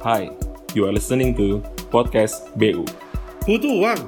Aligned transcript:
Hi, 0.00 0.32
you 0.72 0.88
are 0.88 0.96
listening 0.96 1.36
to 1.36 1.60
podcast 1.92 2.48
BU. 2.56 2.88
Butuh 3.44 3.68
uang. 3.84 4.00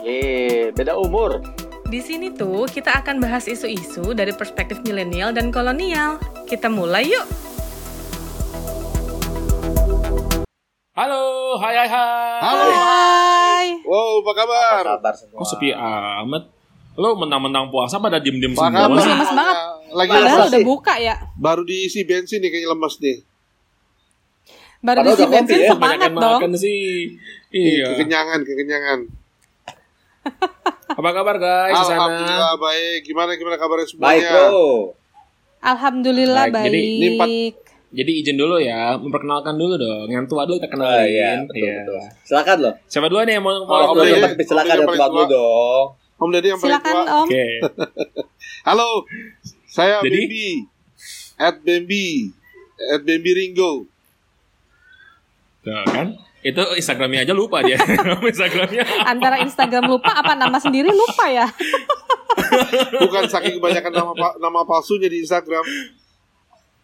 Ye, 0.00 0.72
beda 0.72 0.96
umur. 0.96 1.44
Di 1.84 2.00
sini 2.00 2.32
tuh 2.32 2.64
kita 2.64 3.04
akan 3.04 3.20
bahas 3.20 3.44
isu-isu 3.44 4.16
dari 4.16 4.32
perspektif 4.32 4.80
milenial 4.88 5.36
dan 5.36 5.52
kolonial. 5.52 6.16
Kita 6.48 6.72
mulai 6.72 7.12
yuk. 7.12 7.28
Halo, 10.96 11.22
hai 11.60 11.74
hai 11.76 11.88
hai. 11.92 12.40
Halo. 12.40 12.64
Hai. 12.72 13.66
Wow, 13.84 14.24
apa 14.24 14.32
kabar? 14.32 14.80
Apa 14.80 14.96
kabar 14.96 15.12
semua? 15.12 15.44
Kok 15.44 15.48
sepi 15.52 15.76
amat? 15.76 16.42
Lo 16.96 17.20
mentang-mentang 17.20 17.68
puasa 17.68 18.00
pada 18.00 18.16
diem-diem 18.16 18.56
semua? 18.56 18.88
Lemes, 18.88 19.04
lemes 19.04 19.28
banget. 19.28 19.56
Lagi 19.92 20.08
Padahal 20.08 20.40
lemas 20.40 20.48
udah 20.56 20.64
buka 20.64 20.94
ya. 20.96 21.20
Baru 21.36 21.68
diisi 21.68 22.08
bensin 22.08 22.40
nih 22.40 22.48
kayaknya 22.48 22.72
lemas 22.72 22.96
nih. 22.96 23.33
Baru 24.84 25.00
diisi 25.02 25.24
bensin 25.24 25.58
ya, 25.58 25.68
semangat 25.70 26.10
dong. 26.12 26.20
makan 26.38 26.52
sih. 26.54 27.16
Iya. 27.48 27.86
Kekenyangan, 27.90 28.40
kekenyangan. 28.42 28.98
Apa 30.94 31.10
kabar 31.10 31.36
guys 31.36 31.72
di 31.72 31.84
sana? 31.84 31.96
Alhamdulillah 31.98 32.54
baik. 32.56 32.98
Gimana 33.02 33.30
gimana 33.34 33.56
kabarnya 33.56 33.86
Baik 33.90 33.94
semuanya? 34.20 34.30
bro. 34.30 34.68
Alhamdulillah 35.58 36.44
Baik, 36.46 36.60
jadi 36.62 36.76
baik. 36.78 36.92
ini 36.94 37.08
empat- 37.10 37.62
Jadi 37.94 38.12
izin 38.18 38.34
dulu 38.34 38.58
ya, 38.58 38.98
memperkenalkan 38.98 39.54
dulu 39.54 39.74
dong. 39.76 40.10
Yang 40.10 40.26
tua 40.26 40.42
dulu 40.44 40.58
kita 40.58 40.66
Oh 40.66 40.72
kenalin. 40.76 41.06
iya, 41.06 41.30
betul 41.40 41.62
Iya. 41.62 41.76
betul. 41.80 41.98
Silakan 42.24 42.56
loh. 42.58 42.74
Siapa 42.84 43.06
duluan 43.06 43.24
nih 43.24 43.34
yang 43.34 43.44
mau 43.44 43.54
Oh, 43.54 43.62
mau 43.62 43.78
Om 43.86 43.88
Om 43.88 43.96
Deddy. 43.96 44.42
Silakan 44.42 44.66
Om 44.66 44.66
Deddy 44.66 44.74
yang 44.74 44.84
paling 44.84 44.98
tua 44.98 45.08
dulu 45.08 45.24
dong. 45.30 45.84
Om 46.14 46.28
Deddy 46.28 46.48
yang 46.50 46.58
paling 46.58 46.68
Silakan 46.68 46.92
tua. 46.92 47.04
Om. 47.06 47.24
Oke. 47.24 47.46
Halo. 48.68 48.88
Saya 49.64 49.96
Jadi? 50.00 50.10
Bambi. 50.18 50.48
At 51.36 51.56
Bambi. 51.60 52.06
At 52.90 53.00
Bambi 53.00 53.30
Ringo. 53.32 53.72
Tuh 55.64 55.72
kan? 55.88 56.08
Itu 56.44 56.60
Instagramnya 56.76 57.24
aja 57.24 57.32
lupa 57.32 57.64
dia. 57.64 57.80
Instagramnya. 58.32 58.84
Antara 59.08 59.40
Instagram 59.40 59.88
lupa 59.88 60.12
apa 60.12 60.36
nama 60.36 60.60
sendiri 60.60 60.92
lupa 60.92 61.24
ya? 61.32 61.48
Bukan 63.00 63.24
saking 63.32 63.56
kebanyakan 63.56 63.92
nama 63.96 64.12
nama 64.36 64.60
palsunya 64.68 65.08
di 65.08 65.24
Instagram. 65.24 65.64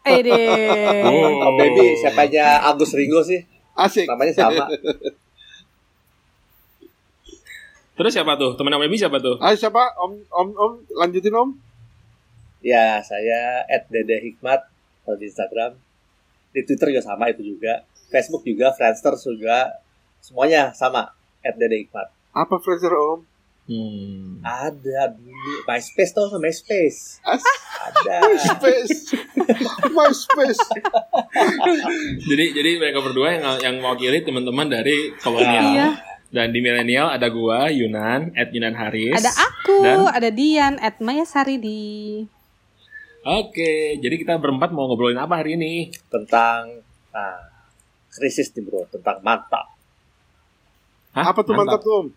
Eh 0.09 0.25
deh. 0.25 1.05
Oh. 1.05 1.45
Om 1.45 1.55
Baby, 1.61 1.93
siapanya 2.01 2.65
Agus 2.65 2.97
Ringo 2.97 3.21
sih? 3.21 3.45
Asik. 3.77 4.09
Namanya 4.09 4.33
sama. 4.33 4.65
Terus 8.01 8.13
siapa 8.17 8.33
tuh? 8.41 8.57
Temen 8.57 8.81
Baby 8.81 8.97
siapa 8.97 9.21
tuh? 9.21 9.37
Ah 9.45 9.53
siapa? 9.53 9.93
Om 10.01 10.25
Om 10.33 10.49
Om 10.57 10.73
lanjutin 10.97 11.37
Om. 11.37 11.53
Ya, 12.65 13.01
saya 13.05 13.65
at 13.69 13.93
Dede 13.93 14.25
Hikmat 14.25 14.65
kalau 15.05 15.21
di 15.21 15.29
Instagram. 15.29 15.77
Di 16.57 16.65
Twitter 16.65 16.97
juga 16.97 17.05
sama 17.05 17.29
itu 17.29 17.45
juga. 17.45 17.85
Facebook 18.11 18.43
juga, 18.45 18.75
Friendster 18.75 19.15
juga. 19.17 19.81
Semuanya 20.21 20.75
sama 20.77 21.15
at 21.41 21.55
Dede 21.57 21.87
Hikmat. 21.87 22.13
Apa 22.37 22.61
Fraser 22.61 22.93
Om? 22.93 23.25
Hmm. 23.71 24.43
Ada 24.43 25.15
dulu 25.15 25.63
MySpace 25.63 26.11
tau 26.11 26.27
nggak 26.27 26.43
MySpace? 26.43 27.23
As 27.23 27.43
Ada. 27.87 28.19
MySpace. 28.27 29.15
MySpace. 29.95 30.63
Jadi 32.27 32.45
jadi 32.51 32.71
mereka 32.83 32.99
berdua 32.99 33.39
yang 33.39 33.45
yang 33.63 33.75
mewakili 33.79 34.27
teman-teman 34.27 34.67
dari 34.67 35.15
kolonial. 35.23 35.71
Iya. 35.71 35.89
Dan 36.31 36.55
di 36.55 36.63
milenial 36.63 37.11
ada 37.11 37.27
gua 37.27 37.71
Yunan, 37.71 38.31
at 38.39 38.55
Yunan 38.55 38.75
Haris. 38.75 39.19
Ada 39.19 39.35
aku, 39.35 39.83
Dan- 39.83 40.15
ada 40.15 40.31
Dian, 40.31 40.79
at 40.79 41.03
Maya 41.03 41.27
Saridi. 41.27 42.23
Oke, 43.27 43.99
jadi 44.01 44.15
kita 44.17 44.39
berempat 44.39 44.71
mau 44.73 44.87
ngobrolin 44.87 45.19
apa 45.19 45.43
hari 45.43 45.59
ini? 45.59 45.91
Tentang 46.07 46.81
nah, 47.11 47.50
krisis 48.11 48.51
nih 48.51 48.63
bro, 48.63 48.87
tentang 48.87 49.23
mantap. 49.23 49.67
Hah? 51.11 51.31
Apa 51.31 51.43
tuh 51.43 51.55
mantap 51.55 51.81
tuh 51.81 51.95
Om? 51.97 52.09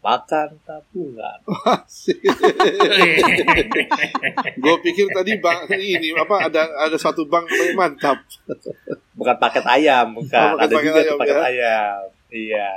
Makan 0.00 0.48
tabungan. 0.60 1.38
Gue 4.60 4.76
pikir 4.82 5.06
tadi 5.08 5.32
bank 5.40 5.64
ini 5.72 6.12
apa 6.12 6.44
ada 6.44 6.62
ada 6.84 6.96
satu 6.96 7.24
bank 7.24 7.48
namanya 7.48 7.74
mantap. 7.74 8.18
Bukan 9.14 9.36
paket 9.38 9.64
ayam, 9.64 10.12
Oh, 10.12 10.20
bukan. 10.20 10.44
bukan 10.50 10.60
Ada 10.60 10.72
paket 10.72 10.84
juga 10.84 11.00
ayam, 11.00 11.16
paket 11.16 11.34
ya. 11.34 11.42
ayam. 11.42 12.00
Iya. 12.28 12.70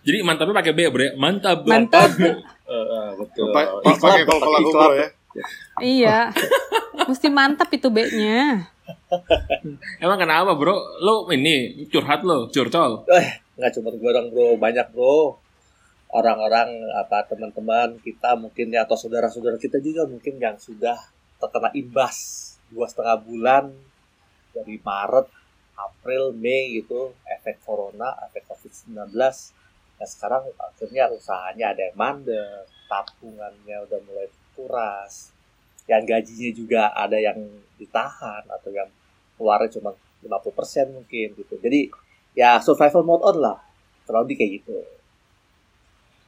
jadi 0.00 0.18
mantapnya 0.22 0.54
pakai 0.56 0.72
B, 0.72 0.80
Bre. 0.88 1.08
Mantap. 1.14 1.58
Mantap. 1.64 2.10
Eh, 2.66 2.74
eh, 2.74 3.08
betul. 3.14 3.54
Pakai 3.54 4.26
iklan. 4.26 4.26
kubur 4.58 4.90
ya. 4.98 5.06
Iya. 5.78 6.18
Mesti 7.06 7.30
mantap 7.30 7.70
itu 7.70 7.86
B-nya. 7.86 8.66
Emang 10.04 10.18
kenapa, 10.18 10.54
Bro? 10.54 11.02
Lo 11.02 11.26
ini 11.32 11.86
curhat 11.90 12.22
lo, 12.22 12.46
curcol. 12.50 13.06
Eh, 13.10 13.28
nggak 13.58 13.72
cuma 13.78 13.90
gue 13.92 14.10
dong 14.12 14.28
bro, 14.30 14.56
banyak 14.60 14.86
bro. 14.92 15.38
Orang-orang 16.12 16.70
apa 16.94 17.26
teman-teman 17.26 17.98
kita 18.00 18.38
mungkin 18.38 18.70
ya 18.70 18.86
atau 18.86 18.94
saudara-saudara 18.94 19.58
kita 19.58 19.82
juga 19.82 20.06
mungkin 20.06 20.38
yang 20.38 20.56
sudah 20.56 20.96
terkena 21.36 21.74
imbas 21.74 22.16
dua 22.70 22.86
setengah 22.88 23.18
bulan 23.20 23.64
dari 24.54 24.80
Maret, 24.80 25.28
April, 25.76 26.32
Mei 26.32 26.80
gitu, 26.80 27.12
efek 27.26 27.60
corona, 27.66 28.16
efek 28.30 28.48
COVID-19. 28.48 29.12
Nah 29.96 30.08
sekarang 30.08 30.48
akhirnya 30.56 31.12
usahanya 31.12 31.76
ada 31.76 31.82
yang 31.90 31.96
mandek, 31.98 32.64
tabungannya 32.88 33.76
udah 33.84 34.00
mulai 34.08 34.28
kuras, 34.56 35.35
yang 35.86 36.02
gajinya 36.02 36.50
juga 36.50 36.82
ada 36.92 37.18
yang 37.18 37.38
ditahan 37.78 38.42
atau 38.46 38.70
yang 38.74 38.88
keluarnya 39.38 39.70
cuma 39.70 39.94
50% 40.22 40.96
mungkin 40.96 41.26
gitu. 41.34 41.54
Jadi 41.62 41.90
ya 42.36 42.60
survival 42.60 43.02
mode 43.06 43.24
on 43.24 43.36
lah 43.40 43.56
terlalu 44.04 44.32
di 44.32 44.36
kayak 44.38 44.52
gitu 44.62 44.72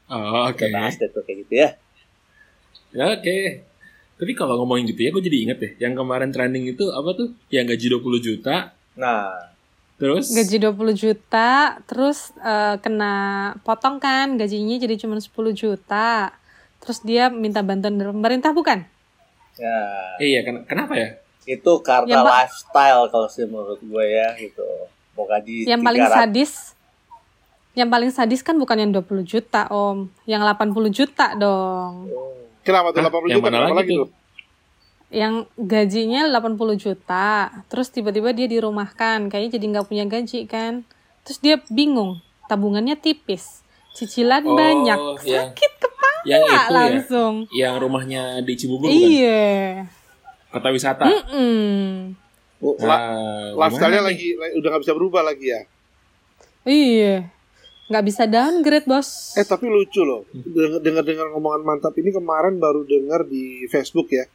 Oh, 0.08 0.48
oke. 0.48 0.56
kita 0.56 0.72
bahas 0.72 0.96
deh 0.96 1.08
tuh 1.12 1.20
kayak 1.22 1.38
gitu 1.44 1.54
ya 1.54 1.70
Ya, 2.88 3.12
Oke. 3.12 3.69
Tapi 4.19 4.32
kalau 4.32 4.64
ngomongin 4.64 4.88
gitu 4.88 5.04
ya, 5.04 5.12
gue 5.12 5.20
jadi 5.20 5.38
inget 5.44 5.58
deh. 5.60 5.72
Yang 5.76 6.00
kemarin 6.00 6.32
trending 6.32 6.72
itu 6.72 6.88
apa 6.90 7.12
tuh? 7.12 7.36
Yang 7.52 7.76
gaji 7.76 7.86
20 8.00 8.19
juta. 8.25 8.56
nah 8.96 9.28
Terus? 10.00 10.30
Gaji 10.32 10.56
20 10.62 10.94
juta, 10.94 11.75
terus 11.84 12.30
eh, 12.40 12.78
kena 12.80 13.14
potong 13.66 13.98
kan 13.98 14.38
gajinya 14.38 14.78
jadi 14.78 14.94
cuma 14.94 15.19
10 15.20 15.28
juta. 15.52 16.32
Terus 16.80 16.98
dia 17.04 17.28
minta 17.28 17.60
bantuan 17.60 17.98
dari 17.98 18.08
pemerintah 18.08 18.54
bukan? 18.56 18.86
Ya 19.58 19.78
Iya, 20.16 20.41
ken- 20.41 20.64
kenapa 20.64 20.94
ya? 20.94 21.08
itu 21.44 21.72
karena 21.80 22.08
Yang 22.08 22.22
pa- 22.22 22.34
lifestyle 22.38 23.02
kalau 23.08 23.26
sih 23.26 23.44
menurut 23.44 23.78
gue 23.78 24.04
ya 24.06 24.32
gitu 24.34 24.64
mau 25.12 25.24
gaji 25.24 25.64
Yang 25.64 25.80
paling 25.82 26.04
300 26.04 26.14
sadis 26.14 26.52
yang 27.74 27.88
paling 27.88 28.10
sadis 28.10 28.41
kan 28.41 28.54
bukan 28.54 28.74
yang 28.76 28.91
20 28.91 29.22
juta, 29.22 29.66
Om. 29.69 30.10
Yang 30.24 30.42
80 30.50 30.91
juta 30.91 31.26
dong. 31.32 32.10
Oh, 32.10 32.34
Kenapa 32.60 32.91
tuh 32.91 33.00
Hah? 33.00 33.06
80 33.06 33.22
Yang 33.24 33.38
juta? 33.38 33.46
mana 33.46 33.56
Kenapa 33.60 33.78
lagi 33.78 33.94
tuh? 33.94 34.08
Yang 35.08 35.34
gajinya 35.56 36.20
80 36.28 36.75
juta, 36.76 37.28
terus 37.66 37.88
tiba-tiba 37.88 38.28
dia 38.30 38.44
dirumahkan, 38.44 39.30
kayaknya 39.30 39.50
jadi 39.54 39.66
nggak 39.70 39.86
punya 39.86 40.04
gaji 40.04 40.40
kan. 40.44 40.82
Terus 41.22 41.38
dia 41.38 41.56
bingung, 41.69 42.19
tabungannya 42.44 42.92
tipis, 42.94 43.62
cicilan 43.94 44.42
Oh, 44.42 44.52
banyak, 44.52 44.98
yang- 45.22 45.48
sakit 45.48 45.72
kepala 45.78 45.97
Yang 46.24 46.40
itu 46.40 46.50
ya? 46.50 46.62
langsung. 46.68 47.34
Yang 47.50 47.74
rumahnya 47.78 48.22
di 48.40 48.52
Cibubur 48.54 48.86
kan? 48.86 48.94
Iya. 48.94 49.52
Kota 50.48 50.68
wisata. 50.70 51.04
Mm-mm. 51.04 52.14
Oh, 52.58 52.74
la- 52.80 52.98
Nah, 53.54 53.68
Lifestyle-nya 53.68 54.00
nih? 54.00 54.06
lagi 54.08 54.28
lagi- 54.34 54.54
udah 54.56 54.68
gak 54.72 54.82
bisa 54.82 54.94
berubah 54.94 55.22
lagi 55.22 55.46
ya. 55.46 55.60
Iya. 56.64 57.16
Nggak 57.88 58.04
bisa 58.04 58.22
downgrade, 58.24 58.84
bos. 58.84 59.32
Eh 59.32 59.42
tapi 59.42 59.64
lucu 59.64 60.04
loh. 60.04 60.28
Dengar-dengar 60.78 61.32
ngomongan 61.32 61.62
mantap 61.64 61.96
ini 61.96 62.10
kemarin 62.10 62.58
baru 62.58 62.84
dengar 62.84 63.24
di 63.24 63.64
Facebook 63.66 64.10
ya. 64.10 64.28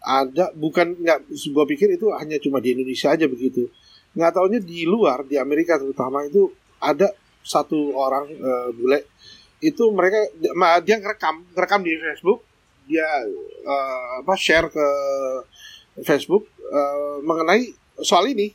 Ada 0.00 0.50
bukan 0.52 0.96
nggak 0.96 1.18
gua 1.52 1.62
pikir 1.62 1.92
itu 1.92 2.10
hanya 2.12 2.38
cuma 2.38 2.58
di 2.58 2.74
Indonesia 2.74 3.12
aja 3.12 3.26
begitu. 3.26 3.70
Nggak 4.14 4.32
taunya 4.32 4.58
di 4.58 4.82
luar 4.82 5.22
di 5.22 5.38
Amerika 5.38 5.78
terutama 5.78 6.24
itu 6.24 6.50
ada 6.78 7.14
satu 7.40 7.94
orang 7.94 8.26
eh, 8.28 8.68
bule 8.72 9.06
itu 9.58 9.90
mereka 9.90 10.18
dia 10.82 10.96
ngerekam 10.98 11.42
ngerekam 11.54 11.80
di 11.82 11.92
Facebook. 11.98 12.40
Dia 12.88 13.08
eh, 13.66 14.04
apa 14.22 14.34
share 14.38 14.70
ke 14.70 14.86
Facebook 16.06 16.48
eh, 16.62 17.16
mengenai 17.22 17.74
soal 18.02 18.30
ini. 18.30 18.54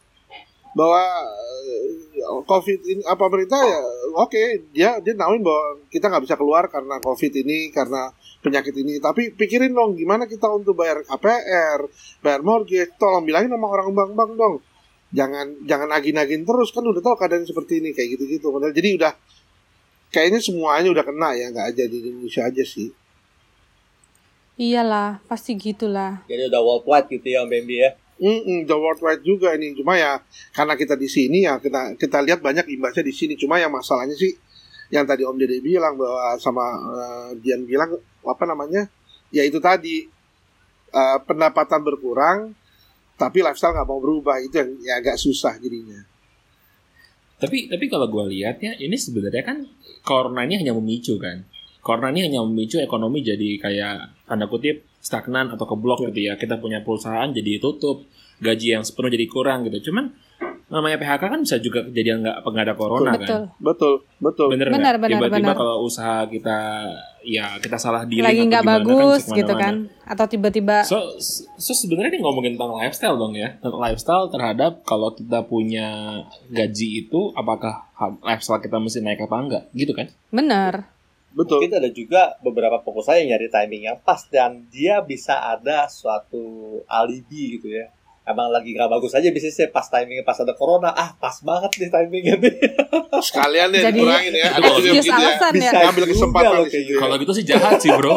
Bahwa 0.73 1.03
eh, 1.03 2.03
COVID 2.23 2.79
ini 2.88 3.01
apa 3.05 3.19
pemerintah 3.29 3.61
ya 3.61 3.79
oke 4.15 4.71
dia 4.71 4.89
dia 5.03 5.13
nauin 5.13 5.44
bahwa 5.44 5.83
kita 5.91 6.07
nggak 6.07 6.23
bisa 6.23 6.35
keluar 6.39 6.65
karena 6.71 6.97
COVID 7.03 7.33
ini 7.44 7.69
karena 7.69 8.09
penyakit 8.41 8.73
ini. 8.79 8.97
Tapi 9.03 9.35
pikirin 9.35 9.75
dong 9.75 10.00
gimana 10.00 10.25
kita 10.25 10.47
untuk 10.50 10.79
bayar 10.79 11.03
KPR 11.03 11.79
bayar 12.23 12.41
mortgage 12.41 12.95
tolong 12.95 13.27
bilangin 13.27 13.51
sama 13.51 13.67
orang 13.69 13.91
bank-bank 13.91 14.31
dong. 14.39 14.55
Jangan 15.13 15.61
jangan 15.69 15.94
nagih-nagih 15.94 16.41
terus 16.41 16.73
kan 16.73 16.81
udah 16.81 17.03
tahu 17.03 17.15
keadaan 17.21 17.45
seperti 17.45 17.83
ini 17.83 17.94
kayak 17.94 18.17
gitu-gitu. 18.17 18.50
Jadi 18.50 18.89
udah 18.97 19.13
kayaknya 20.13 20.39
semuanya 20.39 20.94
udah 20.94 21.01
kena 21.01 21.33
ya 21.33 21.50
nggak 21.50 21.68
aja 21.74 21.83
di 21.89 21.98
Indonesia 22.06 22.45
aja 22.45 22.63
sih. 22.63 22.94
Iyalah, 24.54 25.18
pasti 25.25 25.57
gitulah. 25.57 26.21
Jadi 26.30 26.45
udah 26.54 26.62
worldwide 26.62 27.10
gitu 27.10 27.25
ya 27.25 27.42
Bambi 27.50 27.81
ya. 27.81 27.98
Mm-mm, 28.21 28.69
the 28.69 28.77
worldwide 28.77 29.25
juga 29.25 29.57
ini. 29.57 29.74
Cuma 29.74 29.98
ya 29.98 30.21
karena 30.54 30.77
kita 30.77 30.94
di 30.94 31.10
sini 31.10 31.50
ya 31.50 31.57
kita 31.57 31.98
kita 31.98 32.21
lihat 32.21 32.45
banyak 32.45 32.69
imbasnya 32.69 33.01
di 33.01 33.10
sini. 33.10 33.33
Cuma 33.33 33.57
yang 33.57 33.74
masalahnya 33.74 34.13
sih 34.13 34.30
yang 34.94 35.10
tadi 35.10 35.25
Om 35.25 35.42
Dede 35.42 35.57
bilang 35.65 35.98
bahwa 35.98 36.38
sama 36.38 36.62
uh, 36.69 37.30
Dian 37.42 37.65
bilang 37.65 37.98
apa 38.21 38.44
namanya? 38.45 38.86
Ya 39.33 39.42
itu 39.42 39.57
tadi 39.57 40.06
uh, 40.94 41.18
pendapatan 41.25 41.81
berkurang 41.81 42.54
tapi 43.18 43.42
lifestyle 43.42 43.74
nggak 43.74 43.89
mau 43.89 43.98
berubah. 43.98 44.38
Itu 44.38 44.62
yang 44.62 44.69
ya 44.86 44.94
agak 45.01 45.18
susah 45.18 45.57
jadinya 45.57 46.12
Tapi 47.39 47.68
tapi 47.68 47.85
kalau 47.91 48.07
gue 48.07 48.33
lihat 48.38 48.62
ya 48.63 48.74
ini 48.77 48.95
sebenarnya 48.95 49.44
kan 49.44 49.57
corona 50.01 50.44
ini 50.47 50.59
hanya 50.62 50.74
memicu 50.75 51.18
kan. 51.19 51.44
Corona 51.83 52.12
ini 52.15 52.31
hanya 52.31 52.39
memicu 52.44 52.80
ekonomi 52.80 53.19
jadi 53.19 53.59
kayak 53.59 54.25
tanda 54.30 54.47
kutip 54.47 54.88
stagnan 55.03 55.51
atau 55.51 55.68
keblok 55.68 56.07
gitu 56.07 56.31
ya. 56.31 56.39
Kita 56.39 56.56
punya 56.59 56.80
perusahaan 56.80 57.27
jadi 57.27 57.59
tutup, 57.59 58.07
gaji 58.39 58.80
yang 58.80 58.83
sepenuh 58.88 59.12
jadi 59.12 59.27
kurang 59.27 59.68
gitu. 59.68 59.91
Cuman 59.91 60.15
namanya 60.71 60.97
PHK 60.97 61.24
kan 61.30 61.39
bisa 61.44 61.57
juga 61.62 61.85
kejadian 61.85 62.24
nggak 62.25 62.38
nggak 62.50 62.65
ada 62.65 62.75
corona 62.80 63.12
Betul. 63.13 63.27
kan. 63.27 63.41
betul 63.62 63.94
betul 64.18 64.47
Bener 64.50 64.65
nggak? 64.71 64.79
Benar, 64.79 64.95
benar, 64.97 65.19
Tiba-tiba 65.21 65.38
benar. 65.51 65.56
kalau 65.59 65.75
usaha 65.86 66.25
kita 66.25 66.57
ya 67.24 67.58
kita 67.58 67.80
salah 67.80 68.04
diri 68.04 68.22
Lagi 68.22 68.44
nggak 68.46 68.64
gimana 68.64 68.84
bagus 68.84 69.22
bisa 69.25 69.36
gitu 69.40 69.54
kan. 69.56 69.88
Atau 70.04 70.25
tiba-tiba 70.28 70.84
So, 70.84 71.00
so 71.56 71.72
sebenarnya 71.72 72.16
ini 72.16 72.20
ngomongin 72.22 72.60
tentang 72.60 72.75
lifestyle 72.75 73.16
dong 73.16 73.34
ya. 73.34 73.56
Tentang 73.58 73.80
lifestyle 73.80 74.28
terhadap 74.30 74.84
kalau 74.84 75.16
kita 75.16 75.42
punya 75.48 76.22
gaji 76.52 77.08
itu 77.08 77.31
apakah 77.34 77.88
lifestyle 78.22 78.60
kita 78.60 78.78
mesti 78.78 79.00
naik 79.00 79.24
apa 79.24 79.36
enggak 79.40 79.64
gitu 79.74 79.96
kan? 79.96 80.12
benar. 80.30 80.92
betul 81.34 81.66
Mungkin 81.66 81.81
ada 81.81 81.90
juga 81.90 82.38
beberapa 82.46 82.78
pengusaha 82.86 83.18
yang 83.18 83.34
nyari 83.34 83.50
timing 83.50 83.84
yang 83.90 83.98
pas 84.06 84.22
dan 84.30 84.70
dia 84.70 85.02
bisa 85.02 85.34
ada 85.34 85.90
suatu 85.90 86.78
alibi 86.86 87.58
gitu 87.58 87.74
ya. 87.74 87.90
Emang 88.24 88.56
lagi 88.56 88.72
gak 88.72 88.88
bagus 88.88 89.12
aja 89.20 89.28
bisnisnya 89.36 89.68
pas 89.68 89.84
timingnya 89.92 90.24
pas 90.24 90.40
ada 90.40 90.56
corona. 90.56 90.96
Ah 90.96 91.12
pas 91.20 91.36
banget 91.44 91.75
nih 91.75 91.90
timingnya 91.92 92.36
nih. 92.40 92.56
sekalian 93.28 93.68
deh 93.68 93.84
Jadi, 93.84 94.00
kurangin 94.00 94.34
ya 94.40 94.48
ada 94.56 94.68
Excuse 94.72 94.80
juga 94.80 94.94
begitu 94.96 95.12
ya 95.12 95.20
alasan 95.20 95.52
ya. 95.52 95.60
Bisa 95.60 95.80
Ngambil 95.84 96.06
kesempatan 96.08 96.52
loh 96.56 96.66
kayak 96.72 96.86
gitu. 96.88 97.00
Kalau 97.04 97.16
gitu 97.20 97.31
sih 97.36 97.44
jahat 97.44 97.74
sih 97.84 97.92
bro. 97.92 98.16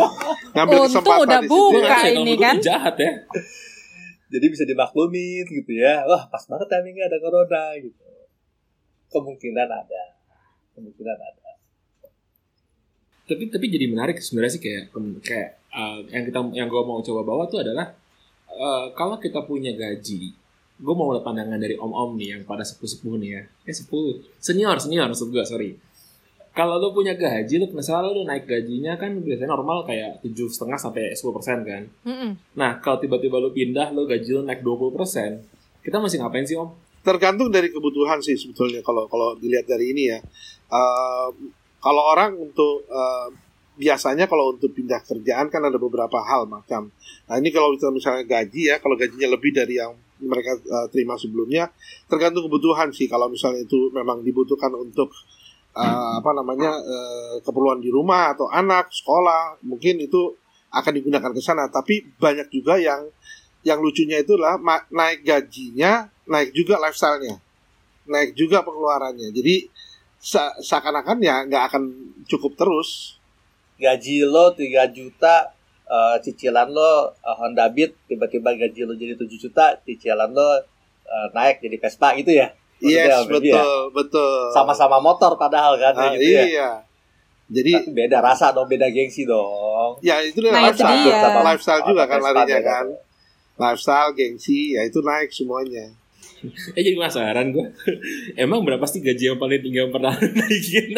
ngambil 0.55 0.79
Untung 0.79 0.87
kesempatan 0.87 1.27
udah 1.27 1.41
di 1.43 1.49
situ 1.51 1.59
buka. 1.59 1.87
ya. 1.91 1.99
Iya, 2.07 2.11
ini 2.23 2.35
kan. 2.39 2.55
gitu 2.55 2.67
jahat 2.71 2.95
ya. 3.03 3.13
Jadi 4.33 4.47
bisa 4.47 4.63
dimaklumin 4.63 5.45
gitu 5.51 5.73
ya. 5.75 5.95
Wah 6.07 6.23
pas 6.31 6.43
banget 6.47 6.69
timingnya 6.71 7.05
ada 7.11 7.19
corona 7.19 7.63
gitu. 7.83 8.07
Kemungkinan 9.11 9.67
ada. 9.67 10.03
Kemungkinan 10.79 11.19
ada. 11.19 11.51
Tapi 13.27 13.51
tapi 13.51 13.67
jadi 13.67 13.91
menarik 13.91 14.23
sebenarnya 14.23 14.55
sih 14.55 14.63
kayak 14.63 14.95
kayak 15.27 15.59
uh, 15.75 15.99
yang 16.15 16.23
kita 16.31 16.39
yang 16.55 16.71
gue 16.71 16.83
mau 16.87 17.03
coba 17.03 17.27
bawa 17.27 17.51
tuh 17.51 17.59
adalah 17.67 17.91
uh, 18.57 18.91
kalau 18.97 19.21
kita 19.21 19.45
punya 19.45 19.77
gaji, 19.77 20.33
gue 20.77 20.95
mau 20.97 21.13
lihat 21.13 21.25
pandangan 21.25 21.61
dari 21.61 21.77
om-om 21.77 22.17
nih 22.17 22.37
yang 22.37 22.43
pada 22.49 22.65
sepuh-sepuh 22.65 23.15
nih 23.21 23.31
ya, 23.37 23.43
eh 23.69 23.75
sepuh, 23.77 24.25
senior 24.41 24.81
senior 24.81 25.07
maksud 25.13 25.29
gue 25.29 25.45
sorry. 25.45 25.71
Kalau 26.57 26.81
lu 26.81 26.89
punya 26.97 27.13
gaji, 27.13 27.61
lu 27.61 27.69
misalnya 27.77 28.17
lu 28.17 28.25
naik 28.25 28.49
gajinya 28.49 28.97
kan 28.97 29.13
biasanya 29.21 29.53
normal 29.53 29.85
kayak 29.85 30.25
tujuh 30.25 30.49
setengah 30.49 30.81
sampai 30.81 31.13
10 31.13 31.37
persen 31.37 31.61
kan. 31.61 31.83
Mm-mm. 32.09 32.33
Nah 32.57 32.81
kalau 32.81 32.97
tiba-tiba 32.97 33.37
lu 33.37 33.53
pindah, 33.53 33.93
lu 33.93 34.09
gaji 34.09 34.41
lu 34.41 34.43
naik 34.43 34.65
20 34.65 34.97
persen, 34.97 35.45
kita 35.85 36.01
mesti 36.01 36.17
ngapain 36.17 36.49
sih 36.49 36.57
om? 36.57 36.73
tergantung 37.07 37.55
dari 37.55 37.71
kebutuhan 37.71 38.19
sih 38.19 38.35
sebetulnya 38.35 38.83
kalau 38.83 39.07
kalau 39.07 39.39
dilihat 39.39 39.63
dari 39.63 39.95
ini 39.95 40.11
ya 40.11 40.19
Eh, 40.67 41.29
kalau 41.79 42.03
orang 42.11 42.35
untuk 42.35 42.83
eh, 42.91 43.29
biasanya 43.77 44.25
kalau 44.25 44.57
untuk 44.57 44.73
pindah 44.73 45.05
kerjaan 45.05 45.53
kan 45.53 45.63
ada 45.63 45.77
beberapa 45.77 46.19
hal 46.25 46.49
macam. 46.49 46.89
Nah 47.29 47.35
ini 47.37 47.53
kalau 47.53 47.77
misalnya 47.93 48.25
gaji 48.25 48.73
ya 48.73 48.77
kalau 48.81 48.97
gajinya 48.97 49.29
lebih 49.37 49.53
dari 49.53 49.77
yang 49.79 49.93
mereka 50.17 50.57
eh, 50.57 50.87
terima 50.91 51.21
sebelumnya 51.21 51.69
tergantung 52.09 52.49
kebutuhan 52.49 52.89
sih. 52.91 53.07
Kalau 53.07 53.29
misalnya 53.29 53.63
itu 53.69 53.93
memang 53.93 54.25
dibutuhkan 54.25 54.73
untuk 54.73 55.13
eh, 55.77 56.13
apa 56.21 56.31
namanya 56.33 56.73
eh, 56.81 57.35
keperluan 57.45 57.85
di 57.85 57.93
rumah 57.93 58.33
atau 58.33 58.49
anak 58.49 58.89
sekolah 58.91 59.61
mungkin 59.63 60.01
itu 60.01 60.33
akan 60.73 60.93
digunakan 60.97 61.31
ke 61.31 61.41
sana. 61.45 61.69
Tapi 61.69 62.17
banyak 62.17 62.49
juga 62.49 62.81
yang 62.81 63.07
yang 63.61 63.83
lucunya 63.83 64.23
itulah 64.23 64.57
naik 64.89 65.27
gajinya 65.27 66.09
naik 66.27 66.57
juga 66.57 66.81
lifestyle-nya. 66.81 67.37
Naik 68.07 68.39
juga 68.39 68.63
pengeluarannya. 68.63 69.35
Jadi 69.35 69.67
se- 70.17 70.57
seakan-akan 70.63 71.19
ya 71.23 71.45
nggak 71.47 71.65
akan 71.73 71.83
cukup 72.27 72.57
terus 72.59 73.16
Gaji 73.77 74.25
lo 74.25 74.51
3 74.51 74.65
juta 74.91 75.53
eh, 75.85 76.17
cicilan 76.19 76.69
lo 76.69 76.93
eh, 77.11 77.35
Honda 77.35 77.69
Beat 77.69 77.93
tiba-tiba 78.05 78.53
gaji 78.53 78.83
lo 78.83 78.93
jadi 78.93 79.13
7 79.13 79.29
juta 79.37 79.77
cicilan 79.79 80.31
lo 80.31 80.49
eh, 81.05 81.27
naik 81.31 81.61
jadi 81.61 81.77
Vespa 81.77 82.13
gitu 82.15 82.33
ya? 82.33 82.49
Maksudnya 82.77 82.93
yes 83.03 83.09
ya? 83.17 83.31
betul 83.31 83.79
betul. 83.91 84.33
Sama-sama 84.51 84.97
motor 84.99 85.33
padahal 85.35 85.77
kan 85.77 85.93
Ah, 85.93 86.01
kayak 86.09 86.19
gitu 86.19 86.29
ya? 86.31 86.45
iya. 86.47 86.71
Jadi 87.47 87.73
Tapi 87.73 87.91
beda 87.95 88.19
rasa 88.21 88.51
dong 88.51 88.67
beda 88.67 88.91
gengsi 88.91 89.23
dong. 89.23 89.97
Ya 90.01 90.19
itu 90.19 90.41
dia 90.41 90.51
Nah, 90.51 90.67
itu 90.67 90.83
lifestyle. 90.83 91.05
dia. 91.07 91.45
lifestyle 91.47 91.83
juga 91.85 92.03
kan 92.05 92.19
Vespa 92.19 92.27
larinya 92.35 92.59
kan. 92.61 92.85
tuh. 92.85 92.99
lifestyle 93.57 94.11
gengsi 94.13 94.59
ya 94.73 94.83
itu 94.83 94.99
naik 95.01 95.31
semuanya 95.31 95.87
Eh 96.77 96.83
jadi 96.85 96.97
penasaran 97.01 97.49
gue. 97.55 97.67
Emang 98.45 98.61
berapa 98.63 98.85
sih 98.85 99.01
gaji 99.01 99.33
yang 99.33 99.41
paling 99.41 99.61
tinggi 99.65 99.81
yang 99.81 99.93
pernah 99.93 100.13
naikin? 100.39 100.93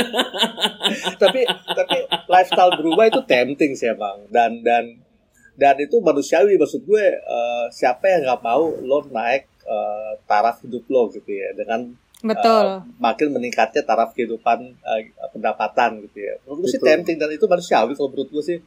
tapi 1.18 1.44
tapi 1.48 1.98
lifestyle 2.26 2.72
berubah 2.74 3.10
itu 3.10 3.20
tempting 3.28 3.72
sih 3.76 3.92
bang 3.92 4.18
dan 4.32 4.64
dan 4.64 4.84
dan 5.58 5.74
itu 5.82 5.98
manusiawi 5.98 6.54
maksud 6.54 6.86
gue 6.86 7.04
eh, 7.18 7.66
siapa 7.74 8.06
yang 8.06 8.22
nggak 8.24 8.40
mau 8.40 8.70
lo 8.70 9.02
naik 9.10 9.50
eh, 9.66 10.12
taraf 10.24 10.62
hidup 10.62 10.86
lo 10.88 11.10
gitu 11.10 11.28
ya 11.28 11.50
dengan 11.52 11.92
Betul. 12.18 12.82
makin 12.98 13.30
meningkatnya 13.34 13.82
taraf 13.82 14.14
kehidupan 14.14 14.58
eh, 14.74 15.12
pendapatan 15.34 16.02
gitu 16.08 16.18
ya 16.22 16.34
menurut 16.46 16.66
gue 16.66 16.70
sih 16.78 16.82
tempting 16.82 17.18
dan 17.18 17.30
itu 17.34 17.44
manusiawi 17.50 17.92
kalau 17.98 18.10
menurut 18.14 18.30
gue 18.30 18.44
sih 18.44 18.58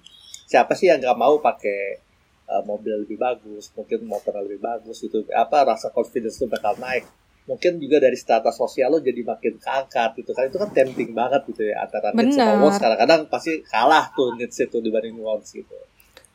siapa 0.46 0.76
sih 0.76 0.92
yang 0.92 1.00
nggak 1.00 1.16
mau 1.16 1.40
pakai 1.40 2.11
eh, 2.50 2.64
mobil 2.66 3.06
lebih 3.06 3.18
bagus 3.18 3.70
mungkin 3.76 4.06
motor 4.08 4.34
lebih 4.42 4.62
bagus 4.62 5.02
gitu. 5.02 5.26
Apa 5.34 5.68
rasa 5.68 5.94
confidence 5.94 6.42
lo 6.42 6.48
bakal 6.50 6.78
naik. 6.78 7.06
Mungkin 7.50 7.82
juga 7.82 7.98
dari 7.98 8.16
status 8.16 8.54
sosial 8.54 8.94
lo 8.94 9.00
jadi 9.02 9.22
makin 9.26 9.58
keangkat 9.58 10.10
gitu 10.22 10.32
kan. 10.32 10.48
Itu 10.48 10.58
kan 10.62 10.70
tempting 10.72 11.12
banget 11.12 11.42
gitu 11.50 11.68
ya 11.68 11.86
antara 11.86 12.14
needs 12.14 12.38
sama 12.38 12.62
wants 12.62 12.80
kadang-kadang 12.80 13.22
pasti 13.28 13.66
kalah 13.66 14.14
tuh 14.14 14.38
needs 14.38 14.58
itu 14.58 14.78
dibanding 14.82 15.18
wants 15.20 15.54
gitu. 15.54 15.74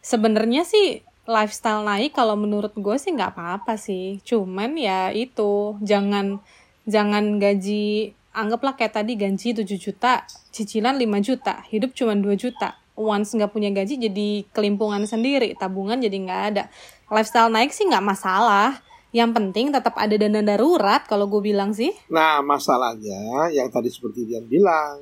Sebenarnya 0.03 0.63
sih 0.63 1.03
lifestyle 1.27 1.83
naik 1.83 2.15
kalau 2.15 2.39
menurut 2.39 2.71
gue 2.75 2.97
sih 2.99 3.15
nggak 3.15 3.35
apa-apa 3.35 3.75
sih. 3.79 4.23
Cuman 4.23 4.79
ya 4.79 5.11
itu 5.11 5.79
jangan 5.83 6.39
jangan 6.87 7.43
gaji 7.43 8.15
anggaplah 8.37 8.77
kayak 8.77 8.95
tadi 9.01 9.17
gaji 9.17 9.65
7 9.65 9.65
juta, 9.81 10.29
cicilan 10.53 11.01
5 11.01 11.25
juta, 11.25 11.65
hidup 11.73 11.97
cuma 11.97 12.13
2 12.13 12.37
juta. 12.37 12.77
Once 12.97 13.37
nggak 13.37 13.53
punya 13.53 13.69
gaji 13.71 14.01
jadi 14.01 14.29
kelimpungan 14.51 15.05
sendiri, 15.05 15.53
tabungan 15.55 16.01
jadi 16.01 16.17
nggak 16.17 16.43
ada. 16.53 16.65
Lifestyle 17.13 17.53
naik 17.53 17.71
sih 17.71 17.85
nggak 17.85 18.03
masalah. 18.03 18.81
Yang 19.13 19.31
penting 19.39 19.67
tetap 19.73 19.97
ada 19.97 20.13
dana 20.17 20.41
darurat 20.43 21.05
kalau 21.05 21.29
gue 21.31 21.41
bilang 21.41 21.73
sih. 21.73 21.93
nah 22.09 22.41
masalahnya 22.41 23.49
yang 23.49 23.69
tadi 23.71 23.89
seperti 23.89 24.27
dia 24.29 24.41
bilang 24.43 25.01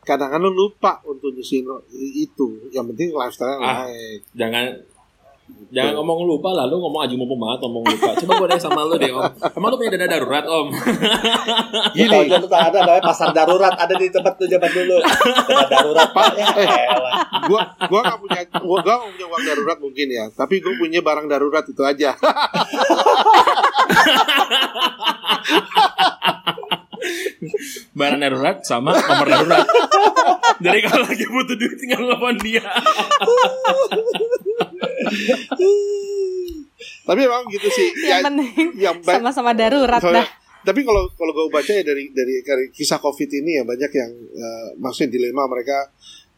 kadang-kadang 0.00 0.50
lupa 0.50 1.00
untuk 1.04 1.32
nyusun 1.32 1.64
itu 1.92 2.68
yang 2.72 2.88
penting 2.88 3.12
lifestyle 3.12 3.60
Ah. 3.60 3.84
naik 3.84 4.24
Jangan 4.32 4.80
Jangan 5.70 6.02
ngomong 6.02 6.26
lupa 6.26 6.50
lah, 6.50 6.66
lu 6.66 6.82
ngomong 6.82 7.06
aja 7.06 7.14
mumpung 7.14 7.38
banget 7.38 7.62
ngomong 7.62 7.82
lupa. 7.86 8.10
Coba 8.18 8.32
gue 8.42 8.46
nanya 8.50 8.62
sama 8.62 8.82
lu 8.82 8.98
deh 8.98 9.10
om. 9.14 9.22
Emang 9.30 9.68
lu 9.70 9.76
punya 9.78 9.90
dana 9.94 10.06
darurat 10.10 10.44
om? 10.50 10.66
Gini. 11.96 12.10
Kalau 12.10 12.42
itu 12.42 12.48
ada 12.50 12.78
namanya 12.82 13.02
pasar 13.06 13.30
darurat 13.30 13.74
ada 13.78 13.94
di 13.94 14.10
tempat 14.10 14.34
tuh 14.34 14.50
zaman 14.50 14.66
dulu. 14.66 14.98
Pasar 14.98 15.68
darurat 15.70 16.08
pak. 16.10 16.26
Ya, 16.34 16.46
elah. 16.90 17.14
gua 17.46 17.62
gua 17.86 18.00
nggak 18.02 18.18
punya 18.20 18.40
gua 18.62 18.78
gua 18.82 18.94
nggak 18.98 19.10
punya 19.14 19.26
uang 19.30 19.42
darurat 19.46 19.78
mungkin 19.80 20.06
ya 20.10 20.24
tapi 20.34 20.60
gua 20.62 20.74
punya 20.78 21.00
barang 21.02 21.26
darurat 21.30 21.64
itu 21.66 21.82
aja 21.82 22.10
Barang 27.96 28.20
darurat 28.20 28.60
sama 28.60 28.92
nomor 28.92 29.24
darurat. 29.24 29.64
Jadi 30.60 30.78
kalau 30.84 31.08
lagi 31.08 31.24
butuh 31.24 31.56
duit 31.56 31.80
tinggal 31.80 32.04
telepon 32.04 32.36
dia. 32.44 32.60
tapi 37.08 37.20
emang 37.26 37.44
gitu 37.50 37.68
sih 37.68 37.88
Yang 38.06 38.20
ya, 38.20 38.26
penting 38.26 38.50
yang 38.78 38.96
sama-sama 39.02 39.50
darurat 39.52 40.00
dah. 40.00 40.26
tapi 40.60 40.80
kalau 40.84 41.08
kalau 41.16 41.32
gue 41.32 41.46
baca 41.48 41.72
ya 41.72 41.82
dari 41.84 42.12
dari 42.12 42.44
kisah 42.72 43.00
covid 43.00 43.28
ini 43.32 43.60
ya 43.60 43.62
banyak 43.64 43.90
yang 43.92 44.10
eh, 44.36 44.66
maksudnya 44.76 45.16
dilema 45.16 45.48
mereka 45.48 45.88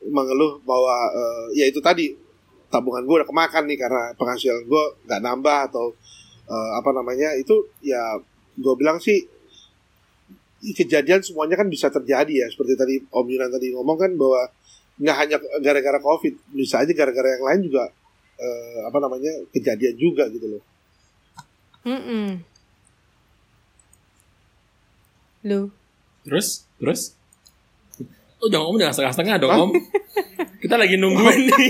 mengeluh 0.06 0.62
bahwa 0.62 0.94
eh, 1.10 1.62
ya 1.62 1.64
itu 1.66 1.82
tadi 1.82 2.14
tabungan 2.70 3.04
gue 3.04 3.16
udah 3.22 3.28
kemakan 3.28 3.68
nih 3.68 3.78
karena 3.78 4.02
penghasilan 4.16 4.64
gue 4.64 4.84
nggak 5.10 5.20
nambah 5.20 5.58
atau 5.70 5.92
eh, 6.46 6.70
apa 6.78 6.90
namanya 6.94 7.34
itu 7.36 7.66
ya 7.82 8.16
gue 8.56 8.74
bilang 8.78 9.02
sih 9.02 9.26
kejadian 10.62 11.18
semuanya 11.26 11.58
kan 11.58 11.66
bisa 11.66 11.90
terjadi 11.90 12.30
ya 12.30 12.46
seperti 12.46 12.78
tadi 12.78 12.94
Om 13.10 13.26
Yunan 13.26 13.50
tadi 13.50 13.74
ngomong 13.74 13.98
kan 13.98 14.10
bahwa 14.14 14.46
nggak 15.02 15.16
hanya 15.18 15.36
gara-gara 15.58 15.98
covid 15.98 16.38
bisa 16.54 16.86
aja 16.86 16.94
gara-gara 16.94 17.34
yang 17.34 17.42
lain 17.42 17.60
juga 17.66 17.90
eh, 18.42 18.78
apa 18.82 18.98
namanya 18.98 19.32
kejadian 19.54 19.94
juga 19.94 20.26
gitu 20.34 20.58
loh 20.58 20.62
Mm-mm. 21.82 22.38
Lu. 25.42 25.74
Terus, 26.22 26.70
terus. 26.78 27.18
Oh 28.42 28.48
jangan 28.48 28.66
om 28.66 28.76
jangan 28.76 28.90
setengah-setengah 28.92 29.36
dong 29.38 29.52
om. 29.56 29.70
Kita 30.58 30.74
lagi 30.74 30.94
nungguin 30.94 31.40
nih. 31.44 31.66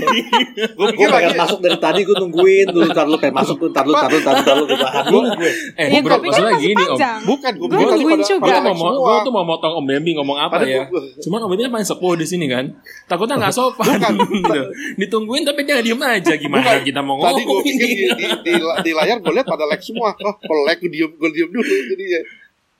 Gue 0.69 0.89
Gue 0.91 1.05
pengen 1.07 1.33
masuk 1.35 1.59
dari 1.59 1.77
tadi 1.77 2.01
gue 2.01 2.13
nungguin 2.15 2.65
dulu 2.67 2.85
ntar 2.87 3.05
lu 3.05 3.17
pengen 3.17 3.35
masuk 3.35 3.57
tuh 3.57 3.69
ntar 3.69 3.81
lu 3.83 3.93
ntar 3.93 4.05
lu 4.07 4.19
ntar 4.19 4.33
lu 4.33 4.41
ntar 4.41 4.53
lu 4.53 4.65
gue 4.67 4.77
dulu 5.07 5.27
gue. 5.35 5.51
Eh 5.75 5.87
Ya, 5.87 5.99
bro, 5.99 6.13
tapi 6.13 6.25
kan 6.25 6.33
masalah 6.35 6.51
masih 6.51 6.65
gini 6.67 6.83
om. 6.83 6.97
Bukan, 7.23 7.51
gue 7.55 7.67
Gua 7.67 7.77
nungguin 7.87 8.19
juga. 8.19 8.41
Gue 8.43 8.53
tuh 8.55 8.75
mau, 8.75 8.93
gua 8.95 9.15
tuh 9.19 9.31
mau 9.31 9.45
motong 9.47 9.73
Om 9.75 9.85
Bambi 9.87 10.11
ngomong 10.13 10.37
apa 10.39 10.55
ya. 10.63 10.85
gua- 10.87 11.05
Cuman 11.19 11.39
Om 11.39 11.49
Bambi 11.49 11.61
kan 11.63 11.71
paling 11.71 11.87
sepuh 11.87 12.13
di 12.15 12.25
sini 12.25 12.45
kan. 12.47 12.65
Takutnya 13.05 13.35
nggak 13.39 13.53
sopan. 13.57 13.97
gitu. 14.13 14.61
Ditungguin 14.95 15.41
tapi 15.43 15.61
dia 15.63 15.77
diem 15.79 15.97
aja. 15.99 16.33
Gimana 16.35 16.77
kita 16.79 17.01
mau 17.01 17.17
Tadi 17.19 17.33
gue 17.39 17.45
ngomong 17.47 17.61
pikir 17.63 17.85
di, 17.87 17.95
ini? 17.99 18.13
di, 18.15 18.25
di, 18.43 18.53
di 18.57 18.91
layar 18.91 19.17
gue 19.19 19.29
lihat 19.31 19.45
pada 19.45 19.65
like 19.65 19.81
semua. 19.81 20.13
Oh, 20.15 20.33
kalau 20.35 20.61
like 20.63 20.77
gue 20.79 20.89
diem, 20.89 21.09
gue 21.11 21.29
diem 21.29 21.49
dulu. 21.49 21.65
Jadi 21.87 22.05
ya. 22.07 22.21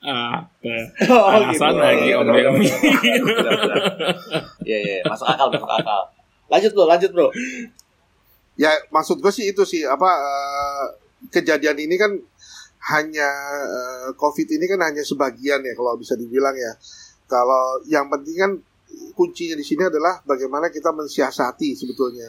Apa? 0.04 0.74
Oh, 1.08 1.24
Alasan 1.32 1.74
lagi, 1.80 2.12
Om. 2.12 2.28
Iya 4.64 4.78
iya 4.80 4.94
masuk 5.08 5.24
akal 5.24 5.48
masuk 5.48 5.68
akal. 5.68 6.02
Lanjut 6.52 6.70
bro 6.76 6.84
lanjut 6.84 7.10
bro. 7.12 7.28
Ya 8.60 8.70
maksud 8.92 9.18
gue 9.24 9.32
sih 9.32 9.48
itu 9.48 9.64
sih 9.64 9.82
apa 9.88 10.08
eh, 10.08 10.84
kejadian 11.32 11.80
ini 11.80 11.96
kan 11.96 12.12
hanya 12.92 13.28
eh, 13.64 14.08
COVID 14.12 14.48
ini 14.60 14.64
kan 14.68 14.80
hanya 14.84 15.00
sebagian 15.00 15.64
ya 15.64 15.72
kalau 15.72 15.96
bisa 15.96 16.16
dibilang 16.20 16.52
ya. 16.52 16.72
Kalau 17.24 17.80
yang 17.88 18.12
penting 18.12 18.36
kan 18.36 18.52
kuncinya 19.16 19.56
di 19.56 19.64
sini 19.64 19.88
adalah 19.88 20.20
bagaimana 20.28 20.68
kita 20.68 20.92
mensiasati 20.92 21.72
sebetulnya. 21.72 22.28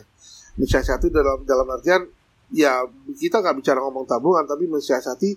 Mensiasati 0.55 1.11
dalam 1.11 1.43
dalam 1.43 1.67
artian 1.67 2.07
ya 2.55 2.87
kita 3.19 3.43
nggak 3.43 3.59
bicara 3.59 3.83
ngomong 3.83 4.07
tabungan 4.07 4.47
tapi 4.47 4.69
mensiasati 4.69 5.35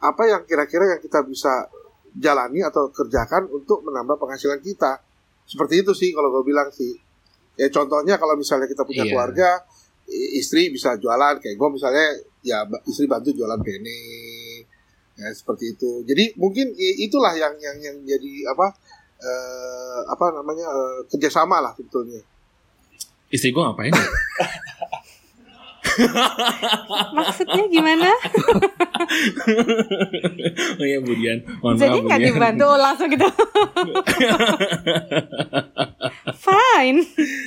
apa 0.00 0.22
yang 0.24 0.42
kira-kira 0.48 0.96
yang 0.96 1.00
kita 1.02 1.20
bisa 1.26 1.68
jalani 2.16 2.64
atau 2.64 2.90
kerjakan 2.90 3.46
untuk 3.50 3.86
menambah 3.86 4.18
penghasilan 4.18 4.58
kita. 4.58 4.98
Seperti 5.44 5.82
itu 5.82 5.92
sih 5.92 6.10
kalau 6.10 6.30
gue 6.34 6.50
bilang 6.50 6.70
sih. 6.70 6.94
Ya 7.54 7.68
contohnya 7.68 8.16
kalau 8.16 8.34
misalnya 8.34 8.66
kita 8.66 8.86
punya 8.86 9.04
Iya. 9.04 9.12
keluarga, 9.12 9.50
istri 10.10 10.74
bisa 10.74 10.98
jualan 10.98 11.38
kayak 11.38 11.54
gue 11.54 11.68
misalnya 11.70 12.06
ya 12.42 12.64
istri 12.88 13.06
bantu 13.06 13.30
jualan 13.30 13.60
pene 13.62 14.00
ya 15.14 15.28
seperti 15.30 15.76
itu 15.76 16.00
jadi 16.02 16.32
mungkin 16.40 16.72
itulah 16.76 17.36
yang 17.36 17.52
yang 17.60 17.76
yang 17.78 17.96
jadi 18.02 18.32
apa 18.48 18.72
eh, 19.20 20.00
apa 20.08 20.26
namanya 20.32 20.66
eh, 20.66 20.98
kerjasama 21.06 21.60
lah 21.60 21.72
sebetulnya 21.76 22.18
Istri 23.30 23.54
gue 23.54 23.62
ngapain 23.62 23.94
ya? 23.94 24.02
Maksudnya 27.16 27.64
gimana? 27.70 28.10
oh 30.80 30.86
iya 30.86 30.98
Budian. 31.02 31.38
Mohon 31.60 31.76
Jadi 31.76 31.98
maaf, 31.98 32.06
nggak 32.06 32.20
Budian. 32.20 32.34
dibantu 32.36 32.64
oh, 32.66 32.78
langsung 32.78 33.08
gitu. 33.10 33.28
Fine. 36.40 36.98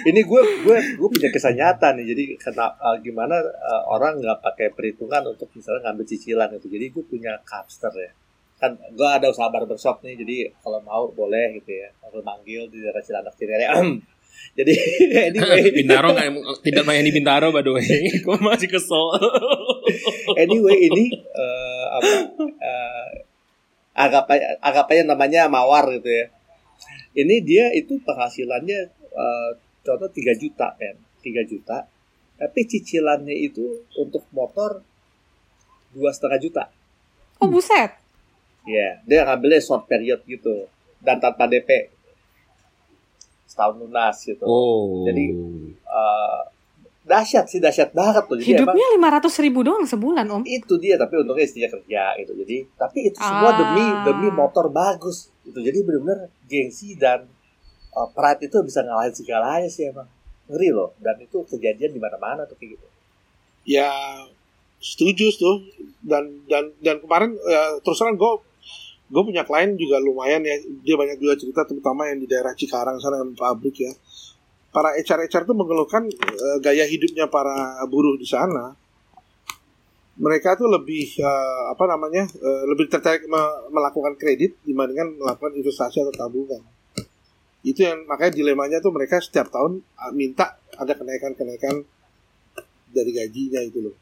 Ini 0.08 0.22
gue 0.24 0.42
gue 0.66 0.78
gue 1.00 1.10
punya 1.10 1.30
kisah 1.32 1.54
nyata 1.56 1.96
nih. 1.98 2.06
Jadi 2.14 2.24
kena 2.38 2.74
uh, 2.78 2.98
gimana 3.02 3.36
uh, 3.42 3.84
orang 3.90 4.20
nggak 4.20 4.40
pakai 4.44 4.68
perhitungan 4.74 5.24
untuk 5.34 5.50
misalnya 5.56 5.90
ngambil 5.90 6.06
cicilan 6.08 6.50
itu. 6.56 6.68
Jadi 6.70 6.86
gue 6.92 7.04
punya 7.06 7.40
capster 7.44 7.92
ya. 7.96 8.12
Kan 8.60 8.80
gue 8.80 9.10
ada 9.10 9.28
usaha 9.32 9.50
barbershop 9.50 10.04
nih. 10.06 10.16
Jadi 10.20 10.36
kalau 10.62 10.80
mau 10.84 11.10
boleh 11.10 11.58
gitu 11.62 11.72
ya. 11.74 11.90
Kalau 12.00 12.22
manggil 12.22 12.70
di 12.70 12.84
daerah 12.84 13.02
Cilandak 13.02 13.36
Cinere. 13.40 13.66
Jadi 14.54 14.74
anyway, 15.34 15.62
Bintaro 15.82 16.14
nggak 16.14 16.30
tidak 16.62 16.84
main 16.86 17.02
di 17.02 17.12
Bintaro 17.16 17.50
by 17.50 17.64
the 17.66 17.72
way. 17.74 17.88
Gue 18.26 18.38
masih 18.38 18.70
kesel. 18.70 19.06
anyway 20.38 20.78
ini 20.90 21.10
eh, 21.14 21.86
apa 21.94 22.12
eh, 22.42 23.10
anggap 23.94 24.26
anggap 24.62 24.86
aja 24.90 25.04
namanya 25.06 25.46
mawar 25.46 25.86
gitu 25.94 26.10
ya 26.10 26.26
ini 27.14 27.46
dia 27.46 27.70
itu 27.74 28.02
penghasilannya 28.02 28.80
eh, 29.14 29.50
contoh 29.84 30.10
3 30.10 30.34
juta 30.42 30.74
kan 30.74 30.96
3 31.22 31.46
juta 31.46 31.86
tapi 32.34 32.66
cicilannya 32.66 33.36
itu 33.38 33.86
untuk 33.96 34.26
motor 34.34 34.82
dua 35.94 36.10
setengah 36.10 36.40
juta 36.42 36.64
Oh 37.38 37.52
buset. 37.52 37.94
ya 38.66 38.98
dia 39.06 39.28
ngambilnya 39.28 39.62
short 39.62 39.86
period 39.86 40.24
gitu 40.26 40.66
dan 41.04 41.20
tanpa 41.22 41.46
DP 41.46 41.93
setahun 43.54 43.78
lunas 43.78 44.18
gitu. 44.20 44.42
Oh. 44.42 45.06
Jadi, 45.06 45.26
Eh, 45.86 46.42
dahsyat 47.04 47.46
sih 47.46 47.60
dahsyat 47.60 47.92
banget 47.92 48.26
tuh 48.26 48.34
jadi 48.36 48.58
Hidupnya 48.58 48.88
lima 48.90 49.12
ratus 49.12 49.38
ribu 49.38 49.62
doang 49.62 49.84
sebulan 49.84 50.26
om. 50.26 50.42
itu 50.42 50.74
dia 50.76 50.96
tapi 50.96 51.20
untungnya 51.20 51.44
istrinya 51.44 51.70
kerja 51.70 52.18
gitu. 52.18 52.34
Jadi 52.34 52.58
tapi 52.74 53.00
itu 53.06 53.20
semua 53.20 53.52
Ah. 53.52 53.56
demi 53.56 53.86
demi 54.04 54.30
motor 54.32 54.72
bagus 54.72 55.30
gitu. 55.44 55.60
Jadi 55.60 55.84
benar-benar 55.84 56.20
gengsi 56.44 56.96
dan 56.96 57.30
uh, 57.92 58.10
pride 58.10 58.42
itu 58.44 58.58
bisa 58.62 58.82
ngalahin 58.82 59.12
segalanya 59.12 59.68
sih 59.68 59.86
emang. 59.86 60.10
Ngeri 60.44 60.70
loh. 60.72 60.98
Dan 60.98 61.20
itu 61.20 61.46
kejadian 61.46 61.92
di 61.92 62.00
mana-mana 62.00 62.44
tuh 62.44 62.56
kayak 62.56 62.74
gitu. 62.74 62.88
Ya 63.66 63.92
setuju 64.80 65.30
tuh. 65.34 65.58
Dan 66.02 66.24
dan 66.48 66.74
dan 66.80 66.98
kemarin 66.98 67.36
ya, 67.38 67.62
terus 67.80 67.96
terang 67.96 68.16
gue 68.16 68.34
gue 69.10 69.24
punya 69.24 69.44
klien 69.44 69.76
juga 69.76 70.00
lumayan 70.00 70.42
ya. 70.46 70.56
Dia 70.84 70.96
banyak 70.96 71.18
juga 71.20 71.36
cerita 71.36 71.62
terutama 71.68 72.08
yang 72.08 72.24
di 72.24 72.28
daerah 72.30 72.56
Cikarang 72.56 72.98
sana 73.02 73.20
yang 73.20 73.36
pabrik 73.36 73.76
ya. 73.76 73.92
Para 74.74 74.96
HR 74.98 75.30
HR 75.30 75.44
tuh 75.46 75.58
mengeluhkan 75.58 76.08
eh, 76.10 76.58
gaya 76.64 76.88
hidupnya 76.88 77.30
para 77.30 77.84
buruh 77.90 78.18
di 78.18 78.26
sana. 78.26 78.74
Mereka 80.14 80.58
tuh 80.58 80.70
lebih 80.70 81.20
eh, 81.20 81.64
apa 81.74 81.84
namanya 81.90 82.26
eh, 82.26 82.64
lebih 82.70 82.90
tertarik 82.90 83.26
me- 83.30 83.70
melakukan 83.70 84.18
kredit 84.18 84.58
dibandingkan 84.66 85.18
melakukan 85.20 85.54
investasi 85.58 86.02
atau 86.02 86.14
tabungan. 86.14 86.62
Itu 87.64 87.80
yang 87.86 88.04
makanya 88.10 88.34
dilemanya 88.36 88.78
tuh 88.84 88.92
mereka 88.92 89.22
setiap 89.22 89.54
tahun 89.54 89.82
ah, 90.00 90.12
minta 90.12 90.58
ada 90.74 90.94
kenaikan 90.98 91.38
kenaikan 91.38 91.86
dari 92.90 93.12
gajinya 93.14 93.62
itu 93.62 93.90
loh. 93.90 93.96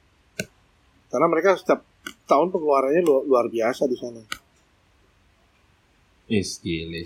Karena 1.12 1.28
mereka 1.28 1.60
setiap 1.60 1.84
tahun 2.32 2.48
pengeluarannya 2.56 3.04
lu- 3.04 3.28
luar 3.28 3.52
biasa 3.52 3.92
di 3.92 4.00
sana 4.00 4.41
Is 6.32 6.64
gile. 6.64 7.04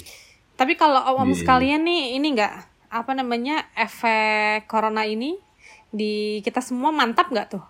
Tapi 0.53 0.77
kalau 0.77 1.01
om-om 1.17 1.33
sekalian 1.33 1.81
nih 1.81 2.13
ini 2.21 2.37
nggak 2.37 2.53
apa 2.93 3.11
namanya 3.17 3.65
efek 3.73 4.69
corona 4.69 5.01
ini 5.09 5.41
di 5.89 6.39
kita 6.45 6.61
semua 6.61 6.93
mantap 6.93 7.33
nggak 7.33 7.57
tuh? 7.57 7.65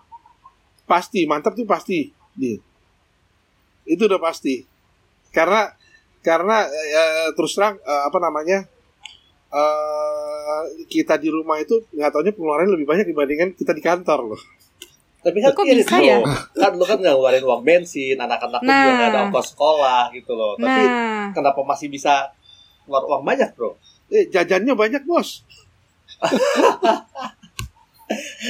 pasti 0.86 1.26
mantap 1.26 1.52
tuh 1.58 1.66
pasti 1.66 2.08
Di. 2.32 2.54
itu 3.90 4.02
udah 4.06 4.22
pasti 4.22 4.62
karena 5.34 5.74
karena 6.22 6.64
eh, 6.70 7.30
terus 7.34 7.58
terang 7.58 7.76
eh, 7.82 8.02
apa 8.06 8.18
namanya 8.22 8.64
eh 9.50 10.62
kita 10.86 11.18
di 11.18 11.28
rumah 11.30 11.58
itu 11.58 11.82
nggak 11.90 12.10
taunya 12.10 12.32
pengeluarannya 12.34 12.74
lebih 12.78 12.86
banyak 12.86 13.06
dibandingkan 13.10 13.50
kita 13.58 13.74
di 13.74 13.82
kantor 13.82 14.34
loh 14.34 14.42
tapi 15.26 15.38
kan 15.40 15.50
Kok 15.50 15.66
irit 15.66 15.82
bisa 15.82 15.96
loh. 15.96 16.06
ya? 16.06 16.16
kan 16.54 16.70
lu 16.72 16.84
kan 16.84 16.96
nggak 16.96 17.10
ngeluarin 17.10 17.42
uang 17.42 17.62
bensin 17.62 18.14
anak-anak 18.16 18.60
pun 18.60 18.68
juga 18.68 18.78
Nah. 18.80 18.94
nggak 18.94 19.08
ada 19.08 19.20
ongkos 19.26 19.46
sekolah 19.50 20.02
gitu 20.12 20.32
loh 20.32 20.54
tapi 20.54 20.70
Nah, 20.80 21.34
kenapa 21.34 21.60
masih 21.60 21.88
bisa 21.88 22.30
keluar 22.80 23.02
uang 23.04 23.22
banyak 23.22 23.50
bro 23.52 23.74
eh, 24.08 24.24
jajannya 24.28 24.70
banyak 24.72 25.02
bos 25.02 25.42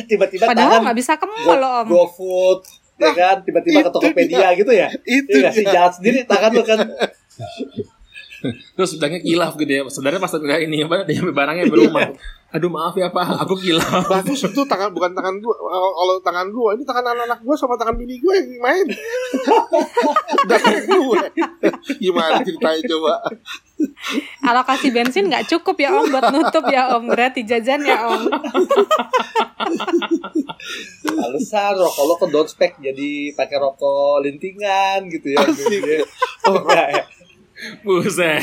tiba-tiba 0.07 0.45
padahal 0.47 0.85
nggak 0.85 0.95
bisa 0.95 1.13
ke 1.15 1.25
mall 1.25 1.57
loh 1.57 1.73
om. 1.81 1.87
GoFood 1.89 2.61
ya 2.97 3.11
kan 3.11 3.37
tiba-tiba 3.41 3.81
ke 3.83 3.91
Tokopedia 3.91 4.53
gitu 4.53 4.69
ya 4.71 4.89
itu 5.03 5.33
Iya 5.35 5.41
nggak 5.43 5.53
sih 5.55 5.63
dia. 5.63 5.73
jalan 5.75 5.93
sendiri 5.93 6.19
tangan 6.25 6.51
lu 6.51 6.63
kan 6.63 6.79
Terus 8.77 8.93
sebenarnya 8.93 9.21
kilaf 9.21 9.57
gitu 9.57 9.67
ya. 9.67 9.83
Sebenarnya 9.89 10.21
pas 10.21 10.31
udah 10.31 10.61
ini 10.61 10.79
apa 10.81 11.03
dia 11.03 11.19
barangnya 11.19 11.67
berumah. 11.67 12.15
Aduh 12.55 12.71
maaf 12.71 12.95
ya 12.95 13.11
Pak, 13.11 13.43
aku 13.43 13.59
kilaf. 13.59 14.07
bagus 14.13 14.47
itu 14.47 14.63
tangan 14.71 14.95
bukan 14.95 15.11
tangan 15.13 15.35
gua 15.43 15.57
kalau 15.67 16.15
tangan 16.23 16.47
gua 16.55 16.71
ini 16.79 16.87
tangan 16.87 17.05
anak-anak 17.11 17.41
gua 17.43 17.57
sama 17.59 17.75
tangan 17.75 17.99
bini 17.99 18.23
gua 18.23 18.39
yang 18.39 18.49
main 18.63 18.87
udah 20.47 20.59
kayak 20.63 20.85
gue 20.87 21.21
gimana 21.99 22.41
ceritanya 22.47 22.81
coba 22.87 23.15
Alokasi 24.41 24.89
bensin 24.89 25.29
nggak 25.29 25.53
cukup 25.53 25.77
ya 25.77 25.93
om 25.93 26.09
buat 26.09 26.33
nutup 26.33 26.65
ya 26.73 26.97
om. 26.97 27.13
Berarti 27.13 27.45
jajan 27.45 27.85
ya 27.85 28.09
om. 28.09 28.25
Alasan 31.13 31.77
rokok 31.77 32.05
lo 32.07 32.15
ke 32.17 32.27
spek 32.49 32.81
jadi 32.81 33.37
pakai 33.37 33.61
rokok 33.61 34.25
lintingan 34.25 35.13
gitu 35.13 35.37
ya. 35.37 35.45
Asik. 35.45 36.09
Oh, 36.49 36.63
enggak 36.65 36.89
ya. 36.89 37.05
Buset. 37.85 38.41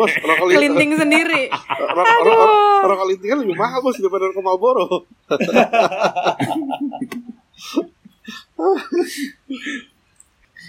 bos 0.00 0.10
rokok 0.24 0.46
linting 0.50 0.58
Kelinting 0.58 0.92
sendiri. 0.98 1.42
Rokok 2.86 3.06
linting 3.08 3.30
kan 3.30 3.38
lebih 3.42 3.56
mahal 3.56 3.80
bos 3.84 3.96
daripada 4.00 4.30
rokok 4.30 4.44
Marlboro 4.44 4.86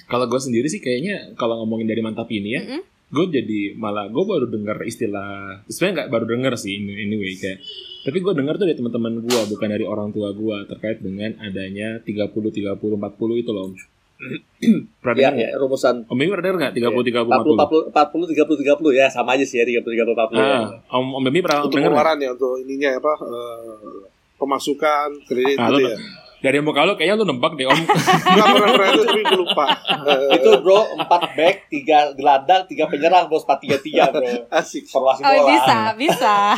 Kalau 0.07 0.23
gue 0.23 0.39
sendiri 0.39 0.71
sih 0.71 0.79
kayaknya 0.79 1.35
kalau 1.35 1.59
ngomongin 1.63 1.87
dari 1.91 1.99
mantap 1.99 2.31
ini 2.31 2.49
ya, 2.55 2.61
Mm-mm. 2.63 2.81
gue 3.11 3.25
jadi 3.27 3.75
malah 3.75 4.07
gue 4.07 4.23
baru 4.23 4.47
dengar 4.47 4.79
istilah 4.87 5.63
sebenarnya 5.67 5.95
nggak 6.03 6.11
baru 6.15 6.25
dengar 6.31 6.53
sih 6.55 6.79
ini 6.79 7.07
anyway 7.07 7.35
kayak 7.35 7.59
tapi 8.07 8.23
gue 8.23 8.33
dengar 8.35 8.55
tuh 8.55 8.71
dari 8.71 8.79
teman-teman 8.79 9.19
gue 9.19 9.41
bukan 9.51 9.67
dari 9.67 9.83
orang 9.83 10.15
tua 10.15 10.31
gue 10.31 10.57
terkait 10.71 11.03
dengan 11.03 11.35
adanya 11.43 11.99
30 11.99 12.07
30 12.07 12.79
40 12.79 13.43
itu 13.43 13.51
loh. 13.51 13.75
Pernah 14.97 15.19
Ya, 15.19 15.29
ya, 15.31 15.49
rumusan 15.55 16.03
Om 16.03 16.13
Bemi 16.13 16.29
pernah 16.29 16.45
dengar 16.47 16.57
nggak? 16.59 16.73
30 16.73 16.89
30 17.05 17.29
40 17.29 17.93
50. 17.93 17.93
40 17.93 17.93
40 17.93 18.33
30 18.33 18.89
30 18.89 18.97
ya 18.97 19.05
sama 19.07 19.29
aja 19.33 19.43
sih 19.43 19.57
ya 19.57 19.65
30 19.67 19.85
30 19.85 20.11
40. 20.11 20.33
ya. 20.33 20.41
Ah, 20.41 20.65
Om 20.91 21.05
Om 21.13 21.23
Bemi 21.23 21.39
pernah 21.39 21.61
untuk 21.61 21.77
pengeluaran 21.77 22.17
ya 22.17 22.29
untuk 22.31 22.57
ininya 22.57 22.89
apa 22.93 23.13
eh, 23.19 24.01
pemasukan 24.35 25.07
kredit 25.23 25.57
Ah, 25.57 25.69
gitu 25.69 25.85
ya. 25.87 25.97
Dari 26.37 26.61
muka 26.61 26.81
lu 26.83 26.93
kayaknya 26.93 27.17
lu 27.17 27.25
nebak 27.27 27.53
deh 27.53 27.65
Om. 27.65 27.77
Nggak 28.33 28.45
pernah 28.51 28.69
pernah 28.71 28.89
itu 28.91 29.01
tapi 29.03 29.21
gue 29.23 29.37
lupa. 29.37 29.65
Itu 30.37 30.49
bro 30.59 30.79
4 30.95 31.09
back, 31.33 31.55
3 31.67 32.13
gelandang, 32.13 32.61
3 32.63 32.77
penyerang 32.87 33.25
bos 33.25 33.41
4 33.41 33.57
3 33.59 33.73
3 33.79 34.13
bro. 34.13 34.29
asik. 34.51 34.85
Formasi 34.85 35.21
Oh 35.21 35.29
bola. 35.31 35.45
bisa, 35.47 35.77
bisa. 35.95 36.35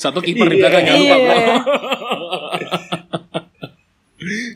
Satu 0.00 0.18
kiper 0.18 0.48
di 0.48 0.56
Iya. 0.56 0.62
belakang 0.62 0.82
jangan 0.82 0.96
lupa, 0.98 1.16
Bro. 1.18 1.36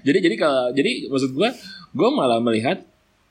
Jadi 0.07 0.19
jadi 0.25 0.37
kalau 0.39 0.73
jadi 0.73 1.09
maksud 1.11 1.31
gua 1.37 1.51
gua 1.93 2.09
malah 2.15 2.41
melihat 2.41 2.85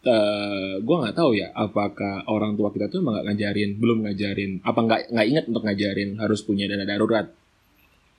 eh 0.07 0.75
gua 0.85 1.03
nggak 1.03 1.15
tahu 1.17 1.35
ya 1.35 1.51
apakah 1.51 2.23
orang 2.31 2.55
tua 2.55 2.71
kita 2.71 2.87
tuh 2.87 3.03
emang 3.03 3.19
nggak 3.19 3.25
ngajarin 3.33 3.69
belum 3.75 3.97
ngajarin 4.07 4.51
apa 4.63 4.79
nggak 4.79 4.99
nggak 5.11 5.27
ingat 5.27 5.45
untuk 5.51 5.63
ngajarin 5.65 6.09
harus 6.21 6.39
punya 6.45 6.65
dana 6.69 6.85
darurat. 6.87 7.27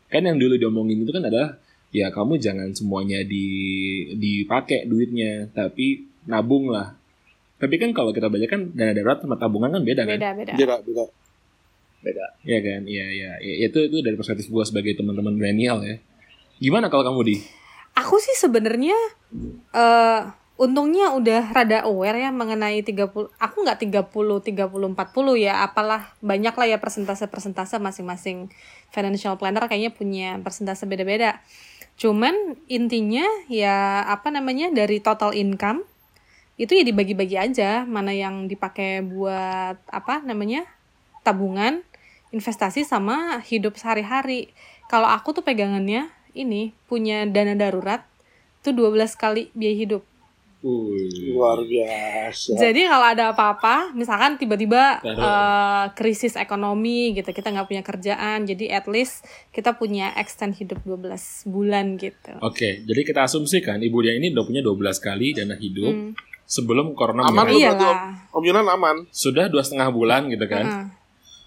Kan 0.09 0.25
yang 0.25 0.41
dulu 0.41 0.57
diomongin 0.57 1.05
itu 1.05 1.13
kan 1.13 1.25
adalah 1.25 1.61
ya 1.89 2.13
kamu 2.13 2.37
jangan 2.37 2.69
semuanya 2.77 3.25
di 3.25 3.47
dipakai 4.17 4.85
duitnya 4.85 5.49
tapi 5.53 6.05
nabung 6.29 6.69
lah. 6.69 6.97
Tapi 7.59 7.75
kan 7.75 7.91
kalau 7.91 8.15
kita 8.15 8.31
belajar 8.31 8.55
kan 8.55 8.71
dana 8.77 8.95
darurat 8.95 9.19
sama 9.19 9.35
tabungan 9.35 9.75
kan 9.75 9.83
beda, 9.83 10.03
kan? 10.07 10.15
Beda, 10.15 10.31
beda. 10.37 10.53
Beda, 10.55 10.77
beda. 10.85 11.05
Beda. 11.99 12.27
Iya 12.47 12.59
kan? 12.63 12.81
Iya 12.87 13.07
iya. 13.11 13.31
Ya, 13.43 13.55
itu 13.67 13.79
itu 13.91 13.97
dari 14.05 14.15
perspektif 14.15 14.47
gua 14.53 14.63
sebagai 14.63 14.95
teman-teman 14.95 15.35
milenial 15.35 15.83
ya. 15.83 15.99
Gimana 16.63 16.87
kalau 16.91 17.07
kamu 17.11 17.21
di 17.27 17.37
Aku 17.99 18.23
sih 18.23 18.39
sebenarnya 18.39 18.95
eh 19.75 20.23
untungnya 20.59 21.15
udah 21.15 21.55
rada 21.55 21.87
aware 21.87 22.19
ya 22.19 22.35
mengenai 22.35 22.83
30 22.83 23.31
aku 23.31 23.57
nggak 23.63 23.79
30 23.79 24.11
30 24.11 24.67
40 24.75 24.99
ya 25.39 25.63
apalah 25.63 26.11
banyak 26.19 26.51
lah 26.51 26.67
ya 26.67 26.79
persentase-persentase 26.83 27.79
masing-masing 27.79 28.51
financial 28.91 29.39
planner 29.39 29.63
kayaknya 29.71 29.95
punya 29.95 30.35
persentase 30.43 30.83
beda-beda. 30.91 31.39
Cuman 31.95 32.59
intinya 32.67 33.23
ya 33.47 34.03
apa 34.07 34.35
namanya 34.35 34.75
dari 34.75 34.99
total 34.99 35.31
income 35.35 35.87
itu 36.59 36.75
ya 36.75 36.83
dibagi-bagi 36.83 37.39
aja 37.39 37.87
mana 37.87 38.11
yang 38.11 38.51
dipakai 38.51 38.99
buat 39.07 39.79
apa 39.87 40.27
namanya 40.27 40.67
tabungan, 41.23 41.87
investasi 42.35 42.83
sama 42.83 43.39
hidup 43.47 43.79
sehari-hari. 43.79 44.51
Kalau 44.91 45.07
aku 45.07 45.39
tuh 45.39 45.47
pegangannya 45.47 46.11
ini 46.33 46.71
punya 46.85 47.25
dana 47.25 47.53
darurat 47.53 48.03
tuh 48.59 48.73
12 48.73 48.95
kali 49.15 49.49
biaya 49.53 49.77
hidup. 49.79 50.03
Luar 50.59 51.63
biasa. 51.63 52.51
Jadi 52.53 52.83
kalau 52.83 53.07
ada 53.07 53.31
apa-apa, 53.31 53.95
misalkan 53.95 54.35
tiba-tiba 54.35 54.99
eh, 55.01 55.85
krisis 55.95 56.35
ekonomi 56.35 57.15
gitu, 57.15 57.31
kita 57.31 57.49
nggak 57.49 57.69
punya 57.69 57.83
kerjaan, 57.83 58.43
jadi 58.43 58.75
at 58.75 58.91
least 58.91 59.23
kita 59.49 59.73
punya 59.73 60.11
extend 60.15 60.59
hidup 60.59 60.83
12 60.83 61.15
bulan 61.47 61.95
gitu. 61.95 62.35
Oke, 62.41 62.83
jadi 62.83 63.01
kita 63.05 63.23
asumsikan 63.23 63.79
ibu 63.79 64.03
dia 64.03 64.13
ini 64.13 64.35
udah 64.35 64.45
punya 64.45 64.59
12 64.61 64.75
kali 64.99 65.31
dana 65.33 65.55
hidup 65.55 65.95
Hmm. 65.95 66.13
sebelum 66.43 66.91
corona 66.93 67.23
Aman 67.23 67.47
menyerang. 67.47 67.79
berarti 67.79 67.85
Iyalah. 67.87 68.35
Om 68.35 68.43
Yunan 68.43 68.67
aman. 68.67 68.97
Sudah 69.09 69.47
dua 69.47 69.63
setengah 69.63 69.89
bulan 69.89 70.27
gitu 70.27 70.43
kan. 70.45 70.67
Heeh. 70.67 70.85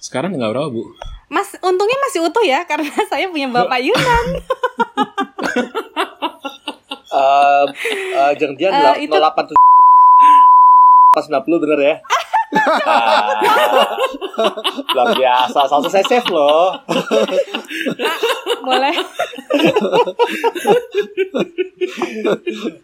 Sekarang 0.02 0.34
nggak 0.34 0.52
berapa 0.52 0.68
bu? 0.68 0.98
Mas, 1.30 1.54
untungnya 1.62 1.98
masih 2.02 2.26
utuh 2.26 2.42
ya 2.42 2.66
karena 2.66 2.90
saya 3.12 3.30
punya 3.30 3.48
bapak 3.48 3.80
Yunan. 3.80 4.26
Eh 7.12 7.66
eh, 8.16 8.32
jangan 8.40 8.56
dia 8.56 8.72
Eh, 8.72 9.04
itu- 9.04 9.12
08 9.12 9.52
pas 11.12 11.26
90 11.28 11.60
bener 11.60 11.80
ya. 11.84 11.96
Ah, 12.88 13.36
luar 14.96 15.08
biasa, 15.12 15.60
selalu 15.68 15.88
saya 15.88 16.06
save 16.08 16.32
loh. 16.32 16.72
Boleh. 18.64 18.96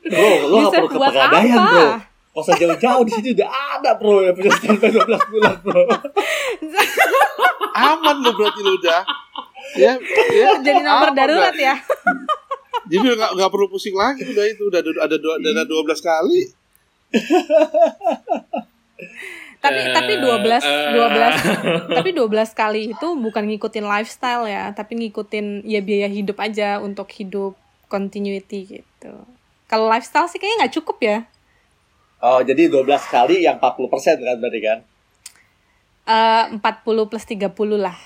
Bro, 0.04 0.28
lo 0.44 0.56
Bisa 0.60 0.68
gak 0.68 0.76
perlu 0.76 0.88
ke 0.88 0.98
pegadaian 1.00 1.56
bro. 1.58 1.88
Gak 2.38 2.46
usah 2.46 2.54
jauh-jauh 2.56 3.02
di 3.02 3.12
sini 3.12 3.30
udah 3.34 3.50
ada 3.50 3.98
bro 3.98 4.22
yang 4.22 4.38
punya 4.38 4.54
standby 4.54 4.94
12 4.94 5.34
bulan 5.34 5.56
bro. 5.58 5.82
Aman 7.90 8.16
lu 8.22 8.30
berarti 8.32 8.62
lu 8.62 8.78
udah. 8.78 9.02
Ya, 9.74 9.98
ya. 10.30 10.48
Jadi 10.66 10.80
nomor 10.80 11.10
aman 11.10 11.18
darurat 11.18 11.50
dah. 11.50 11.66
ya. 11.74 11.76
Jadi 12.94 13.06
nggak 13.10 13.32
nggak 13.34 13.50
perlu 13.50 13.66
pusing 13.68 13.98
lagi 13.98 14.22
udah 14.24 14.46
itu 14.46 14.64
udah 14.64 14.80
ada 14.80 14.92
ada 15.04 15.18
dua- 15.18 15.42
dana 15.42 15.66
12 15.66 15.98
kali. 16.00 16.42
tapi 19.58 19.80
Eh, 19.82 19.90
tapi 19.90 20.14
12 20.22 20.62
eh. 20.62 20.94
12 20.94 21.90
tapi 21.90 22.10
12 22.14 22.30
kali 22.54 22.82
itu 22.94 23.08
bukan 23.18 23.44
ngikutin 23.48 23.84
lifestyle 23.84 24.46
ya 24.46 24.70
tapi 24.70 24.94
ngikutin 24.96 25.66
ya 25.66 25.82
biaya 25.82 26.06
hidup 26.06 26.38
aja 26.38 26.78
untuk 26.78 27.10
hidup 27.10 27.58
continuity 27.88 28.78
gitu 28.78 29.14
kalau 29.66 29.90
lifestyle 29.90 30.30
sih 30.30 30.38
kayaknya 30.38 30.58
nggak 30.62 30.76
cukup 30.78 30.98
ya 31.02 31.18
Oh 32.20 32.40
jadi 32.42 32.68
12 32.68 32.84
kali 33.08 33.46
yang 33.46 33.58
40% 33.58 33.94
kan 34.18 34.36
berarti 34.38 34.60
kan? 34.60 34.80
Eh 36.04 36.44
40 36.56 37.10
plus 37.10 37.26
30 37.26 37.52
lah 37.78 37.98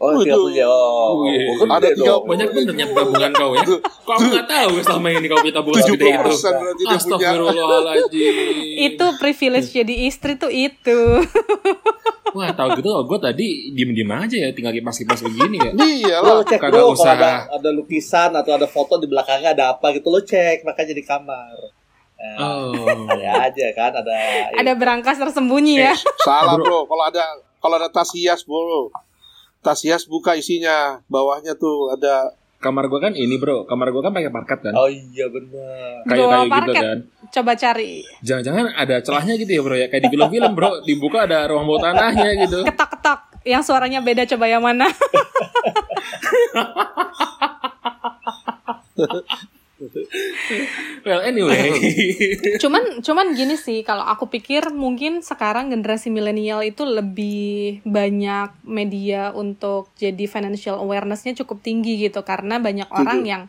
Oh, 0.00 0.16
Waduh. 0.16 0.48
30 0.48 0.56
ya. 0.56 0.64
Oh, 0.64 1.20
oh, 1.20 1.28
gede 1.60 1.68
Ada 1.68 1.88
dong. 1.92 2.00
tiga 2.00 2.14
Banyak 2.24 2.48
bener 2.56 2.72
nyet 2.72 2.90
tabungan 2.90 3.30
kau 3.36 3.52
ya. 3.52 3.64
Kok 4.08 4.14
aku 4.16 4.24
nggak 4.32 4.48
tahu 4.48 4.72
selama 4.80 5.08
ini 5.12 5.26
kau 5.28 5.38
punya 5.44 5.54
tabungan 5.54 5.80
segede 5.84 6.04
itu. 6.08 6.32
70% 6.40 6.56
berarti 6.56 6.56
dia 6.56 6.64
punya. 6.80 6.96
Astagfirullahaladzim. 6.96 8.34
itu 8.80 9.06
privilege 9.20 9.68
jadi 9.70 9.94
istri 10.08 10.32
tuh 10.34 10.48
itu 10.48 10.98
Wah 12.36 12.48
tahu 12.48 12.80
gitu 12.80 12.88
gue 13.04 13.18
tadi 13.20 13.46
diem-diem 13.74 14.08
aja 14.08 14.36
ya 14.38 14.48
tinggal 14.54 14.72
kipas-kipas 14.72 15.20
begini 15.20 15.60
ya. 15.60 15.70
Iya 15.76 16.16
Lo 16.24 16.40
cek 16.40 16.56
Kagak 16.56 16.80
bro, 16.80 16.96
usah. 16.96 17.12
kalau 17.12 17.20
ada, 17.20 17.60
ada 17.60 17.68
lukisan 17.68 18.30
atau 18.32 18.52
ada 18.56 18.64
foto 18.64 18.96
di 18.96 19.04
belakangnya 19.04 19.52
ada 19.52 19.64
apa 19.76 19.92
gitu 19.92 20.08
lo 20.08 20.24
cek 20.24 20.64
makanya 20.64 20.96
di 20.96 21.04
kamar. 21.04 21.76
Nah, 22.20 22.36
Oh. 22.36 22.76
Ada 23.08 23.32
aja 23.48 23.66
kan 23.72 23.92
ada. 23.94 24.12
ada 24.52 24.72
berangkas 24.74 25.16
tersembunyi 25.16 25.80
ya 25.80 25.96
Salah 26.20 26.54
bro. 26.54 26.84
Kalau 26.84 27.04
ada 27.06 27.24
kalau 27.56 27.74
ada 27.76 27.88
tas 27.88 28.12
hias 28.12 28.44
bro. 28.44 28.92
Tas 29.58 29.80
hias 29.80 30.04
buka 30.04 30.34
isinya. 30.34 31.00
Bawahnya 31.06 31.54
tuh 31.54 31.90
ada 31.90 32.36
Kamar 32.58 32.84
gue 32.86 33.00
kan 33.00 33.16
ini 33.16 33.40
bro, 33.40 33.64
kamar 33.64 33.88
gue 33.88 33.98
kan 33.98 34.12
pakai 34.12 34.28
parket 34.28 34.60
kan. 34.60 34.76
Oh 34.76 34.84
iya 34.84 35.24
benar. 35.26 36.04
Bawah 36.04 36.04
Kayu-kayu 36.04 36.44
gitu 36.44 36.52
parket. 36.52 36.82
kan. 36.82 36.98
coba 37.30 37.52
cari 37.56 37.92
Jangan-jangan 38.20 38.64
ada 38.74 38.96
celahnya 39.00 39.34
gitu 39.34 39.50
ya 39.50 39.62
bro 39.62 39.72
ya. 39.74 39.86
Kayak 39.88 40.02
di 40.04 40.10
film-film 40.10 40.52
bro, 40.52 40.70
dibuka 40.82 41.24
ada 41.24 41.48
ruang 41.48 41.64
bawah 41.64 41.80
tanahnya 41.82 42.36
gitu. 42.38 42.60
ketok-ketok 42.62 43.20
yang 43.42 43.64
suaranya 43.64 44.04
beda 44.04 44.28
coba 44.28 44.44
yang 44.46 44.60
mana 44.60 44.84
Well 51.06 51.24
anyway. 51.24 51.72
cuman 52.62 53.00
cuman 53.00 53.32
gini 53.32 53.56
sih 53.56 53.80
kalau 53.80 54.04
aku 54.04 54.28
pikir 54.28 54.68
mungkin 54.68 55.24
sekarang 55.24 55.72
generasi 55.72 56.12
milenial 56.12 56.60
itu 56.60 56.84
lebih 56.84 57.80
banyak 57.88 58.52
media 58.68 59.32
untuk 59.32 59.88
jadi 59.96 60.28
financial 60.28 60.76
awarenessnya 60.76 61.32
cukup 61.40 61.64
tinggi 61.64 61.96
gitu 61.96 62.20
karena 62.20 62.60
banyak 62.60 62.88
orang 62.92 63.24
yang 63.24 63.42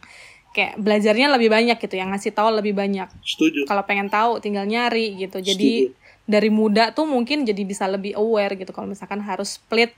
kayak 0.52 0.80
belajarnya 0.80 1.32
lebih 1.32 1.48
banyak 1.52 1.80
gitu 1.80 1.96
yang 1.96 2.12
ngasih 2.12 2.36
tahu 2.36 2.52
lebih 2.52 2.76
banyak 2.76 3.08
setuju. 3.24 3.64
kalau 3.68 3.84
pengen 3.88 4.12
tahu 4.12 4.44
tinggal 4.44 4.68
nyari 4.68 5.16
gitu 5.16 5.40
jadi 5.40 5.92
dari 6.28 6.50
muda 6.52 6.92
tuh 6.92 7.08
mungkin 7.08 7.44
jadi 7.48 7.64
bisa 7.64 7.88
lebih 7.88 8.16
aware 8.20 8.56
gitu 8.60 8.72
kalau 8.76 8.88
misalkan 8.88 9.24
harus 9.24 9.60
split 9.60 9.96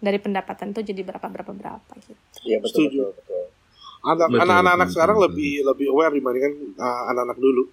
dari 0.00 0.20
pendapatan 0.20 0.76
tuh 0.76 0.84
jadi 0.84 1.00
berapa 1.00 1.24
berapa 1.24 1.52
berapa 1.52 1.92
gitu 2.04 2.20
Iya 2.44 2.60
betul 2.60 2.88
Setuju. 2.88 3.00
betul 3.00 3.08
betul. 3.16 3.44
Anak-anak 4.04 4.88
sekarang 4.92 5.16
betul. 5.16 5.26
lebih 5.32 5.52
lebih 5.64 5.86
aware 5.90 6.12
dibandingkan 6.12 6.52
uh, 6.76 7.10
anak-anak 7.10 7.38
dulu. 7.40 7.64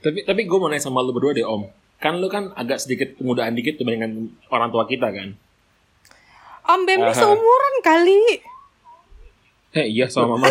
tapi 0.00 0.24
tapi 0.24 0.44
gue 0.44 0.58
mau 0.60 0.68
nanya 0.68 0.84
sama 0.84 1.00
lu 1.00 1.14
berdua 1.14 1.32
deh 1.32 1.46
om. 1.46 1.70
Kan 2.00 2.18
lu 2.18 2.26
kan 2.32 2.50
agak 2.56 2.80
sedikit 2.82 3.14
kemudahan 3.16 3.54
dikit 3.54 3.78
dibandingkan 3.78 4.32
orang 4.50 4.68
tua 4.72 4.84
kita 4.88 5.08
kan. 5.12 5.36
Om 6.70 6.80
Bem 6.86 7.00
ini 7.02 7.12
Aha. 7.12 7.18
seumuran 7.18 7.74
kali 7.82 8.20
Eh 9.70 9.86
iya 9.86 10.10
sama 10.10 10.34
mama. 10.34 10.50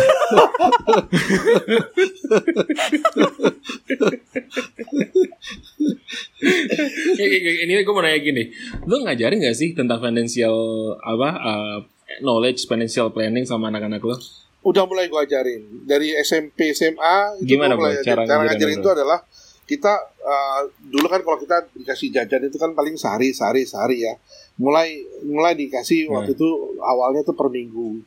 Ini 7.68 7.84
gue 7.84 7.92
mau 7.92 8.00
nanya 8.00 8.16
gini, 8.16 8.48
lu 8.88 9.04
ngajarin 9.04 9.44
gak 9.44 9.52
sih 9.52 9.76
tentang 9.76 10.00
financial 10.00 10.56
apa 11.04 11.28
uh, 11.36 11.78
knowledge 12.24 12.64
financial 12.64 13.12
planning 13.12 13.44
sama 13.44 13.68
anak-anak 13.68 14.00
lu? 14.00 14.16
Udah 14.62 14.84
mulai 14.84 15.06
gua 15.06 15.22
ajarin 15.22 15.62
dari 15.82 16.12
SMP 16.16 16.70
SMA. 16.70 17.40
itu 17.40 17.56
Gimana, 17.56 17.74
mulai 17.74 17.96
cara 18.00 18.22
cara 18.22 18.44
ngajarin 18.44 18.76
itu? 18.76 18.80
itu 18.80 18.88
adalah 18.90 19.18
kita 19.64 19.92
uh, 20.20 20.60
dulu 20.82 21.06
kan 21.06 21.20
kalau 21.20 21.38
kita 21.38 21.56
dikasih 21.72 22.10
jajan 22.10 22.42
itu 22.44 22.56
kan 22.56 22.70
paling 22.70 22.92
sehari 22.94 23.30
sehari 23.30 23.62
sehari 23.62 24.02
ya. 24.02 24.14
Mulai 24.56 25.00
mulai 25.22 25.54
dikasih 25.54 26.06
Hmm. 26.06 26.14
waktu 26.14 26.34
itu 26.34 26.48
awalnya 26.78 27.22
tuh 27.22 27.32
per 27.32 27.48
minggu 27.48 28.04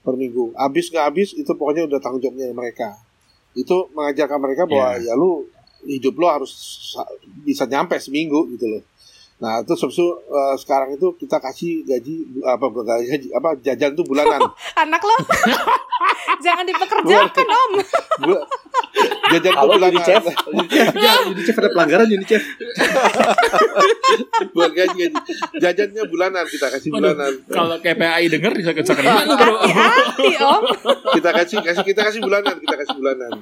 per 0.00 0.14
minggu. 0.14 0.54
Habis 0.54 0.88
nggak 0.88 1.04
habis 1.04 1.28
itu 1.32 1.50
pokoknya 1.50 1.84
udah 1.84 1.98
tanggung 1.98 2.20
jawabnya 2.20 2.52
mereka. 2.52 2.94
itu 3.50 3.74
mengajarkan 3.90 4.38
mereka 4.38 4.62
bahwa 4.64 4.94
Iya. 4.94 5.10
ya 5.10 5.14
lu 5.14 5.42
hidup 5.84 6.14
lo 6.14 6.28
harus 6.28 6.52
sa- 6.88 7.10
bisa 7.40 7.66
nyampe 7.66 7.98
seminggu 7.98 8.46
gitu 8.48 8.66
loh 8.68 8.82
nah 9.38 9.62
terus 9.62 9.78
habis 9.86 9.94
itu 9.94 10.08
eh, 10.26 10.54
sekarang 10.58 10.90
itu 10.94 11.14
kita 11.14 11.38
kasih 11.38 11.86
gaji 11.86 12.26
apa 12.42 12.66
bukan 12.66 12.98
gaji 13.06 13.28
apa 13.30 13.54
jajan 13.62 13.94
tuh 13.94 14.02
bulanan 14.02 14.42
Anak 14.82 14.98
lo 14.98 15.14
jangan 16.44 16.62
dipekerjakan 16.62 17.46
om. 17.46 17.72
Jajan 19.28 19.52
tuh 19.54 19.60
Halo 19.60 19.74
bulanan 19.78 19.94
Unicef. 19.94 20.24
ya, 20.94 21.14
Unicef 21.26 21.54
ada 21.54 21.70
pelanggaran 21.70 22.08
Unicef. 22.08 22.42
bukan 24.54 24.70
gaji 24.72 24.94
gaji 25.06 25.16
jajannya 25.58 26.02
bulanan 26.08 26.44
kita 26.46 26.66
kasih 26.72 26.90
bulanan 26.90 27.32
Kalau 27.46 27.76
KPAI 27.78 28.26
denger 28.30 28.52
bisa 28.54 28.70
bro. 29.28 29.54
Hati-hati 29.62 30.30
om. 30.40 30.62
kita 31.18 31.30
kasih 31.34 31.58
kasih 31.62 31.84
kita 31.84 32.00
kasih 32.06 32.20
bulanan 32.22 32.54
kita 32.58 32.74
kasih 32.74 32.94
bulanan 32.96 33.32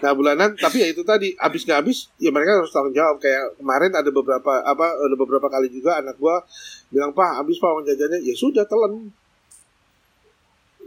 nah 0.00 0.12
bulanan 0.12 0.50
tapi 0.56 0.82
ya 0.84 0.88
itu 0.90 1.02
tadi 1.02 1.34
habis 1.36 1.62
nggak 1.66 1.78
habis 1.82 1.98
ya 2.16 2.30
mereka 2.30 2.60
harus 2.60 2.70
tanggung 2.72 2.94
jawab 2.94 3.16
kayak 3.20 3.56
kemarin 3.58 3.92
ada 3.92 4.10
beberapa 4.10 4.52
apa 4.62 4.86
ada 4.96 5.16
beberapa 5.16 5.39
kali 5.46 5.70
juga 5.70 5.96
anak 5.96 6.16
gua 6.16 6.44
bilang 6.88 7.10
pak 7.10 7.38
habis 7.38 7.56
pak 7.56 7.70
uang 7.70 7.84
jajannya 7.84 8.18
ya 8.20 8.34
sudah 8.34 8.64
telan 8.64 9.08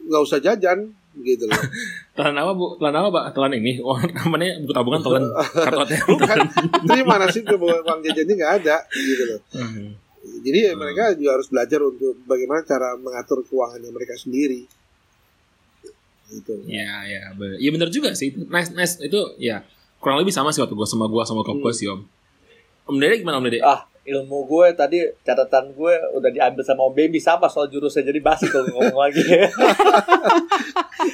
nggak 0.04 0.22
usah 0.22 0.38
jajan 0.38 0.92
gitu 1.16 1.46
loh 1.46 1.58
Telan 2.14 2.36
apa, 2.36 2.52
Bu? 2.52 2.78
Telan 2.78 2.94
apa, 2.96 3.10
Pak? 3.10 3.26
Telan 3.34 3.54
ini. 3.56 3.78
Oh, 3.80 3.98
namanya 4.20 4.62
buku 4.62 4.70
tabungan 4.70 5.02
telan. 5.02 5.26
Kartu 5.34 5.82
ATM. 5.88 6.06
bukan 6.12 6.38
terima 6.86 7.16
nasib 7.18 7.42
ke 7.44 7.56
bahwa 7.56 7.74
uang 7.82 8.00
jajannya 8.04 8.34
nggak 8.36 8.54
ada 8.60 8.78
gitu 8.92 9.24
loh 9.28 9.40
Hmm. 9.50 9.98
jadi 10.40 10.70
ya 10.70 10.74
mereka 10.74 11.12
juga 11.14 11.36
harus 11.36 11.48
belajar 11.48 11.80
untuk 11.82 12.16
bagaimana 12.24 12.62
cara 12.62 12.96
mengatur 12.96 13.42
keuangannya 13.42 13.90
mereka 13.90 14.14
sendiri 14.16 14.64
gitu 16.30 16.54
Ya, 16.66 17.04
ya, 17.04 17.34
be- 17.34 17.58
iya 17.58 17.70
bener 17.70 17.90
juga 17.90 18.14
sih. 18.14 18.32
Nice, 18.48 18.72
nice 18.72 18.98
itu 19.00 19.20
ya 19.38 19.62
kurang 19.98 20.18
lebih 20.18 20.30
sama 20.30 20.50
sih 20.50 20.60
waktu 20.60 20.72
gue 20.72 20.86
sama 20.86 21.06
gue 21.06 21.24
sama 21.24 21.42
kop 21.42 21.58
gue 21.58 21.72
sih 21.72 21.88
om. 21.88 22.02
Om 22.86 22.96
Dede 22.98 23.20
gimana 23.20 23.38
Om 23.38 23.46
Dede? 23.46 23.60
Ah, 23.60 23.84
ilmu 24.04 24.44
gue 24.44 24.68
tadi 24.76 25.00
catatan 25.24 25.72
gue 25.72 25.94
udah 26.12 26.28
diambil 26.28 26.60
sama 26.60 26.84
Om 26.88 26.94
Baby 26.94 27.24
sama 27.24 27.48
soal 27.48 27.72
jurusnya 27.72 28.04
jadi 28.04 28.20
basi 28.20 28.52
kalau 28.52 28.68
ngomong 28.68 29.00
lagi. 29.08 29.24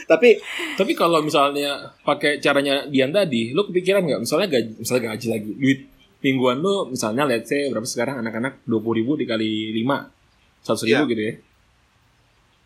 Tapi 0.05 0.29
Tapi 0.73 0.91
kalau 0.93 1.21
misalnya 1.21 1.93
pakai 2.01 2.41
caranya 2.41 2.85
Dian 2.89 3.13
tadi, 3.13 3.53
lu 3.53 3.65
kepikiran 3.65 4.01
nggak? 4.01 4.21
Misalnya 4.25 4.47
gaji, 4.49 4.71
misalnya 4.81 5.03
gaji 5.13 5.27
lagi, 5.29 5.51
duit 5.53 5.79
mingguan 6.19 6.59
lu 6.59 6.91
misalnya 6.91 7.23
let's 7.23 7.47
say 7.47 7.71
berapa 7.71 7.87
sekarang 7.87 8.19
anak-anak 8.19 8.67
dua 8.67 8.83
puluh 8.83 8.99
ribu 8.99 9.15
dikali 9.15 9.71
lima, 9.71 10.09
seratus 10.59 10.83
ribu 10.83 11.03
Iya. 11.05 11.11
gitu 11.13 11.21
ya. 11.23 11.33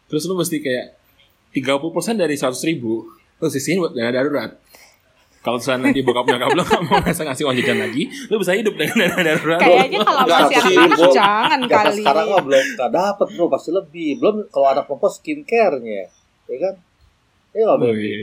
Terus 0.09 0.23
lu 0.25 0.33
mesti 0.33 0.57
kayak 0.57 0.85
30% 1.53 2.17
dari 2.17 2.33
seratus 2.33 2.63
ribu, 2.65 3.05
lu 3.37 3.47
sisihin 3.47 3.77
buat 3.77 3.93
dana 3.93 4.09
darurat. 4.09 4.57
Kalau 5.43 5.59
misalnya 5.59 5.81
nanti 5.85 5.99
bokap 5.99 6.23
nyokap 6.25 6.49
lu 6.49 6.63
nggak 6.63 6.81
mau 6.83 6.97
ngasih 6.97 7.23
ngasih 7.25 7.43
uang 7.43 7.55
jajan 7.57 7.77
lagi, 7.77 8.03
lu 8.25 8.35
bisa 8.37 8.51
hidup 8.53 8.73
dengan 8.73 8.95
dana 8.97 9.17
darurat. 9.21 9.59
Kayaknya 9.59 9.99
kalau 10.01 10.19
Nggak 10.23 10.39
masih 10.39 10.55
sih, 10.55 10.75
anak-anak 10.77 11.09
jangan 11.11 11.59
Kata 11.61 11.75
kali. 11.83 11.97
sekarang 11.99 12.25
mah 12.25 12.41
belum 12.41 12.65
nggak 12.73 12.91
dapet 12.93 13.27
bro 13.29 13.45
pasti 13.47 13.69
lebih. 13.69 14.09
Belum 14.17 14.35
kalau 14.47 14.67
anak 14.69 14.83
perempuan 14.85 15.11
skincare-nya 15.11 16.01
ya 16.45 16.57
kan? 16.61 16.73
Iya 17.51 17.65
Oh, 17.65 17.77
baby 17.77 18.01
iya. 18.01 18.17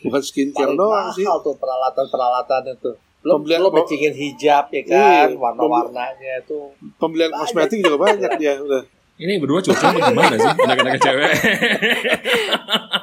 bukan 0.00 0.22
skincare 0.22 0.72
doang 0.72 1.10
sih. 1.10 1.20
mahal 1.20 1.38
tuh 1.40 1.52
peralatan 1.54 2.06
peralatan 2.06 2.62
itu. 2.70 2.90
Belum 3.20 3.36
Pembelian- 3.36 3.60
belum 3.60 3.72
matchingin 3.76 4.14
hijab 4.14 4.64
ya 4.70 4.82
kan? 4.82 5.26
Iya, 5.26 5.36
warna-warnanya 5.36 6.32
itu. 6.40 6.58
pembelian 6.96 7.28
kosmetik 7.30 7.82
juga 7.82 7.98
banyak 8.00 8.30
dia 8.36 8.56
udah 8.56 8.80
Ini 9.20 9.36
berdua 9.36 9.60
apa 9.60 10.00
gimana 10.00 10.34
sih? 10.40 10.48
Anak-anak 10.48 10.96
cewek. 11.04 11.32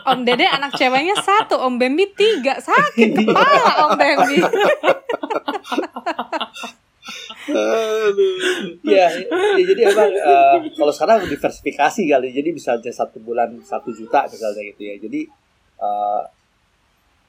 Om 0.10 0.20
Dede 0.26 0.50
anak 0.50 0.74
ceweknya 0.74 1.14
satu, 1.22 1.62
Om 1.62 1.78
Bambi 1.78 2.10
tiga. 2.18 2.58
Sakit 2.58 3.14
kepala 3.14 3.72
Om 3.86 3.92
Bambi. 4.02 4.40
Ya, 8.84 9.08
ya, 9.08 9.64
jadi 9.64 9.82
emang 9.88 10.12
eh, 10.12 10.58
kalau 10.76 10.92
sekarang 10.92 11.32
diversifikasi 11.32 12.02
kali 12.04 12.36
jadi 12.36 12.50
bisa 12.52 12.76
aja 12.76 12.92
satu 12.92 13.24
bulan 13.24 13.56
satu 13.64 13.96
juta 13.96 14.28
misalnya 14.28 14.68
gitu 14.68 14.84
ya 14.84 15.00
jadi 15.00 15.22
eh, 15.80 16.24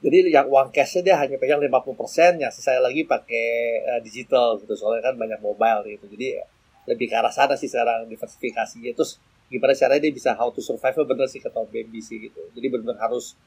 jadi 0.03 0.17
yang 0.27 0.47
uang 0.51 0.75
cashnya 0.75 1.01
dia 1.07 1.15
hanya 1.15 1.39
pegang 1.39 1.63
50% 1.63 2.35
yang 2.35 2.51
sisanya 2.51 2.83
lagi 2.83 3.07
pakai 3.07 3.47
eh, 3.79 3.99
digital 4.03 4.59
gitu 4.59 4.75
soalnya 4.75 5.07
kan 5.07 5.15
banyak 5.15 5.39
mobile 5.39 5.87
gitu 5.87 6.11
jadi 6.11 6.43
lebih 6.89 7.05
ke 7.05 7.15
arah 7.15 7.29
sana 7.29 7.53
sih 7.53 7.69
sekarang 7.69 8.09
diversifikasinya 8.09 8.91
terus 8.91 9.21
gimana 9.47 9.73
caranya 9.73 10.01
dia 10.01 10.13
bisa 10.13 10.33
how 10.33 10.49
to 10.49 10.59
survive 10.59 10.97
bener 11.05 11.25
sih 11.25 11.37
kata 11.37 11.61
Baby 11.69 12.01
sih 12.01 12.17
gitu 12.19 12.41
jadi 12.51 12.67
benar 12.69 12.97
harus 12.97 13.37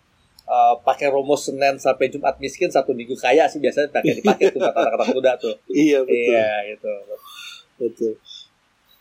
eh, 0.42 0.74
pakai 0.80 1.10
rumus 1.10 1.46
Senin 1.46 1.76
sampai 1.76 2.06
Jumat 2.08 2.38
miskin 2.38 2.70
satu 2.70 2.90
minggu 2.90 3.14
kaya 3.14 3.46
sih 3.46 3.58
biasanya 3.58 3.90
pakai 3.90 4.14
dipakai 4.18 4.50
tuh 4.50 4.58
kata 4.58 4.78
anak-anak 4.78 5.08
muda 5.10 5.32
tuh 5.36 5.54
iya 5.68 5.98
betul 6.00 6.30
iya 6.30 6.50
gitu 6.70 6.90
betul 7.76 8.14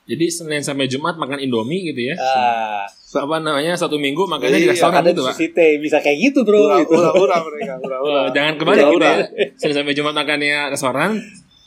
Jadi 0.02 0.26
Senin 0.28 0.60
sampai 0.60 0.90
Jumat 0.90 1.16
makan 1.16 1.40
Indomie 1.40 1.88
gitu 1.88 2.10
ya. 2.12 2.18
ah 2.18 2.84
Apa 3.16 3.38
namanya 3.38 3.78
satu 3.78 3.96
minggu 3.96 4.26
makannya 4.26 4.60
di 4.60 4.66
Iya, 4.68 4.74
restoran 4.74 4.98
ada 4.98 5.14
gitu 5.14 5.24
di 5.24 5.30
pak. 5.30 5.78
Bisa 5.80 5.98
kayak 6.02 6.18
gitu 6.20 6.40
bro 6.42 6.58
Ura, 6.58 6.84
gitu. 6.84 6.98
ura, 6.98 7.10
ura 7.16 7.38
mereka, 7.46 7.74
ura, 7.80 7.98
ura. 8.02 8.20
Oh, 8.26 8.28
jangan 8.34 8.54
kebalik 8.58 8.82
Ura, 8.82 8.92
gitu 8.92 9.06
ya. 9.08 9.16
Senin 9.56 9.76
sampai 9.78 9.94
Jumat 9.96 10.14
makannya 10.18 10.74
restoran. 10.74 11.22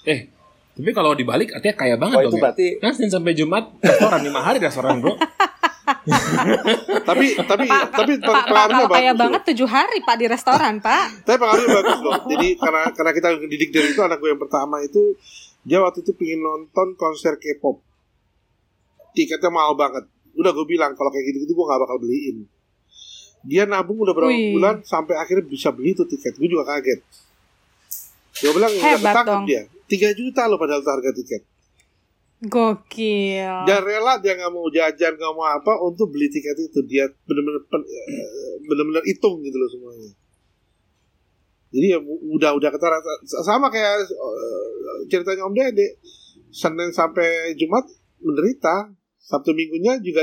Eh, 0.04 0.33
tapi 0.74 0.90
kalau 0.90 1.14
dibalik 1.14 1.54
artinya 1.54 1.76
kaya 1.78 1.94
banget 1.94 2.16
Oh 2.18 2.22
dong 2.26 2.30
itu 2.30 2.36
ya. 2.36 2.42
berarti 2.42 2.66
Kan 2.82 2.90
Senin 2.92 3.10
sampai 3.10 3.32
Jumat 3.32 3.64
restoran 3.78 4.20
lima 4.20 4.40
hari 4.42 4.58
restoran 4.58 4.98
bro. 4.98 5.14
Tapi 7.04 7.26
tapi 7.50 7.64
Pak, 7.68 7.82
tapi 7.92 8.12
Pak, 8.18 8.26
Pak, 8.26 8.44
pengaruhnya 8.48 8.84
kalau 8.84 8.96
kaya 8.96 9.12
bagus. 9.12 9.20
banget 9.22 9.42
tujuh 9.52 9.68
hari 9.68 9.98
Pak 10.02 10.16
di 10.18 10.26
restoran 10.26 10.74
Pak. 10.80 11.04
Tapi 11.24 11.36
pengaruhnya 11.38 11.70
bagus 11.78 11.98
loh. 12.00 12.18
Jadi 12.26 12.48
karena 12.56 12.82
karena 12.90 13.12
kita 13.12 13.28
didik 13.46 13.70
dari 13.72 13.88
itu 13.92 14.00
anak 14.02 14.18
gue 14.18 14.28
yang 14.32 14.40
pertama 14.40 14.76
itu 14.80 15.02
dia 15.64 15.78
waktu 15.80 16.04
itu 16.04 16.12
pingin 16.12 16.40
nonton 16.40 16.98
konser 16.98 17.36
K-pop. 17.38 17.80
Tiketnya 19.14 19.48
mahal 19.48 19.78
banget. 19.78 20.04
Udah 20.34 20.50
gue 20.50 20.66
bilang 20.66 20.92
kalau 20.98 21.08
kayak 21.08 21.24
gitu-gitu 21.30 21.54
gue 21.54 21.64
gak 21.64 21.80
bakal 21.80 21.96
beliin. 22.02 22.36
Dia 23.44 23.68
nabung 23.68 24.00
udah 24.00 24.16
berapa 24.16 24.32
Wih. 24.32 24.56
bulan 24.56 24.80
sampai 24.82 25.20
akhirnya 25.20 25.44
bisa 25.44 25.68
beli 25.70 25.92
itu 25.92 26.02
tiket. 26.04 26.34
Gue 26.36 26.48
juga 26.48 26.64
kaget. 26.66 27.00
Gue 28.40 28.52
bilang 28.56 28.72
nggak 28.72 28.88
Hebat 28.98 29.14
dong. 29.22 29.44
dia. 29.46 29.62
3 29.84 30.12
juta 30.12 30.46
loh 30.46 30.56
padahal 30.56 30.80
harga 30.80 31.10
tiket. 31.12 31.42
Gokil. 32.44 33.64
Dia 33.64 33.78
rela 33.80 34.20
dia 34.20 34.36
nggak 34.36 34.52
mau 34.52 34.68
jajan 34.68 35.16
nggak 35.16 35.32
mau 35.32 35.46
apa 35.46 35.72
untuk 35.80 36.10
beli 36.10 36.28
tiket 36.28 36.56
itu 36.58 36.80
dia 36.84 37.08
benar-benar 37.24 37.62
eh, 37.80 38.54
benar-benar 38.62 39.02
hitung 39.02 39.40
gitu 39.40 39.56
loh 39.56 39.70
semuanya. 39.70 40.10
Jadi 41.70 41.86
ya 41.90 41.98
u- 41.98 42.22
udah 42.32 42.52
udah 42.52 42.70
ketara 42.70 43.00
sama 43.24 43.66
kayak 43.66 44.04
eh, 44.04 44.64
ceritanya 45.08 45.42
Om 45.42 45.54
Dede 45.54 45.96
Senin 46.48 46.92
sampai 46.92 47.52
Jumat 47.54 47.88
menderita 48.20 48.92
Sabtu 49.18 49.50
Minggunya 49.50 49.96
juga 49.98 50.22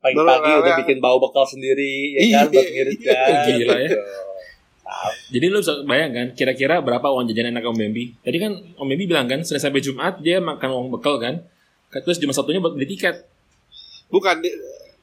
pagi-pagi 0.00 0.20
udah 0.58 0.74
bikin 0.80 0.98
bau 0.98 1.16
bekal 1.18 1.44
sendiri 1.44 1.92
ya 2.14 2.20
Iya, 2.20 2.36
kan 2.38 2.46
buat 2.50 2.68
ngirit 2.68 2.98
kan. 3.00 3.30
Gila 3.48 3.76
ya. 3.78 3.90
Jadi 5.28 5.46
lu 5.46 5.58
bisa 5.58 5.82
bayangkan 5.82 6.32
kira-kira 6.32 6.78
berapa 6.78 7.06
uang 7.06 7.26
jajan 7.26 7.50
anak 7.50 7.62
Om 7.62 7.76
Bambi? 7.76 8.12
Tadi 8.16 8.36
kan 8.36 8.50
Om 8.74 8.86
Bambi 8.86 9.04
bilang 9.04 9.24
kan 9.24 9.40
Senin 9.40 9.60
sampai 9.60 9.78
Jumat 9.78 10.18
dia 10.18 10.38
makan 10.38 10.68
uang 10.68 10.88
bekal 10.90 11.16
kan. 11.16 11.40
Terus 11.92 12.16
Jumat 12.16 12.34
satunya 12.34 12.58
buat 12.58 12.72
beli 12.72 12.86
tiket 12.88 13.26
bukan 14.06 14.38
di- 14.38 14.54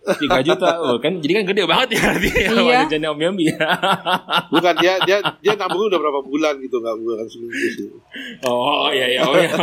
3 0.08 0.40
juta. 0.42 0.68
Oh, 0.84 0.96
kan 0.98 1.20
jadi 1.20 1.34
kan 1.38 1.44
gede 1.46 1.64
banget 1.64 1.88
ya 1.94 2.02
artinya 2.10 2.40
Iya. 2.40 2.52
uang 2.54 2.80
jajannya 2.86 3.10
Om 3.10 3.20
Bambi 3.22 3.44
ya. 3.46 3.60
bukan 4.54 4.74
dia 4.78 4.94
dia 5.02 5.18
dia 5.38 5.54
nabung 5.54 5.84
udah 5.86 6.00
berapa 6.00 6.20
bulan 6.22 6.54
gitu 6.58 6.80
nggak 6.80 6.96
bukan 6.98 7.26
seminggu 7.26 7.68
sih. 7.70 7.88
Oh 8.44 8.88
iya 8.90 9.08
iya 9.10 9.22
oh 9.22 9.36
iya. 9.36 9.52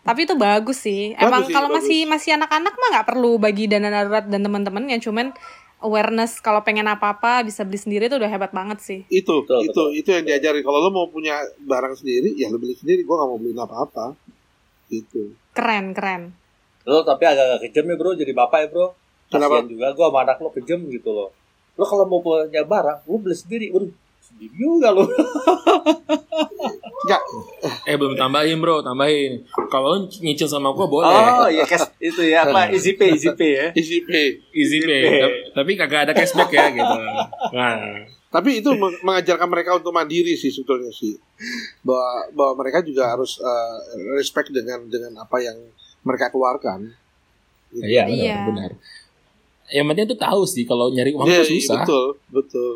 Tapi 0.00 0.24
itu 0.24 0.34
bagus 0.34 0.78
sih. 0.80 1.12
Bagus 1.12 1.22
Emang 1.22 1.42
sih, 1.44 1.52
kalau 1.52 1.68
bagus. 1.68 1.84
masih 1.84 2.00
masih 2.04 2.30
anak-anak 2.34 2.72
mah 2.72 2.88
nggak 2.90 3.06
perlu 3.06 3.36
bagi 3.36 3.68
dana 3.68 3.88
darurat 3.88 4.24
dan 4.24 4.40
teman-temannya. 4.40 4.96
Cuman 4.98 5.36
awareness 5.78 6.42
kalau 6.42 6.62
pengen 6.66 6.86
apa-apa 6.90 7.46
bisa 7.46 7.62
beli 7.62 7.78
sendiri 7.78 8.10
itu 8.10 8.18
udah 8.18 8.30
hebat 8.30 8.50
banget 8.50 8.78
sih. 8.82 9.00
Itu 9.10 9.46
Betul, 9.46 9.66
itu 9.66 9.82
itu 10.02 10.08
yang 10.10 10.24
diajarin 10.26 10.62
kalau 10.66 10.78
lo 10.82 10.90
mau 10.90 11.06
punya 11.10 11.38
barang 11.62 11.94
sendiri 11.98 12.34
ya 12.34 12.50
lo 12.50 12.58
beli 12.58 12.74
sendiri. 12.74 13.06
Gua 13.06 13.22
nggak 13.22 13.30
mau 13.30 13.38
beliin 13.38 13.60
apa-apa. 13.62 14.06
Gitu. 14.88 15.38
Keren 15.54 15.94
keren. 15.94 16.22
Lo 16.88 17.04
tapi 17.04 17.28
agak-agak 17.28 17.68
kejam 17.68 17.84
ya 17.90 17.96
bro 18.00 18.10
jadi 18.16 18.32
bapak 18.32 18.58
ya 18.64 18.68
bro. 18.72 18.86
Kenapa? 19.28 19.60
Kasian 19.60 19.68
juga 19.68 19.86
gue 19.92 20.06
sama 20.08 20.18
anak 20.24 20.36
lo 20.40 20.50
kejam 20.56 20.80
gitu 20.88 21.10
loh. 21.12 21.28
Lo 21.76 21.84
kalau 21.84 22.08
mau 22.08 22.24
punya 22.24 22.64
barang, 22.64 23.04
lo 23.04 23.16
beli 23.20 23.36
sendiri. 23.36 23.68
Waduh, 23.68 23.92
sendiri 24.24 24.54
juga 24.56 24.88
lo. 24.96 25.04
Enggak, 26.98 27.22
eh 27.84 27.94
belum 27.94 28.14
tambahin 28.14 28.58
bro, 28.58 28.82
tambahin. 28.82 29.46
Kalau 29.68 29.94
lu 29.94 29.98
nyicil 30.18 30.44
sama 30.44 30.74
gua 30.74 30.86
boleh. 30.86 31.14
Oh 31.36 31.46
iya 31.46 31.62
cash 31.62 31.86
itu 31.96 32.26
ya 32.26 32.42
apa 32.42 32.70
easy 32.70 32.92
pay 32.92 33.14
easy 33.14 33.30
pay 33.30 33.50
ya. 33.52 33.66
easy 33.72 34.02
pay. 34.02 34.42
Easy 34.50 34.78
pay. 34.80 35.00
pay. 35.00 35.14
Tapi- 35.16 35.42
Tapi 35.54 35.70
kagak 35.76 36.00
ada 36.04 36.12
cashback 36.12 36.50
ya 36.50 36.66
gitu. 36.68 36.96
Nah, 37.54 38.02
Tapi 38.28 38.60
itu 38.60 38.70
meng- 38.72 38.98
mengajarkan 39.00 39.46
mereka 39.46 39.70
untuk 39.72 39.88
mandiri 39.88 40.34
sih 40.34 40.50
sebetulnya 40.50 40.90
sih. 40.90 41.16
Bahwa 41.80 42.08
bahwa 42.30 42.52
mereka 42.60 42.82
juga 42.82 43.08
harus 43.08 43.38
uh, 43.38 43.78
respect 44.12 44.50
dengan 44.50 44.82
dengan 44.84 45.16
apa 45.16 45.38
yang 45.38 45.54
mereka 46.02 46.28
keluarkan. 46.28 46.92
Gitu. 47.68 47.84
iya 47.84 48.04
benar, 48.04 48.18
Iya. 48.18 48.36
benar. 48.44 48.70
Yang 49.68 49.86
penting 49.86 50.06
tuh 50.08 50.18
tahu 50.18 50.42
sih 50.44 50.64
kalau 50.64 50.88
nyari 50.88 51.12
uang 51.12 51.24
Iya, 51.24 51.40
tuh 51.40 51.48
susah. 51.52 51.78
Betul, 51.78 52.06
betul. 52.28 52.74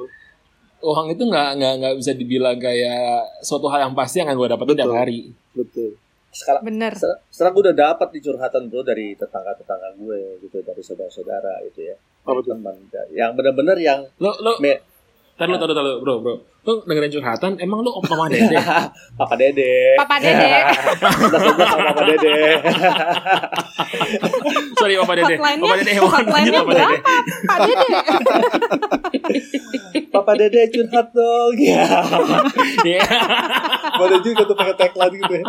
Uang 0.82 1.06
itu 1.10 1.22
nggak 1.22 1.48
nggak 1.56 1.72
nggak 1.78 1.94
bisa 1.96 2.12
dibilang 2.12 2.58
kayak 2.58 3.40
suatu 3.40 3.70
hal 3.70 3.86
yang 3.86 3.94
pasti 3.94 4.18
yang 4.18 4.28
akan 4.28 4.36
gue 4.36 4.48
dapetin 4.50 4.76
tiap 4.76 4.92
hari. 4.92 5.18
betul 5.54 5.90
sekarang 6.32 6.62
Bener. 6.64 6.92
se- 6.96 7.20
sekarang 7.28 7.52
gue 7.52 7.62
udah 7.70 7.76
dapat 7.76 8.08
di 8.08 8.18
curhatan 8.18 8.62
bro 8.66 8.80
dari 8.80 9.12
tetangga 9.12 9.52
tetangga 9.52 9.92
gue 9.94 10.40
gitu 10.40 10.64
dari 10.64 10.80
saudara-saudara 10.80 11.60
gitu 11.68 11.92
ya 11.92 11.96
tuh? 12.24 12.56
teman 12.56 12.76
yang 13.12 13.36
benar-benar 13.36 13.76
yang 13.76 14.00
Lo 14.16 14.32
lo 14.40 14.56
Me- 14.58 14.80
Taruh, 15.32 15.56
taruh, 15.56 15.72
taruh, 15.72 15.96
bro, 15.98 16.20
bro. 16.20 16.34
Lo 16.62 16.78
dengerin 16.86 17.10
curhatan, 17.10 17.58
emang 17.58 17.82
lo 17.82 17.90
om 17.92 18.04
mama 18.06 18.30
dede? 18.30 18.54
Papa 19.18 19.34
Dede 19.34 19.98
Papa 19.98 20.14
Dede. 20.16 20.50
Udah 21.26 21.40
sebut 21.42 21.66
sama 21.66 21.90
Papa 21.90 22.02
Dede 22.06 22.32
Sorry, 24.78 24.94
papa 24.94 25.14
dede. 25.14 25.34
Papa 25.38 25.74
dede 25.74 25.92
hewan. 25.92 26.10
hotline-nya 26.22 26.52
Papa 26.56 26.70
dede. 26.70 26.78
berapa? 26.78 27.14
Pak 27.42 27.58
Dede. 27.60 27.88
Papa 30.08 30.32
Dede 30.34 30.60
curhat 30.68 31.06
dong 31.10 31.54
ya 31.56 31.86
Iya. 32.84 33.02
boleh 33.96 34.18
juga 34.22 34.42
tuh 34.44 34.54
pakai 34.54 34.74
tagline 34.76 35.14
gitu 35.16 35.32
ya 35.34 35.44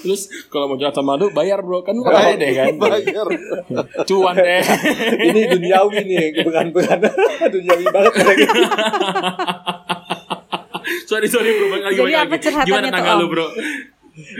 Terus 0.00 0.22
kalau 0.48 0.70
mau 0.70 0.78
sama 0.78 1.18
lu 1.18 1.30
bayar 1.30 1.60
bro, 1.60 1.82
kan 1.82 1.92
lu 1.92 2.02
papa 2.02 2.32
dede 2.32 2.48
kan? 2.52 2.72
bayar 2.78 3.26
Cuan 4.04 4.34
deh. 4.34 4.62
ini 5.28 5.40
duniawi 5.50 5.98
nih 6.04 6.24
bukan 6.42 6.66
bukan 6.70 6.98
duniawi 7.54 7.86
banget 7.90 8.12
kayak 8.14 8.36
gitu. 8.40 8.60
sorry, 11.06 11.26
sorry 11.26 11.50
bro, 11.52 11.66
balik 11.68 11.84
lagi, 11.86 11.96
Jadi 11.98 12.14
apa 12.14 12.36
curhatannya 12.36 12.66
Gimana 12.68 12.86
tuh, 12.86 12.94
tangga 12.94 13.12
Om? 13.14 13.20
lu 13.20 13.26
bro? 13.28 13.46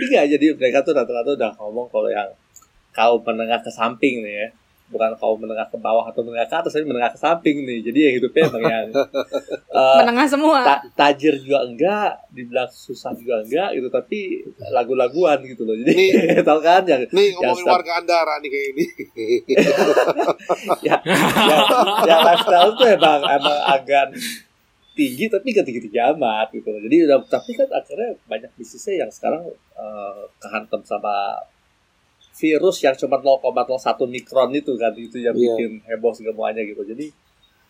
Iya, 0.06 0.22
jadi 0.26 0.46
mereka 0.56 0.78
tuh 0.80 0.92
rata-rata 0.94 1.30
udah 1.34 1.50
ngomong 1.58 1.86
kalau 1.90 2.08
yang 2.08 2.30
kaum 2.90 3.20
menengah 3.20 3.60
ke 3.60 3.68
samping 3.68 4.24
nih 4.24 4.34
ya. 4.40 4.48
Bukan 4.86 5.18
kaum 5.18 5.42
menengah 5.42 5.66
ke 5.66 5.74
bawah 5.76 6.06
atau 6.06 6.22
menengah 6.22 6.46
ke 6.46 6.54
atas, 6.54 6.70
tapi 6.70 6.86
menengah 6.86 7.10
ke 7.10 7.18
samping 7.18 7.66
nih. 7.66 7.82
Jadi 7.82 7.98
yang 8.06 8.14
hidupnya 8.22 8.42
emang 8.46 8.62
yang 8.62 8.86
eh, 9.82 9.96
Menengah 9.98 10.26
semua. 10.30 10.58
ta- 10.62 10.82
tajir 10.94 11.34
juga 11.42 11.66
enggak, 11.66 12.10
dibilang 12.30 12.70
susah 12.70 13.10
juga 13.14 13.42
enggak 13.42 13.74
gitu, 13.74 13.88
tapi 13.90 14.18
lagu-laguan 14.70 15.42
gitu 15.42 15.66
loh. 15.66 15.74
Jadi 15.74 15.98
tau 16.46 16.62
kan 16.62 16.86
yang 16.86 17.02
nih 17.10 17.34
yang 17.34 17.50
ngomongin 17.50 17.66
warga 17.66 17.92
Andara 17.98 18.34
nih 18.38 18.48
kayak 18.48 18.66
ini 18.70 18.84
ya, 20.86 20.96
ya, 21.02 21.56
ya 22.06 22.16
lifestyle 22.22 22.72
tuh 22.74 22.86
emang 22.86 23.20
emang 23.26 23.58
agak 23.66 24.14
tinggi 24.96 25.28
tapi 25.28 25.52
gak 25.52 25.66
tinggi 25.68 25.82
tinggi 25.82 26.00
amat 26.00 26.48
gitu 26.54 26.68
loh. 26.70 26.80
Jadi 26.80 26.96
udah 27.04 27.18
tapi 27.28 27.52
kan 27.52 27.68
akhirnya 27.68 28.16
banyak 28.24 28.50
bisnisnya 28.56 29.04
yang 29.04 29.10
sekarang 29.12 29.44
eh, 29.76 30.22
kehantam 30.40 30.80
sama 30.86 31.42
virus 32.36 32.76
yang 32.84 32.92
cuma 32.96 33.16
0,01 33.16 34.04
mikron 34.04 34.52
itu 34.52 34.76
kan 34.76 34.92
itu 34.92 35.16
yang 35.24 35.32
Iya. 35.32 35.56
bikin 35.56 35.70
heboh 35.88 36.12
semuanya 36.12 36.60
gitu. 36.64 36.84
Jadi 36.84 37.08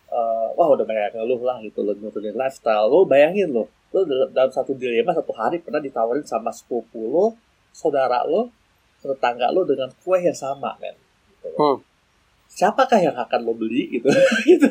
eh, 0.07 0.47
wah 0.55 0.67
udah 0.71 0.87
banyak 0.87 1.19
ngeluh 1.19 1.41
lah 1.43 1.59
gitu 1.63 1.83
loh 1.83 1.95
nurunin 1.99 2.35
lifestyle. 2.35 2.87
Lo 2.87 3.03
bayangin 3.03 3.51
loh, 3.51 3.67
lo 3.91 4.07
dalam, 4.07 4.51
satu 4.51 4.71
dilema 4.75 5.11
satu 5.11 5.35
hari 5.35 5.59
pernah 5.59 5.83
ditawarin 5.83 6.23
sama 6.23 6.51
sepupu 6.51 7.07
lo, 7.11 7.35
saudara 7.75 8.23
lo, 8.23 8.47
tetangga 9.03 9.51
lo 9.51 9.67
dengan 9.67 9.91
kue 10.03 10.19
yang 10.23 10.35
sama 10.35 10.75
men. 10.79 10.95
Gitu. 10.95 11.47
Hmm. 11.59 11.79
Siapakah 12.47 12.99
yang 13.03 13.15
akan 13.19 13.39
lo 13.43 13.51
beli 13.55 13.99
gitu? 13.99 14.07
Gitu. 14.47 14.67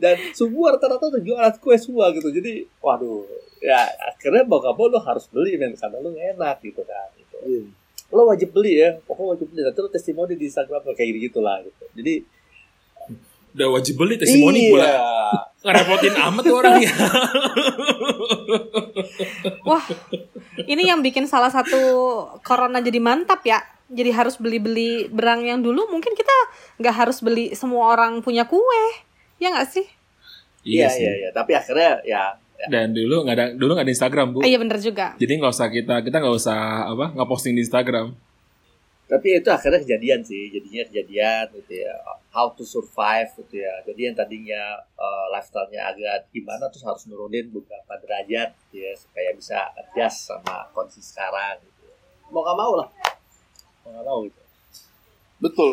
Dan 0.00 0.16
semua 0.32 0.72
rata-rata 0.78 1.12
tuh 1.12 1.20
jualan 1.20 1.52
kue 1.60 1.76
semua 1.76 2.10
gitu. 2.14 2.30
Jadi 2.32 2.64
waduh 2.80 3.26
ya 3.60 3.84
akhirnya 4.08 4.46
mau 4.48 4.56
gak 4.56 4.72
mau 4.72 4.88
lo 4.88 4.96
harus 5.04 5.28
beli 5.28 5.60
men 5.60 5.76
karena 5.76 5.98
lo 6.00 6.14
enak 6.14 6.62
gitu 6.64 6.80
kan. 6.86 7.08
Gitu. 7.18 7.36
Iya. 7.44 7.79
Lo 8.10 8.26
wajib 8.26 8.50
beli 8.50 8.82
ya, 8.82 8.98
pokoknya 9.06 9.38
wajib 9.38 9.46
beli. 9.54 9.60
Nanti 9.66 9.78
lo 9.78 9.90
testimoni 9.90 10.34
di 10.34 10.44
Instagram 10.50 10.82
lo 10.82 10.92
kayak 10.94 11.10
gitu 11.18 11.38
lah 11.38 11.62
gitu. 11.62 11.84
Jadi 11.94 12.14
Udah 13.50 13.68
wajib 13.74 13.98
beli 13.98 14.14
testimoni 14.14 14.60
iya. 14.62 14.70
pula. 14.70 14.90
Ngerepotin 15.60 16.14
amat 16.16 16.42
tuh 16.46 16.56
orang 16.56 16.76
ya. 16.80 16.94
Wah, 19.66 19.84
ini 20.64 20.88
yang 20.88 21.02
bikin 21.02 21.26
salah 21.26 21.50
satu 21.50 21.78
corona 22.46 22.78
jadi 22.78 23.02
mantap 23.02 23.42
ya. 23.42 23.58
Jadi 23.90 24.14
harus 24.14 24.38
beli-beli 24.38 25.10
berang 25.10 25.42
yang 25.42 25.58
dulu 25.58 25.90
mungkin 25.90 26.14
kita 26.14 26.36
nggak 26.78 26.94
harus 26.94 27.18
beli 27.18 27.50
semua 27.58 27.90
orang 27.90 28.22
punya 28.22 28.46
kue. 28.46 28.84
Ya 29.42 29.50
nggak 29.50 29.66
sih? 29.66 29.86
Iya 30.62 30.86
sih. 30.86 31.02
iya 31.02 31.12
iya. 31.26 31.28
Tapi 31.34 31.58
akhirnya 31.58 31.98
ya 32.06 32.38
Dan 32.68 32.92
dulu 32.92 33.24
nggak 33.24 33.36
ada 33.38 33.46
dulu 33.56 33.70
nggak 33.78 33.86
ada 33.88 33.94
Instagram 33.94 34.26
bu. 34.36 34.38
Iya 34.44 34.58
bener 34.60 34.78
juga. 34.82 35.06
Jadi 35.16 35.32
nggak 35.40 35.52
usah 35.54 35.68
kita 35.72 35.94
kita 36.04 36.16
nggak 36.20 36.36
usah 36.36 36.58
apa 36.92 37.06
nggak 37.16 37.28
posting 37.30 37.56
di 37.56 37.64
Instagram. 37.64 38.12
tapi 39.10 39.42
itu 39.42 39.50
akhirnya 39.50 39.82
kejadian 39.82 40.22
sih 40.22 40.54
jadinya 40.54 40.86
kejadian 40.86 41.50
gitu 41.58 41.82
ya 41.82 41.98
how 42.30 42.46
to 42.54 42.62
survive 42.62 43.26
gitu 43.42 43.58
ya 43.58 43.82
jadi 43.82 44.06
yang 44.06 44.14
tadinya 44.14 44.78
eh, 44.78 45.26
lifestyle-nya 45.34 45.82
agak 45.82 46.30
gimana 46.30 46.70
terus 46.70 46.86
harus 46.86 47.10
nurunin 47.10 47.50
beberapa 47.50 47.98
derajat 48.06 48.54
gitu 48.70 48.86
ya 48.86 48.94
supaya 48.94 49.34
bisa 49.34 49.58
adjust 49.74 50.30
sama 50.30 50.70
kondisi 50.70 51.02
sekarang 51.02 51.58
gitu 51.58 51.90
ya. 51.90 51.96
mau 52.30 52.46
gak 52.46 52.54
mau 52.54 52.72
lah 52.78 52.88
mau 53.82 53.90
gak 53.98 54.04
mau 54.06 54.18
gitu 54.22 54.42
betul 55.42 55.70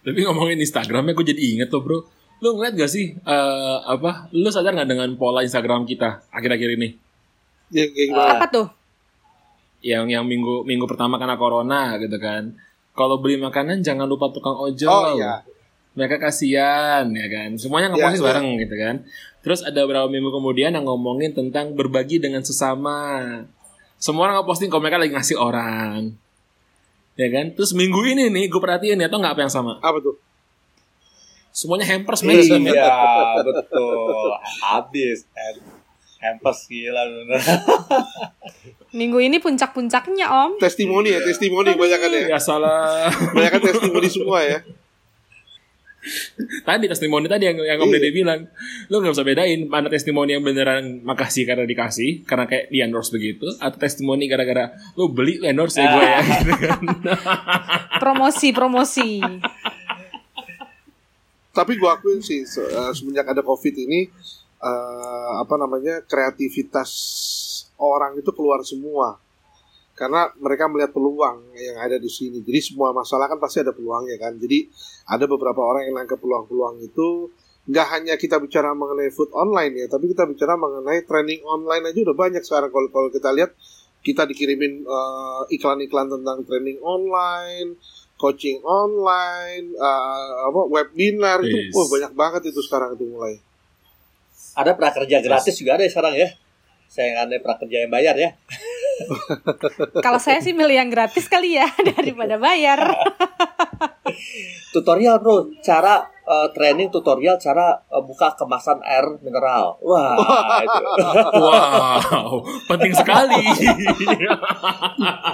Tapi 0.00 0.24
ngomongin 0.24 0.56
Instagramnya 0.64 1.12
gue 1.12 1.26
jadi 1.36 1.42
inget 1.52 1.68
tuh 1.68 1.84
bro. 1.84 2.08
Lu 2.40 2.56
ngeliat 2.56 2.72
gak 2.74 2.88
sih 2.88 3.12
eh, 3.14 3.76
apa? 3.84 4.28
Lu 4.32 4.48
sadar 4.48 4.72
nggak 4.72 4.88
dengan 4.88 5.08
pola 5.16 5.44
Instagram 5.44 5.84
kita 5.84 6.24
akhir-akhir 6.32 6.70
ini? 6.76 6.88
ya 7.70 7.86
kayak 7.86 8.06
gimana 8.10 8.32
Apa 8.42 8.46
tuh? 8.50 8.66
Yang 9.80 10.04
yang 10.10 10.24
minggu 10.26 10.66
minggu 10.66 10.84
pertama 10.84 11.16
karena 11.16 11.38
corona 11.38 11.94
gitu 11.96 12.18
kan. 12.18 12.52
Kalau 12.92 13.22
beli 13.22 13.38
makanan 13.38 13.80
jangan 13.80 14.04
lupa 14.04 14.28
tukang 14.28 14.58
ojol. 14.58 14.90
oh 14.90 15.14
iya 15.14 15.40
Mereka 15.94 16.18
kasihan 16.18 17.06
ya 17.06 17.26
kan. 17.30 17.54
Semuanya 17.54 17.94
ngepost 17.94 18.18
Iya, 18.18 18.26
bareng 18.26 18.48
gitu 18.58 18.74
kan. 18.74 18.96
Terus 19.40 19.60
ada 19.62 19.86
beberapa 19.86 20.08
minggu 20.08 20.28
kemudian 20.30 20.74
yang 20.74 20.84
ngomongin 20.84 21.32
tentang 21.32 21.72
berbagi 21.72 22.18
dengan 22.18 22.42
sesama. 22.42 22.98
Semua 23.96 24.28
orang 24.28 24.42
ngeposting 24.42 24.68
kalau 24.68 24.82
mereka 24.82 24.98
lagi 24.98 25.12
ngasih 25.12 25.36
orang. 25.36 26.12
Ya 27.14 27.28
kan? 27.28 27.52
Terus 27.52 27.72
minggu 27.72 28.00
ini 28.06 28.28
nih 28.28 28.48
gue 28.48 28.60
perhatiin 28.60 28.98
ya 28.98 29.08
tau 29.08 29.20
nggak 29.20 29.34
apa 29.36 29.42
yang 29.44 29.52
sama? 29.52 29.76
apa 29.80 29.98
tuh 30.00 30.16
Semuanya 31.60 31.84
hampers 31.86 32.20
men. 32.22 32.40
iya 32.40 32.88
betul 33.38 34.32
habis 34.62 35.28
hampers 36.16 36.64
gila 36.66 37.04
bener 37.04 37.40
Minggu 38.90 39.20
ini 39.20 39.36
puncak-puncaknya 39.36 40.26
om. 40.26 40.56
testimoni 40.56 41.12
ya 41.12 41.20
testimoni 41.20 41.72
banyak 41.74 41.98
kan 41.98 42.10
ya 42.10 42.22
Ya 42.26 42.40
salah. 42.40 43.12
banyak 43.30 43.50
kan 43.50 43.62
testimoni 43.62 44.08
semua 44.08 44.40
ya 44.42 44.58
tadi 46.62 46.88
testimoni 46.88 47.28
tadi 47.28 47.44
yang 47.44 47.60
yang 47.60 47.76
Om 47.78 47.86
Iya. 47.86 48.00
Dede 48.00 48.10
bilang, 48.10 48.40
lu 48.88 48.96
nggak 48.98 49.12
bisa 49.12 49.20
bedain 49.22 49.68
mana 49.68 49.86
testimoni 49.86 50.32
yang 50.32 50.40
beneran 50.40 51.04
makasih 51.04 51.44
karena 51.44 51.68
dikasih, 51.68 52.24
karena 52.24 52.48
kayak 52.48 52.72
di 52.72 52.80
endorse 52.80 53.12
begitu, 53.12 53.44
atau 53.60 53.76
testimoni 53.76 54.24
gara-gara 54.24 54.64
lu 54.96 55.12
beli 55.12 55.44
endorse 55.44 55.76
ya 55.76 55.92
gue 55.92 56.00
ya. 56.02 56.18
gitu 56.24 56.52
kan. 56.64 56.80
Promosi, 58.00 58.48
promosi. 58.50 59.20
Tapi 61.50 61.76
gua 61.76 61.98
akuin 61.98 62.22
sih 62.22 62.46
se- 62.46 62.62
eh, 62.62 62.92
semenjak 62.94 63.26
ada 63.26 63.42
covid 63.42 63.74
ini 63.74 64.06
eh, 64.60 65.32
apa 65.40 65.54
namanya 65.56 66.04
kreativitas 66.06 66.90
orang 67.80 68.20
itu 68.20 68.30
keluar 68.36 68.60
semua. 68.62 69.16
Karena 69.96 70.32
mereka 70.40 70.64
melihat 70.64 70.96
peluang 70.96 71.52
yang 71.52 71.76
ada 71.76 72.00
di 72.00 72.08
sini. 72.08 72.40
Jadi 72.40 72.72
semua 72.72 72.88
masalah 72.96 73.28
kan 73.28 73.36
pasti 73.36 73.60
ada 73.60 73.76
peluangnya 73.76 74.16
kan. 74.16 74.32
Jadi 74.40 74.64
ada 75.12 75.28
beberapa 75.28 75.60
orang 75.60 75.92
yang 75.92 76.00
nangkep 76.00 76.16
peluang-peluang 76.16 76.80
itu. 76.80 77.28
Nggak 77.68 77.86
hanya 77.92 78.14
kita 78.16 78.40
bicara 78.40 78.72
mengenai 78.72 79.12
food 79.12 79.28
online 79.36 79.84
ya 79.84 79.86
tapi 79.92 80.08
kita 80.10 80.24
bicara 80.24 80.56
mengenai 80.56 81.04
training 81.04 81.44
online 81.44 81.84
aja 81.92 81.98
udah 82.00 82.16
banyak 82.16 82.40
sekarang. 82.40 82.72
Kalau 82.72 82.88
kalau 82.88 83.08
kita 83.12 83.28
lihat 83.36 83.52
kita 84.00 84.24
dikirimin 84.24 84.88
eh, 84.88 85.42
iklan-iklan 85.56 86.08
tentang 86.08 86.48
training 86.48 86.80
online 86.80 87.76
coaching 88.20 88.60
online 88.60 89.72
eh, 89.72 90.28
apa 90.44 90.60
webinar 90.68 91.40
itu 91.40 91.56
Yes. 91.56 91.72
wah 91.72 91.86
banyak 91.88 92.12
banget 92.12 92.42
itu 92.46 92.60
sekarang 92.60 92.92
itu 92.92 93.08
mulai. 93.08 93.40
Ada 94.52 94.76
prakerja 94.76 95.18
gratis 95.18 95.56
juga 95.56 95.74
ada 95.74 95.82
ya 95.82 95.90
sekarang 95.90 96.14
ya. 96.14 96.28
Saya 96.84 97.06
nggak 97.10 97.24
ada 97.24 97.36
prakerja 97.40 97.76
yang 97.80 97.90
bayar 97.90 98.14
ya. 98.14 98.30
Kalau 100.04 100.20
saya 100.20 100.38
sih 100.38 100.52
milih 100.52 100.76
yang 100.76 100.90
gratis 100.92 101.24
kali 101.24 101.56
ya 101.56 101.64
daripada 101.96 102.36
bayar. 102.36 102.92
tutorial 104.70 105.16
bro. 105.18 105.48
Cara 105.60 106.04
eh, 106.30 106.48
training 106.52 106.88
tutorial 106.88 107.34
cara 107.36 107.82
eh, 107.82 107.98
buka 108.00 108.32
kemasan 108.32 108.78
air 108.80 109.18
mineral. 109.18 109.74
Wah 109.82 110.14
itu. 110.62 110.84
Wow, 111.34 112.30
penting 112.66 112.94
sekali. 112.94 113.42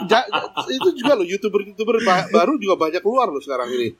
Ja- 0.06 0.28
itu 0.66 0.88
juga 0.94 1.12
loh 1.14 1.26
youtuber-youtuber 1.26 2.00
ba- 2.00 2.28
baru 2.30 2.56
juga 2.56 2.80
banyak 2.80 3.00
keluar 3.00 3.28
loh 3.28 3.38
sekarang 3.38 3.68
ini. 3.70 3.92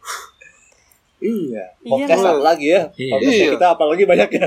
Iya. 1.17 1.65
Iya, 1.81 1.89
podcast 2.05 2.23
apa 2.23 2.43
lagi 2.45 2.67
ya. 2.69 2.83
Iya. 2.93 3.13
Podcastnya 3.13 3.41
Iya. 3.41 3.53
kita 3.57 3.67
apalagi 3.73 4.05
banyak 4.05 4.29
ya. 4.33 4.47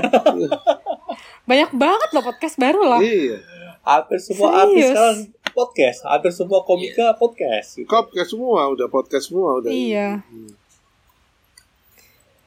Banyak 1.42 1.70
banget 1.74 2.08
loh 2.14 2.24
podcast 2.24 2.56
baru 2.56 2.80
loh. 2.84 3.00
iya. 3.00 3.38
Hampir 3.80 4.18
semua 4.20 4.48
artis 4.60 4.86
sekarang 4.86 5.18
podcast. 5.50 5.98
Hampir 6.04 6.30
semua 6.30 6.60
komika 6.62 7.10
podcast. 7.12 7.74
Gitu. 7.74 7.88
podcast 7.88 8.28
semua 8.30 8.70
udah 8.70 8.86
podcast 8.86 9.24
semua 9.26 9.58
udah. 9.58 9.70
Iya. 9.72 10.22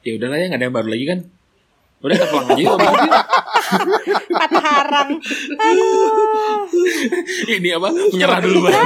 Ya 0.04 0.12
udahlah 0.20 0.36
ya 0.38 0.46
nggak 0.52 0.60
ada 0.60 0.66
yang 0.68 0.76
baru 0.76 0.88
lagi 0.92 1.06
kan? 1.08 1.20
Udah 2.04 2.14
kita 2.20 2.26
pulang 2.28 2.48
aja 2.52 2.60
yuk 2.60 2.76
patah 4.28 4.60
harang. 4.60 5.08
Ini 7.56 7.68
apa? 7.80 7.88
Menyerah 8.12 8.40
duluan 8.44 8.76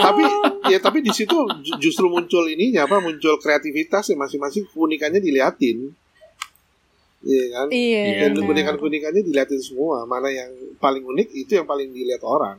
tapi 0.00 0.24
ya 0.72 0.78
tapi 0.82 0.98
di 1.06 1.12
situ 1.14 1.36
ju- 1.62 1.78
justru 1.78 2.10
muncul 2.10 2.50
ininya 2.50 2.90
apa? 2.90 2.98
Muncul 2.98 3.38
kreativitas 3.38 4.10
ya 4.10 4.16
masing-masing 4.18 4.66
keunikannya 4.74 5.22
diliatin. 5.22 5.94
Iya 7.20 7.44
kan? 7.52 7.66
Iya. 7.68 8.00
Iya. 8.02 8.16
dan 8.26 8.30
benar. 8.34 8.44
keunikan-keunikannya 8.48 9.22
diliatin 9.22 9.60
semua. 9.62 10.02
Mana 10.08 10.32
yang 10.32 10.50
paling 10.80 11.04
unik 11.04 11.28
itu 11.36 11.52
yang 11.62 11.68
paling 11.68 11.92
dilihat 11.94 12.24
orang. 12.26 12.58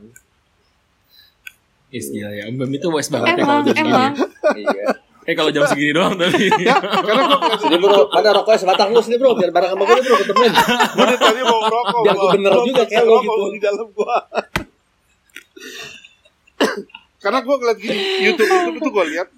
Yes, 1.92 2.08
gila 2.08 2.32
ya. 2.32 2.48
Om 2.48 2.56
Bam 2.56 2.72
itu 2.72 2.88
wes 2.88 3.12
banget 3.12 3.36
ya 3.36 3.44
kalau 3.44 3.52
emang 3.52 3.66
jam 3.68 3.74
segini 3.76 3.90
emang. 3.92 4.12
Iya. 4.56 4.86
Eh 5.22 5.38
kalau 5.38 5.54
jam 5.54 5.62
segini 5.70 5.94
doang 5.94 6.18
tapi 6.18 6.50
ya 6.66 6.74
karena 7.06 7.22
ngeliat 7.30 7.60
Sini 7.62 7.76
bro, 7.78 8.10
mana 8.10 8.28
rokoknya 8.34 8.58
sebatang 8.58 8.90
lu 8.90 8.98
sini 8.98 9.16
bro, 9.22 9.38
biar 9.38 9.54
bareng 9.54 9.70
sama 9.78 9.84
gue 9.86 9.94
nih, 9.94 10.02
bro, 10.02 10.16
ketemuin. 10.18 10.52
gue 10.52 11.04
dari 11.06 11.16
tadi 11.22 11.40
mau 11.46 11.58
ngerokok 11.62 12.00
Biar 12.02 12.14
gua 12.16 12.24
gua. 12.26 12.32
bener 12.34 12.50
Gua 12.52 12.64
juga 12.66 12.82
kayak 12.90 13.04
lo 13.06 13.16
gitu. 13.22 13.42
di 13.54 13.60
dalam 13.62 13.86
gua 13.94 14.16
karena 17.22 17.38
gue 17.38 17.54
ngeliat 17.54 17.78
gini 17.78 18.02
YouTube 18.26 18.50
YouTube 18.50 18.76
itu 18.82 18.90
gue 18.90 19.04
lihat 19.14 19.28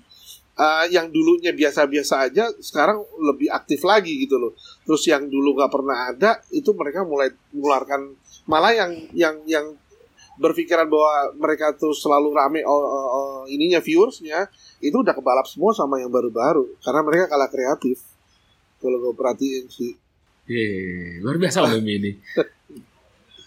eh, 0.56 0.84
yang 0.88 1.06
dulunya 1.12 1.52
biasa-biasa 1.52 2.32
aja 2.32 2.48
sekarang 2.64 3.04
lebih 3.20 3.52
aktif 3.52 3.84
lagi 3.84 4.24
gitu 4.24 4.40
loh 4.40 4.56
terus 4.88 5.04
yang 5.04 5.28
dulu 5.28 5.52
nggak 5.52 5.68
pernah 5.72 6.08
ada 6.08 6.40
itu 6.48 6.72
mereka 6.72 7.04
mulai 7.04 7.28
mengeluarkan 7.52 8.16
malah 8.48 8.72
yang 8.72 8.92
yang 9.12 9.36
yang 9.44 9.66
berpikiran 10.34 10.90
bahwa 10.90 11.30
mereka 11.38 11.74
tuh 11.78 11.94
selalu 11.94 12.34
rame 12.34 12.60
oh, 12.66 12.74
oh, 12.74 13.06
oh, 13.06 13.38
ininya 13.46 13.78
viewersnya 13.78 14.50
itu 14.82 14.94
udah 14.94 15.14
kebalap 15.14 15.46
semua 15.46 15.70
sama 15.70 16.02
yang 16.02 16.10
baru-baru. 16.10 16.74
Karena 16.82 17.00
mereka 17.06 17.30
kalah 17.30 17.50
kreatif. 17.50 18.02
Kalau 18.82 19.00
gue 19.00 19.14
perhatiin 19.16 19.64
sih. 19.70 19.94
Yeay, 20.44 21.24
luar 21.24 21.40
biasa 21.40 21.64
Om 21.64 21.80
Memi 21.80 21.92
ini. 21.96 22.12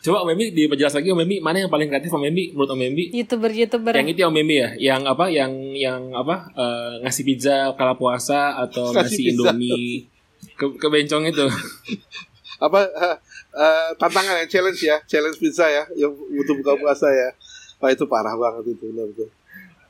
Coba 0.01 0.25
Om 0.25 0.33
Memi 0.33 0.49
diperjelas 0.49 0.97
lagi 0.97 1.13
Om 1.13 1.21
Memi 1.21 1.37
mana 1.37 1.61
yang 1.61 1.69
paling 1.69 1.93
kreatif 1.93 2.09
Om 2.09 2.25
Memi 2.25 2.57
menurut 2.57 2.73
Om 2.73 2.79
Memi 2.81 3.13
youtuber 3.13 3.53
youtuber 3.53 3.93
yang 3.93 4.09
itu 4.09 4.25
Om 4.25 4.33
Memi 4.33 4.55
ya? 4.57 4.69
Yang 4.73 5.01
apa? 5.13 5.25
Yang 5.29 5.51
yang 5.77 6.01
apa? 6.17 6.35
Eh, 6.57 6.93
ngasih 7.05 7.23
pizza 7.27 7.55
kala 7.77 7.93
puasa 7.93 8.57
atau 8.57 8.89
Ngasih 8.95 9.05
ngasih. 9.05 9.25
Indomie. 9.29 10.09
Ke, 10.57 10.73
ke 10.73 10.87
bencong 10.89 11.29
itu. 11.29 11.45
Apa 12.57 12.79
eh, 12.89 13.15
eh, 13.57 13.89
tantangan 13.95 14.37
ya 14.37 14.45
challenge 14.45 14.81
ya 14.81 14.97
challenge 15.03 15.37
pizza 15.37 15.65
ya 15.65 15.83
yang 15.95 16.13
butuh 16.13 16.55
buka 16.55 16.77
puasa 16.77 17.09
ya 17.09 17.29
Wah 17.77 17.89
itu 17.89 18.05
parah 18.05 18.33
banget 18.33 18.73
itu 18.73 18.85
benar 18.87 19.05
betul. 19.07 19.29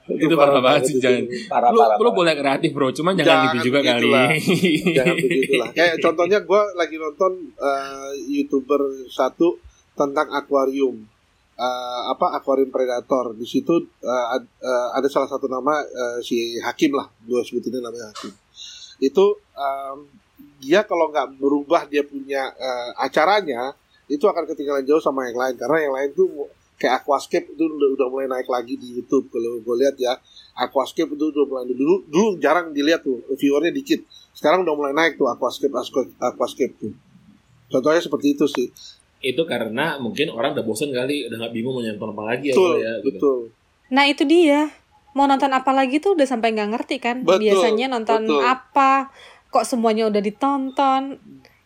itu 0.10 0.34
parah 0.34 0.60
banget 0.60 0.82
sih 0.84 0.94
itu. 0.94 1.04
jangan 1.04 1.24
Parah, 1.48 1.70
lu, 1.70 1.78
parah, 1.78 1.96
lu 1.96 2.02
parah. 2.02 2.14
boleh 2.14 2.34
kreatif 2.34 2.70
bro 2.72 2.88
cuman 2.90 3.14
jangan, 3.14 3.48
gitu 3.54 3.68
juga 3.68 3.80
kali. 3.82 4.12
Jangan 4.98 5.16
begitulah. 5.18 5.70
Kayak 5.72 5.96
contohnya 6.00 6.40
gue 6.42 6.62
lagi 6.74 6.96
nonton 6.96 7.32
eh, 7.54 8.12
youtuber 8.30 8.82
satu 9.08 9.60
tentang 9.94 10.28
akuarium. 10.30 10.96
Eh, 11.58 12.02
apa 12.08 12.36
akuarium 12.36 12.70
predator 12.70 13.34
di 13.34 13.44
situ 13.44 13.74
eh, 14.00 14.26
ad- 14.32 14.52
eh, 14.60 14.88
ada 14.94 15.08
salah 15.08 15.26
satu 15.26 15.48
nama 15.48 15.80
eh, 15.82 16.20
si 16.20 16.56
Hakim 16.58 16.92
lah 16.92 17.08
gue 17.24 17.42
sebutinnya 17.42 17.82
namanya 17.82 18.12
Hakim 18.12 18.32
itu 19.00 19.26
em, 19.54 19.98
dia 20.58 20.86
kalau 20.86 21.14
nggak 21.14 21.38
berubah 21.38 21.86
dia 21.86 22.02
punya 22.02 22.50
eh, 22.54 22.90
acaranya 23.02 23.74
itu 24.08 24.24
akan 24.24 24.48
ketinggalan 24.48 24.88
jauh 24.88 25.04
sama 25.04 25.28
yang 25.28 25.38
lain. 25.38 25.56
Karena 25.60 25.78
yang 25.84 25.94
lain 25.94 26.10
tuh 26.16 26.48
kayak 26.80 27.04
Aquascape 27.04 27.58
itu 27.58 27.64
udah, 27.68 27.90
udah 27.98 28.08
mulai 28.08 28.28
naik 28.32 28.48
lagi 28.48 28.80
di 28.80 28.98
YouTube. 28.98 29.28
Kalau 29.28 29.60
gue 29.60 29.76
lihat 29.84 29.96
ya 30.00 30.16
Aquascape 30.58 31.12
itu 31.14 31.26
udah 31.34 31.46
mulai 31.46 31.66
dulu 31.68 32.08
dulu 32.08 32.30
jarang 32.40 32.72
dilihat 32.72 33.04
tuh 33.04 33.20
viewernya 33.36 33.76
dikit. 33.76 34.02
Sekarang 34.32 34.64
udah 34.64 34.76
mulai 34.78 34.94
naik 34.96 35.20
tuh 35.20 35.28
Aquascape 35.28 35.74
Aquascape, 35.74 36.12
Aquascape 36.22 36.74
tuh. 36.80 36.94
Contohnya 37.68 38.00
seperti 38.00 38.38
itu 38.38 38.46
sih. 38.48 38.68
Itu 39.20 39.44
karena 39.44 40.00
mungkin 40.00 40.32
orang 40.32 40.56
udah 40.56 40.64
bosen 40.64 40.94
kali 40.94 41.28
udah 41.28 41.38
nggak 41.42 41.54
bingung 41.54 41.76
mau 41.76 41.84
nonton 41.84 42.14
apa 42.14 42.24
lagi 42.24 42.54
betul 42.54 42.78
apa 42.78 42.80
ya 42.80 42.94
gitu. 43.02 43.06
betul. 43.12 43.38
Nah 43.92 44.04
itu 44.08 44.24
dia. 44.24 44.62
Mau 45.18 45.26
nonton 45.26 45.50
apa 45.50 45.74
lagi 45.74 45.98
tuh 45.98 46.14
udah 46.14 46.30
sampai 46.30 46.54
nggak 46.54 46.78
ngerti 46.78 47.02
kan? 47.02 47.26
Betul, 47.26 47.50
biasanya 47.50 47.90
nonton 47.90 48.30
betul. 48.30 48.38
apa 48.46 49.10
kok 49.48 49.64
semuanya 49.64 50.06
udah 50.06 50.20
ditonton 50.20 51.18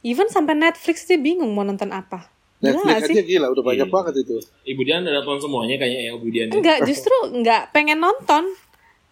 even 0.02 0.28
sampai 0.28 0.54
Netflix 0.54 1.04
dia 1.04 1.16
bingung 1.16 1.50
mau 1.50 1.62
nonton 1.62 1.90
apa 1.90 2.30
Gila 2.58 2.78
Netflix 2.78 3.02
sih 3.04 3.16
aja 3.16 3.24
gila 3.24 3.48
udah 3.50 3.64
banyak 3.64 3.84
Iya. 3.84 3.92
banget 3.92 4.14
itu 4.20 4.36
Ibu 4.68 4.82
Dian 4.82 5.02
udah 5.02 5.14
nonton 5.20 5.40
semuanya 5.42 5.76
kayaknya 5.76 6.00
ya 6.00 6.12
Ibu 6.12 6.28
Dian 6.28 6.48
ya. 6.48 6.54
enggak 6.54 6.78
justru 6.84 7.14
nggak 7.34 7.62
pengen 7.72 7.98
nonton 7.98 8.44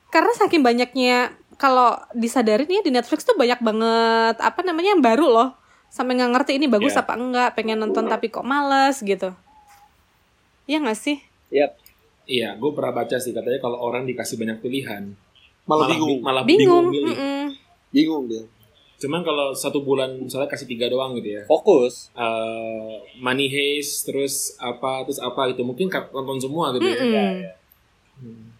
karena 0.08 0.32
saking 0.34 0.62
banyaknya 0.62 1.18
kalau 1.56 1.94
disadarin 2.14 2.66
ya 2.68 2.80
di 2.80 2.90
Netflix 2.90 3.22
tuh 3.22 3.34
banyak 3.34 3.58
banget 3.60 4.36
apa 4.38 4.60
namanya 4.62 4.90
yang 4.92 5.04
baru 5.04 5.28
loh 5.28 5.50
sampai 5.88 6.14
nggak 6.14 6.32
ngerti 6.32 6.52
ini 6.56 6.66
bagus 6.66 6.94
Iya. 6.94 7.02
apa 7.02 7.14
enggak 7.16 7.50
pengen 7.54 7.78
nonton 7.78 8.06
tapi 8.06 8.30
kok 8.30 8.44
males 8.44 8.98
gitu 9.00 9.34
ya 10.66 10.78
nggak 10.78 10.96
sih 10.96 11.18
Yap. 11.50 11.74
iya 12.24 12.54
gue 12.54 12.70
pernah 12.70 12.94
baca 12.94 13.18
sih 13.18 13.32
katanya 13.32 13.58
kalau 13.58 13.78
orang 13.80 14.06
dikasih 14.06 14.38
banyak 14.38 14.58
pilihan 14.60 15.10
malah 15.66 15.86
bi- 15.86 15.94
bingung 15.96 16.20
malah 16.20 16.44
bingung, 16.44 16.86
bingung 16.86 16.86
milih. 16.92 17.16
mm-mm. 17.16 17.42
bingung 17.90 18.24
dia 18.26 18.44
cuman 19.00 19.24
kalau 19.24 19.56
satu 19.56 19.80
bulan 19.80 20.20
misalnya 20.20 20.46
kasih 20.46 20.68
tiga 20.68 20.92
doang 20.92 21.16
gitu 21.16 21.40
ya 21.40 21.42
Fokus. 21.48 22.12
eh 22.14 22.94
money 23.18 23.48
heist 23.48 24.04
terus 24.06 24.54
apa 24.60 25.08
terus 25.08 25.18
apa 25.18 25.50
gitu 25.50 25.64
mungkin 25.64 25.88
nonton 25.88 26.38
semua 26.38 26.76
gitu 26.76 26.84
ya. 26.84 27.00
Mm-mm. 27.00 28.52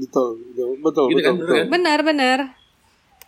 betul 0.00 0.40
betul 0.50 0.70
betul 0.80 1.06
Gitu 1.06 1.16
betul, 1.16 1.26
kan, 1.28 1.34
betul. 1.36 1.54
kan? 1.54 1.66
benar 1.70 1.98
benar 2.02 2.38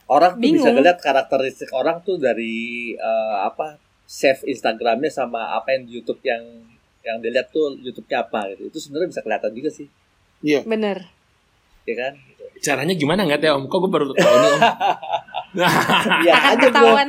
Orang 0.06 0.38
tuh 0.38 0.48
bisa 0.54 0.70
ngeliat 0.70 0.98
karakteristik 1.02 1.66
orang 1.74 1.98
tuh 2.00 2.14
dari 2.16 2.94
eh, 2.94 3.36
apa 3.42 3.74
save 4.06 4.46
Instagramnya 4.46 5.10
sama 5.10 5.50
apa 5.52 5.74
yang 5.74 5.82
di 5.82 5.98
YouTube 5.98 6.22
yang 6.22 6.42
yang 7.02 7.18
dilihat 7.18 7.50
tuh 7.50 7.74
YouTube-nya 7.74 8.22
apa 8.22 8.54
gitu. 8.54 8.70
Itu 8.70 8.78
sebenarnya 8.78 9.10
bisa 9.10 9.22
kelihatan 9.22 9.50
juga 9.50 9.66
sih, 9.66 9.86
benar 10.62 11.10
ya 11.86 11.94
kan? 11.94 12.14
caranya 12.56 12.94
gimana 12.94 13.22
nggak 13.22 13.42
ya 13.42 13.52
om 13.52 13.66
kok 13.66 13.78
gue 13.78 13.90
baru 13.90 14.10
tahu 14.10 14.26
ini 14.32 14.48
om 14.48 14.62
Akan 15.58 16.20
aja 16.22 16.56
bro. 16.56 16.66
ketahuan 16.68 17.08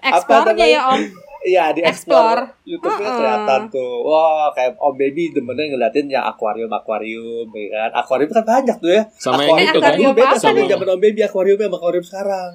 eksplornya 0.00 0.66
ya 0.66 0.82
om 0.88 1.00
Iya, 1.42 1.74
di 1.74 1.82
Explore. 1.82 2.38
explore. 2.38 2.42
YouTube-nya 2.62 3.02
Uh-uh. 3.04 3.18
kelihatan 3.18 3.60
tuh. 3.66 3.92
Wah, 4.06 4.46
kayak 4.52 4.78
Om 4.78 4.94
Baby 4.94 5.34
demennya 5.34 5.74
ngeliatin 5.74 6.06
yang 6.06 6.22
akuarium-akuarium, 6.24 7.50
ya 7.50 7.66
kan? 7.82 7.98
Akuarium 7.98 8.30
kan 8.30 8.46
banyak 8.46 8.76
tuh 8.78 8.86
ya. 8.88 9.02
sama 9.12 9.42
yang 9.42 9.58
Eh, 9.58 9.66
itu 9.66 9.74
kan 9.74 9.90
akuarium 9.90 10.14
beda 10.14 10.22
apa 10.24 10.38
sama 10.38 10.54
nih? 10.56 10.70
zaman 10.70 10.86
Om 10.88 11.00
Baby 11.02 11.20
akuariumnya 11.20 11.66
sama 11.66 11.76
akuarium 11.76 12.06
sekarang. 12.06 12.50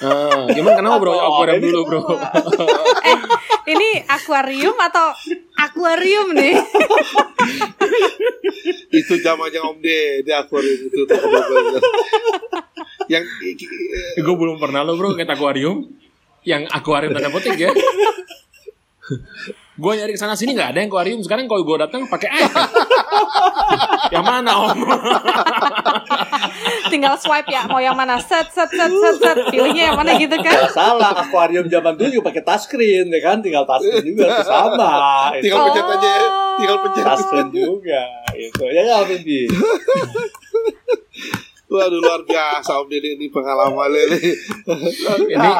Eh, 0.00 0.42
gimana 0.54 0.80
kenapa 0.80 0.96
bro 0.96 1.10
Oh, 1.10 1.20
akuarium 1.20 1.60
dulu 1.60 1.80
bro 1.84 2.00
eh 3.04 3.16
ini 3.68 4.00
akuarium 4.00 4.72
atau 4.80 5.12
akuarium 5.54 6.32
nih 6.32 6.56
itu 8.90 9.14
zamannya 9.18 9.60
Om 9.60 9.76
De 9.78 10.00
di 10.22 10.32
akuarium 10.32 10.80
itu 10.82 11.04
tuh 11.04 11.18
yang 13.08 13.24
gue 14.16 14.36
belum 14.36 14.56
pernah 14.60 14.84
lo 14.84 14.94
bro 14.94 15.16
kayak 15.16 15.32
akuarium. 15.34 15.88
Yang 16.44 16.70
akuarium 16.70 17.12
tanda 17.12 17.32
petik 17.32 17.56
ya. 17.58 17.70
Gue 19.78 19.92
nyari 19.94 20.12
ke 20.14 20.20
sana 20.20 20.34
sini 20.36 20.52
nggak 20.54 20.76
ada 20.76 20.78
yang 20.84 20.90
akuarium. 20.92 21.20
Sekarang 21.24 21.48
kalau 21.48 21.64
gue 21.64 21.76
datang 21.80 22.04
pakai 22.06 22.28
iPad 22.28 22.70
yang 24.08 24.24
mana 24.24 24.52
om? 24.72 24.78
Tinggal 26.88 27.14
swipe 27.20 27.48
ya 27.52 27.68
mau 27.68 27.80
yang 27.80 27.96
mana? 27.96 28.16
Set 28.20 28.48
set 28.52 28.68
set 28.72 28.90
set 28.90 29.16
set. 29.20 29.36
Pilihnya 29.52 29.92
yang 29.92 29.96
mana 29.96 30.16
gitu 30.16 30.36
kan? 30.40 30.68
Gak 30.68 30.72
salah, 30.72 31.12
akuarium 31.12 31.68
zaman 31.68 31.94
dulu 31.96 32.08
juga 32.08 32.24
pakai 32.32 32.42
touchscreen, 32.44 33.12
ya 33.12 33.20
kan? 33.20 33.44
Tinggal 33.44 33.68
touchscreen 33.68 34.04
juga, 34.04 34.24
itu 34.32 34.44
sama. 34.48 34.92
Itu 35.36 35.42
tinggal 35.48 35.60
pencet 35.68 35.84
aja 35.84 36.08
ya 36.08 36.28
tinggal 36.58 36.78
pencet. 36.82 37.04
Touchscreen 37.06 37.48
juga, 37.54 38.02
itu. 38.34 38.64
Ya 38.66 38.80
nggak, 38.82 38.98
Om 38.98 39.08
Baby? 39.14 39.40
Waduh 41.68 42.00
luar 42.00 42.24
biasa 42.24 42.80
Om 42.80 42.88
Dede 42.88 43.20
ini 43.20 43.28
pengalamannya 43.28 44.02
nih 44.16 44.24
ini 45.28 45.50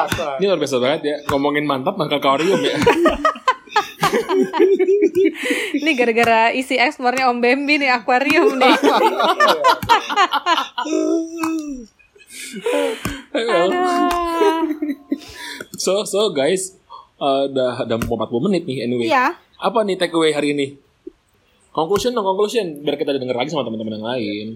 ini 0.41 0.45
luar 0.49 0.59
biasa 0.59 0.75
banget 0.81 1.01
ya 1.05 1.15
ngomongin 1.29 1.65
mantap 1.69 1.95
maka 1.95 2.17
akuarium 2.17 2.59
ya. 2.61 2.75
Ini 5.69 5.91
gara-gara 5.93 6.49
isi 6.49 6.75
eksplornya 6.75 7.29
om 7.29 7.37
Bambi 7.37 7.77
nih 7.77 7.93
akuarium 7.93 8.57
nih. 8.57 8.73
So 15.79 16.03
so 16.03 16.35
guys 16.35 16.75
eh, 17.21 17.41
udah 17.47 17.87
udah 17.87 17.97
mau 18.09 18.19
40 18.25 18.45
menit 18.49 18.63
nih 18.67 18.77
anyway. 18.83 19.07
Iya. 19.07 19.37
Apa 19.61 19.85
nih 19.87 19.95
takeaway 19.95 20.33
hari 20.35 20.51
ini? 20.57 20.75
Conclusion 21.71 22.11
dong 22.11 22.27
conclusion. 22.27 22.83
Biar 22.83 22.99
kita 22.99 23.15
denger 23.15 23.37
lagi 23.37 23.53
sama 23.53 23.63
teman-teman 23.63 23.95
yang 23.95 24.07
lain 24.07 24.47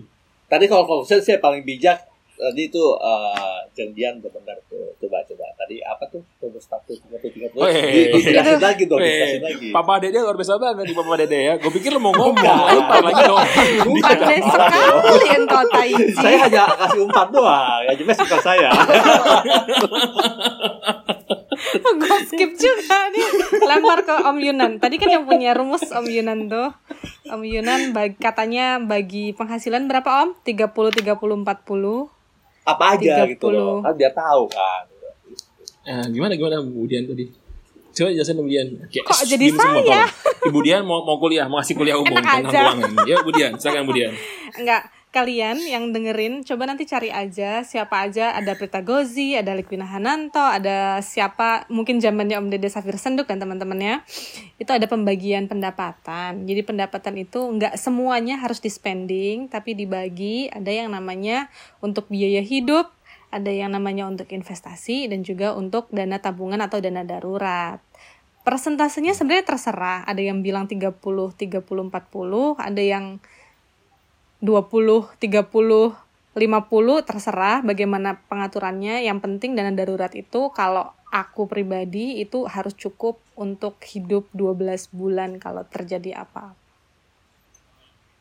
Tadi 0.54 0.70
kalau 0.70 0.86
conclusion 0.86 1.18
saya 1.18 1.42
paling 1.42 1.66
bijak, 1.66 1.98
tadi 2.38 2.70
itu 2.70 2.84
eh, 3.02 3.58
janjian 3.74 4.22
benar 4.22 4.54
tuh. 4.70 4.94
Coba, 5.02 5.18
coba. 5.26 5.50
tadi 5.58 5.82
apa 5.82 6.06
tuh 6.14 6.22
umur 6.46 6.62
satu 6.62 6.94
tiga 6.94 7.18
puluh 7.18 7.34
tiga 7.34 7.48
puluh 7.50 7.66
dijelasin 7.72 8.62
lagi 8.62 8.84
dong 8.86 9.00
dijelasin 9.00 9.42
lagi 9.42 9.68
Papa 9.72 9.96
Dede 9.98 10.20
luar 10.20 10.36
biasa 10.36 10.60
banget 10.62 10.92
di 10.92 10.94
Papa 10.94 11.16
Dede 11.18 11.40
ya. 11.40 11.54
Gue 11.58 11.72
pikir 11.74 11.90
lo 11.96 12.00
mau 12.04 12.14
ngomong, 12.14 12.58
lupa 12.78 12.96
lagi 13.02 13.22
dong. 13.26 13.42
Pandai 14.04 14.40
sekali 14.44 15.28
engkau 15.34 15.64
Taiji. 15.74 16.06
saya 16.14 16.38
hanya 16.46 16.64
kasih 16.86 17.02
umpan 17.02 17.28
doang 17.34 17.82
ya 17.90 17.94
jelas 17.98 18.18
bukan 18.22 18.42
saya 18.46 18.70
gue 22.02 22.18
skip 22.26 22.52
juga 22.54 23.10
nih 23.10 23.28
lempar 23.62 24.00
ke 24.02 24.16
Om 24.22 24.38
Yunan 24.38 24.72
tadi 24.78 24.96
kan 24.96 25.10
yang 25.10 25.24
punya 25.24 25.52
rumus 25.52 25.84
Om 25.86 26.06
Yunan 26.06 26.48
tuh 26.48 26.70
Om 27.26 27.42
Yunan 27.42 27.92
bagi, 27.92 28.16
katanya 28.16 28.78
bagi 28.78 29.32
penghasilan 29.32 29.86
berapa 29.86 30.24
Om 30.24 30.36
30 30.42 30.70
30 31.00 31.08
40 31.08 31.08
apa 32.64 32.84
aja 32.96 33.28
gitu 33.28 33.48
30. 33.50 33.56
loh 33.56 33.78
kan 33.80 33.94
biar 33.94 34.14
tahu 34.14 34.44
kan 34.48 34.84
Nah, 35.84 36.08
gimana 36.08 36.32
gimana 36.34 36.64
Bu 36.64 36.88
Dian 36.88 37.04
tadi? 37.04 37.28
Coba 37.92 38.08
jelasin 38.10 38.40
Bu 38.40 38.48
Dian. 38.48 38.72
Kayak, 38.88 39.04
Kok 39.04 39.20
jadi 39.28 39.46
semua, 39.52 39.68
saya? 39.76 40.08
Ibu 40.48 40.60
Dian 40.64 40.88
mau 40.88 41.04
mau 41.04 41.20
kuliah, 41.20 41.44
mau 41.46 41.60
ngasih 41.60 41.76
kuliah 41.76 42.00
umum 42.00 42.08
Enak 42.08 42.24
tentang 42.24 42.40
aja. 42.48 42.60
keuangan. 42.64 42.92
Ya 43.04 43.16
Bu 43.20 43.30
Dian, 43.30 43.52
silakan 43.60 43.84
Bu 43.84 43.92
Dian. 43.92 44.14
enggak 44.56 44.82
kalian 45.14 45.62
yang 45.62 45.94
dengerin 45.94 46.42
coba 46.42 46.66
nanti 46.66 46.90
cari 46.90 47.14
aja 47.14 47.62
siapa 47.62 48.10
aja. 48.10 48.34
Ada 48.34 48.58
Prita 48.58 48.82
Gozi 48.82 49.38
ada 49.38 49.54
Likwina 49.54 49.86
Hananto 49.86 50.42
ada 50.42 50.98
siapa 51.06 51.70
mungkin 51.70 52.02
zamannya 52.02 52.42
Om 52.42 52.50
Dede 52.50 52.74
Safir 52.74 52.98
Senduk 52.98 53.30
dan 53.30 53.38
teman-temannya. 53.38 54.02
Itu 54.58 54.74
ada 54.74 54.90
pembagian 54.90 55.46
pendapatan. 55.46 56.50
Jadi 56.50 56.66
pendapatan 56.66 57.14
itu 57.22 57.46
enggak 57.46 57.78
semuanya 57.78 58.42
harus 58.42 58.58
di 58.58 58.74
spending 58.74 59.54
tapi 59.54 59.78
dibagi. 59.78 60.50
Ada 60.50 60.74
yang 60.74 60.90
namanya 60.90 61.54
untuk 61.78 62.10
biaya 62.10 62.42
hidup 62.42 62.90
ada 63.34 63.50
yang 63.50 63.74
namanya 63.74 64.06
untuk 64.06 64.30
investasi 64.30 65.10
dan 65.10 65.26
juga 65.26 65.58
untuk 65.58 65.90
dana 65.90 66.22
tabungan 66.22 66.62
atau 66.62 66.78
dana 66.78 67.02
darurat. 67.02 67.82
Persentasenya 68.46 69.18
sebenarnya 69.18 69.46
terserah. 69.50 70.06
Ada 70.06 70.22
yang 70.22 70.46
bilang 70.46 70.70
30 70.70 71.02
30 71.02 71.66
40 71.66 72.62
ada 72.62 72.82
yang 72.82 73.18
20, 74.44 75.24
30, 75.24 75.96
50 76.36 77.08
terserah 77.08 77.64
bagaimana 77.64 78.20
pengaturannya. 78.28 79.08
Yang 79.08 79.20
penting 79.24 79.56
dana 79.56 79.72
darurat 79.72 80.12
itu 80.12 80.52
kalau 80.52 80.92
aku 81.08 81.48
pribadi 81.48 82.20
itu 82.20 82.44
harus 82.44 82.76
cukup 82.76 83.24
untuk 83.40 83.80
hidup 83.88 84.28
12 84.36 84.92
bulan 84.92 85.40
kalau 85.40 85.64
terjadi 85.64 86.28
apa. 86.28 86.60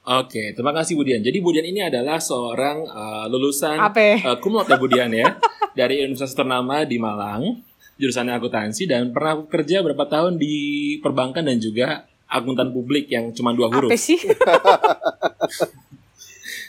Oke, 0.03 0.55
terima 0.55 0.75
kasih 0.75 0.99
Bu 0.99 1.07
Dian. 1.07 1.23
Jadi 1.23 1.39
Bu 1.39 1.55
Dian 1.55 1.67
ini 1.67 1.83
adalah 1.83 2.19
seorang 2.19 2.87
uh, 2.87 3.27
lulusan 3.31 3.79
uh, 3.79 4.37
cum 4.43 4.59
laude 4.59 4.75
Bu 4.79 4.91
Dian 4.91 5.11
ya 5.15 5.39
dari 5.79 6.03
universitas 6.03 6.35
ternama 6.35 6.83
di 6.83 6.99
Malang, 6.99 7.63
jurusannya 8.03 8.35
akuntansi 8.35 8.91
dan 8.91 9.15
pernah 9.15 9.47
kerja 9.47 9.79
berapa 9.79 10.07
tahun 10.11 10.43
di 10.43 10.99
perbankan 10.99 11.47
dan 11.47 11.63
juga 11.63 12.11
akuntan 12.27 12.75
publik 12.75 13.15
yang 13.15 13.31
cuma 13.31 13.55
dua 13.55 13.71
huruf. 13.71 13.95
Apa 13.95 13.99
sih? 13.99 14.19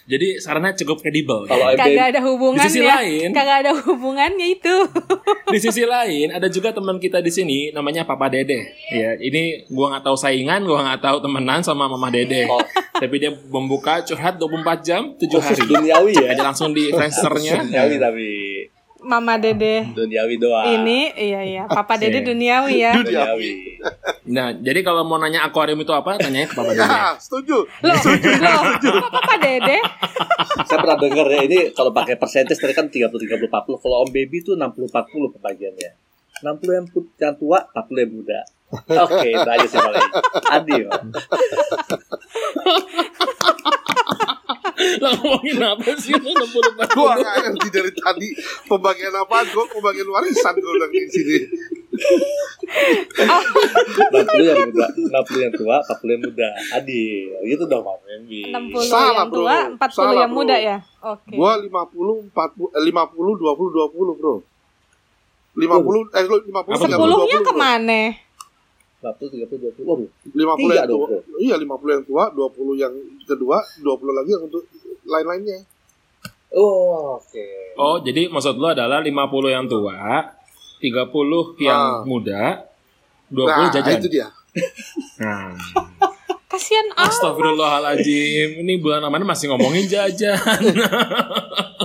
Jadi 0.04 0.36
sarannya 0.36 0.76
cukup 0.76 1.00
kredibel. 1.00 1.48
kalau 1.48 1.72
MBM 1.72 1.80
Kagak 1.80 2.06
ada 2.12 2.20
Di 2.20 2.28
hubungannya. 2.28 2.68
sisi 2.68 2.82
lain, 2.84 3.28
Kagak 3.32 3.58
ada 3.64 3.72
hubungannya 3.74 4.48
itu. 4.52 4.76
di 5.54 5.60
sisi 5.60 5.84
lain 5.84 6.28
ada 6.30 6.48
juga 6.48 6.76
teman 6.76 7.00
kita 7.00 7.24
di 7.24 7.32
sini 7.32 7.72
namanya 7.72 8.04
Papa 8.04 8.28
Dede. 8.28 8.60
Ya, 8.90 9.16
ini 9.16 9.64
gua 9.70 9.96
nggak 9.96 10.04
tahu 10.04 10.18
saingan, 10.18 10.68
gua 10.68 10.84
nggak 10.84 11.02
tahu 11.02 11.18
temenan 11.20 11.64
sama 11.64 11.88
Mama 11.88 12.12
Dede. 12.12 12.44
Oh. 12.48 12.60
Tapi 12.94 13.16
dia 13.16 13.32
membuka 13.48 14.04
curhat 14.04 14.36
24 14.36 14.80
jam, 14.82 15.02
7 15.16 15.28
khusus 15.34 15.58
hari. 15.58 15.72
duniawi 15.72 16.14
ya 16.14 16.36
Aja 16.36 16.44
langsung 16.44 16.72
di 16.72 16.92
friendsternya. 16.92 17.64
duniawi 17.64 17.96
tapi 17.98 18.28
Mama 19.04 19.36
Dede. 19.36 19.92
Duniawi 19.92 20.36
doang. 20.40 20.66
Ini 20.80 21.00
iya 21.20 21.42
iya, 21.44 21.64
Papa 21.68 22.00
Dede 22.00 22.24
duniawi 22.24 22.80
ya. 22.80 22.96
duniawi. 22.96 23.52
Nah, 24.32 24.56
jadi 24.56 24.80
kalau 24.82 25.04
mau 25.04 25.20
nanya 25.20 25.44
akuarium 25.44 25.78
itu 25.84 25.92
apa, 25.92 26.16
tanyanya 26.16 26.48
ke 26.48 26.56
Papa 26.56 26.72
Dede. 26.72 26.88
Ya, 26.94 27.12
setuju. 27.20 27.58
Loh, 27.84 27.96
loh, 28.00 28.60
kok 28.80 29.12
Papa 29.12 29.36
Dede? 29.44 29.78
saya 30.64 30.80
pernah 30.80 30.98
dengar 30.98 31.28
ya 31.28 31.42
ini 31.44 31.60
kalau 31.76 31.92
pakai 31.92 32.16
persentis 32.16 32.56
tadi 32.58 32.72
kan 32.72 32.88
30 32.88 33.12
30 33.12 33.52
40 33.52 33.84
kalau 33.84 34.06
om 34.06 34.10
baby 34.10 34.40
itu 34.40 34.56
60 34.56 34.88
40 34.90 35.36
pembagiannya. 35.38 35.92
60 36.44 36.78
yang, 36.78 36.88
yang 37.20 37.36
tua 37.36 37.60
40 37.76 38.04
yang 38.04 38.12
muda. 38.12 38.40
Oke 38.74 39.30
itu 39.30 39.50
aja 39.50 39.68
sih 39.70 39.78
paling. 39.78 40.10
Adil 40.50 40.88
Lo 45.04 45.10
ngomongin 45.14 45.60
apa 45.60 45.92
sih? 45.98 46.16
Lo 46.16 46.32
60 46.32 46.80
Gua 46.96 47.12
nggak 47.14 47.36
ngerti 47.44 47.68
dari 47.70 47.92
tadi 47.92 48.30
pembagian 48.64 49.12
apaan. 49.14 49.46
Gua 49.52 49.66
pembagian 49.68 50.08
warisan 50.08 50.56
gua 50.56 50.72
bilang 50.74 50.92
di 50.92 51.10
sini. 51.10 51.38
60 53.14 53.30
yang 54.42 54.66
muda 54.66 54.86
60 54.90 55.46
yang 55.46 55.54
tua 55.54 55.78
40 55.78 56.10
yang 56.10 56.24
muda 56.24 56.48
adil 56.74 57.28
gitu 57.46 57.64
dong 57.66 57.86
Om 57.86 58.00
Baby 58.02 58.42
60 58.50 58.82
Salah, 58.84 59.14
yang 59.14 59.30
bro. 59.30 59.38
tua, 59.38 59.56
40 59.78 59.94
Salah, 59.94 60.14
yang 60.18 60.32
bro. 60.32 60.38
muda 60.42 60.56
ya? 60.58 60.78
Oke. 61.04 61.36
Gua 61.36 61.52
50 61.60 62.34
40 62.34 62.74
eh, 62.74 62.82
50 62.82 63.14
20 63.38 64.18
20, 64.18 64.20
Bro. 64.20 64.34
50 65.54 66.18
eh 66.18 66.24
lu 66.26 66.36
50 66.42 66.50
Apa 66.50 66.74
tuh? 66.74 66.82
30 66.82 66.90
Sepuluhnya 66.90 67.38
20, 67.38 67.38
bro. 67.38 67.46
ke 67.46 67.54
mana? 67.54 68.02
40 69.04 69.36
30 69.36 69.84
20 69.84 69.84
waduh 69.84 70.10
50 70.26 70.34
Tiga 70.58 70.74
yang 70.74 70.88
dong, 70.88 70.98
tua. 70.98 71.08
bro. 71.12 71.20
Iya, 71.38 71.56
50 71.60 71.94
yang 71.94 72.04
tua, 72.04 72.24
20 72.32 72.74
yang 72.80 72.94
kedua, 73.22 73.58
20 73.78 74.18
lagi 74.18 74.30
yang 74.32 74.44
untuk 74.44 74.64
lain-lainnya. 75.04 75.60
oh 76.52 77.18
oke 77.18 77.46
Oh, 77.74 77.98
jadi 77.98 78.28
maksud 78.28 78.56
lo 78.56 78.70
adalah 78.70 79.00
50 79.00 79.10
yang 79.50 79.66
tua, 79.66 80.30
30 80.78 81.10
yang 81.58 81.74
Ah. 81.74 82.02
muda, 82.04 82.62
20 83.28 83.50
Nah, 83.50 83.72
jajan. 83.72 83.98
itu 83.98 84.10
dia. 84.12 84.28
Nah. 85.18 85.58
Kasihan 86.46 86.86
ah. 86.94 87.10
Astagfirullahaladzim, 87.10 88.62
ini 88.62 88.78
bulan 88.78 89.02
Ramadan 89.02 89.26
masih 89.26 89.50
ngomongin 89.50 89.88
jajan. 89.88 90.38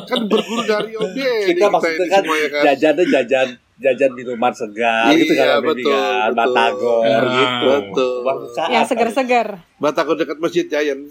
Kan 0.04 0.24
berguru 0.24 0.60
dari 0.62 0.92
OB. 0.92 1.16
kita 1.48 1.66
maksudnya 1.66 2.06
kan 2.06 2.22
ya 2.24 2.46
kan. 2.46 2.62
jajannya 2.66 3.04
jajan 3.06 3.48
jajan 3.78 4.10
minuman 4.10 4.50
segar 4.50 5.12
gitu 5.12 5.30
Iya, 5.30 5.38
kan 5.38 5.48
Om 5.48 5.62
Baby 5.62 5.72
betul, 5.78 5.92
kan 5.92 6.04
betul. 6.26 6.34
batagor 6.34 7.04
Ah, 7.04 7.28
gitu 7.30 7.68
betul. 7.68 8.12
Yang 8.66 8.68
kali. 8.74 8.88
segar-segar. 8.90 9.46
Batagor 9.76 10.16
dekat 10.16 10.36
Masjid 10.38 10.64
Giant. 10.66 11.02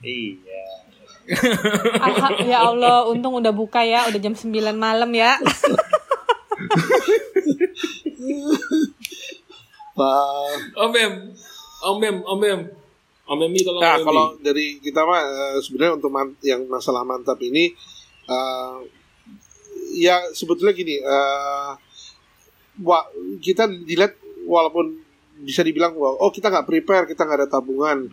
iya 0.00 0.64
Alha- 2.00 2.40
ya 2.42 2.58
Allah, 2.64 3.06
untung 3.06 3.38
udah 3.38 3.52
buka 3.52 3.84
ya, 3.84 4.08
udah 4.08 4.18
jam 4.18 4.34
9 4.34 4.50
malam 4.74 5.10
ya. 5.12 5.36
Wah. 9.94 10.54
Om 10.86 10.90
Bem, 10.90 11.12
Om 11.84 11.96
Bem, 12.00 12.16
Om 12.24 12.38
Bem. 12.40 12.60
Om 13.26 13.36
Bem 13.38 13.50
ini 13.54 13.62
tolong 13.62 13.82
Nah, 13.82 13.94
Om 14.00 14.04
kalau 14.06 14.26
dari 14.40 14.80
kita 14.82 15.04
mah 15.04 15.22
eh, 15.22 15.56
sebenarnya 15.62 15.96
untuk 16.00 16.10
yang 16.42 16.66
masalah 16.66 17.06
mantap 17.06 17.38
ini 17.42 17.70
eh, 18.26 18.76
ya 20.00 20.22
sebetulnya 20.32 20.72
gini, 20.72 20.98
eh, 20.98 21.70
wa- 22.80 23.10
kita 23.38 23.68
dilihat 23.68 24.16
walaupun 24.46 24.98
bisa 25.40 25.64
dibilang 25.64 25.96
oh 25.96 26.28
kita 26.28 26.50
nggak 26.50 26.68
prepare, 26.68 27.04
kita 27.06 27.24
nggak 27.24 27.38
ada 27.44 27.50
tabungan, 27.50 28.08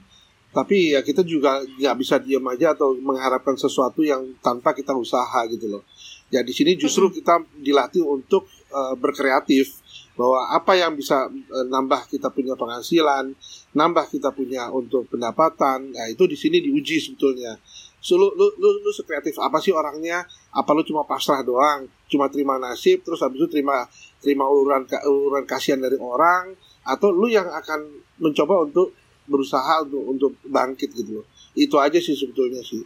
tapi 0.56 0.95
ya 0.95 1.04
kita 1.04 1.22
juga 1.28 1.60
nggak 1.62 1.95
bisa 2.00 2.16
diam 2.24 2.45
aja 2.48 2.74
atau 2.74 2.95
mengharapkan 2.98 3.60
sesuatu 3.60 4.02
yang 4.02 4.24
tanpa 4.39 4.72
kita 4.72 4.95
usaha 4.95 5.43
gitu 5.52 5.68
loh. 5.68 5.84
Ya 6.28 6.43
di 6.43 6.52
sini 6.52 6.76
justru 6.76 7.08
kita 7.12 7.43
dilatih 7.56 8.04
untuk 8.04 8.48
eh, 8.72 8.95
berkreatif 9.00 9.80
bahwa 10.18 10.50
apa 10.50 10.74
yang 10.74 10.98
bisa 10.98 11.30
eh, 11.30 11.66
nambah 11.70 12.10
kita 12.10 12.34
punya 12.34 12.58
penghasilan, 12.58 13.32
nambah 13.78 14.10
kita 14.10 14.34
punya 14.34 14.74
untuk 14.74 15.06
pendapatan, 15.08 15.93
nah 15.93 16.08
itu 16.10 16.26
di 16.26 16.36
sini 16.36 16.58
diuji 16.60 16.98
sebetulnya. 16.98 17.56
So, 17.98 18.16
lu, 18.16 18.30
lu, 18.38 18.54
lu, 18.62 18.70
lu 18.82 18.91
sekreatif 18.93 19.36
apa 19.41 19.58
sih 19.58 19.74
orangnya? 19.74 20.24
Apa 20.54 20.72
lu 20.74 20.86
cuma 20.86 21.04
pasrah 21.04 21.41
doang, 21.41 21.89
cuma 22.08 22.30
terima 22.30 22.56
nasib, 22.62 23.02
terus 23.04 23.20
habis 23.20 23.41
itu 23.41 23.50
terima 23.52 23.84
terima 24.22 24.45
uluran 24.48 24.86
uluran 25.06 25.43
kasihan 25.43 25.82
dari 25.82 25.98
orang, 26.00 26.56
atau 26.88 27.10
lu 27.12 27.28
yang 27.28 27.45
akan 27.50 28.00
mencoba 28.22 28.64
untuk 28.70 28.93
berusaha 29.28 29.84
untuk 29.84 30.03
untuk 30.07 30.32
bangkit 30.47 30.89
gitu 30.95 31.21
loh. 31.21 31.25
Itu 31.53 31.78
aja 31.78 31.99
sih 31.99 32.15
sebetulnya 32.15 32.63
sih. 32.63 32.82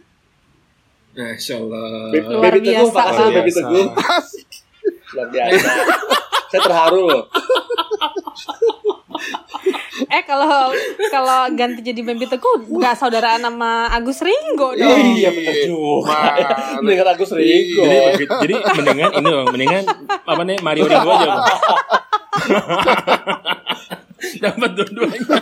Masya 1.12 1.54
Allah. 1.60 2.10
Baby, 2.10 2.26
Luar 2.32 2.52
Baby 2.56 2.68
Teguh, 2.72 2.90
makasih. 2.90 3.32
Baby 3.32 3.52
Teguh. 3.52 3.86
Luar 5.12 5.28
biasa. 5.28 5.70
Saya 6.52 6.60
terharu 6.60 7.00
loh. 7.08 7.24
Eh 10.12 10.22
kalau 10.28 10.72
kalau 11.08 11.48
ganti 11.56 11.80
jadi 11.80 12.04
Bambi 12.04 12.28
Teguh 12.28 12.68
nggak 12.68 12.96
saudaraan 13.00 13.40
sama 13.40 13.88
Agus 13.88 14.20
Ringo 14.20 14.76
dong. 14.76 14.98
Iya 15.16 15.32
bener 15.32 15.56
juga. 15.64 16.12
Mana? 16.12 16.80
Dengan 16.84 17.06
Agus 17.16 17.32
Rigo. 17.32 17.84
Jadi, 17.84 18.24
jadi 18.44 18.54
mendingan 18.76 19.10
ini 19.16 19.28
dong, 19.32 19.46
mendingan 19.52 19.84
apa 20.28 20.42
nih 20.44 20.56
Mario 20.60 20.84
Rigo 20.84 21.08
aja. 21.08 21.26
Bang. 21.28 21.44
Dapat 24.42 24.70
dua-duanya. 24.76 25.36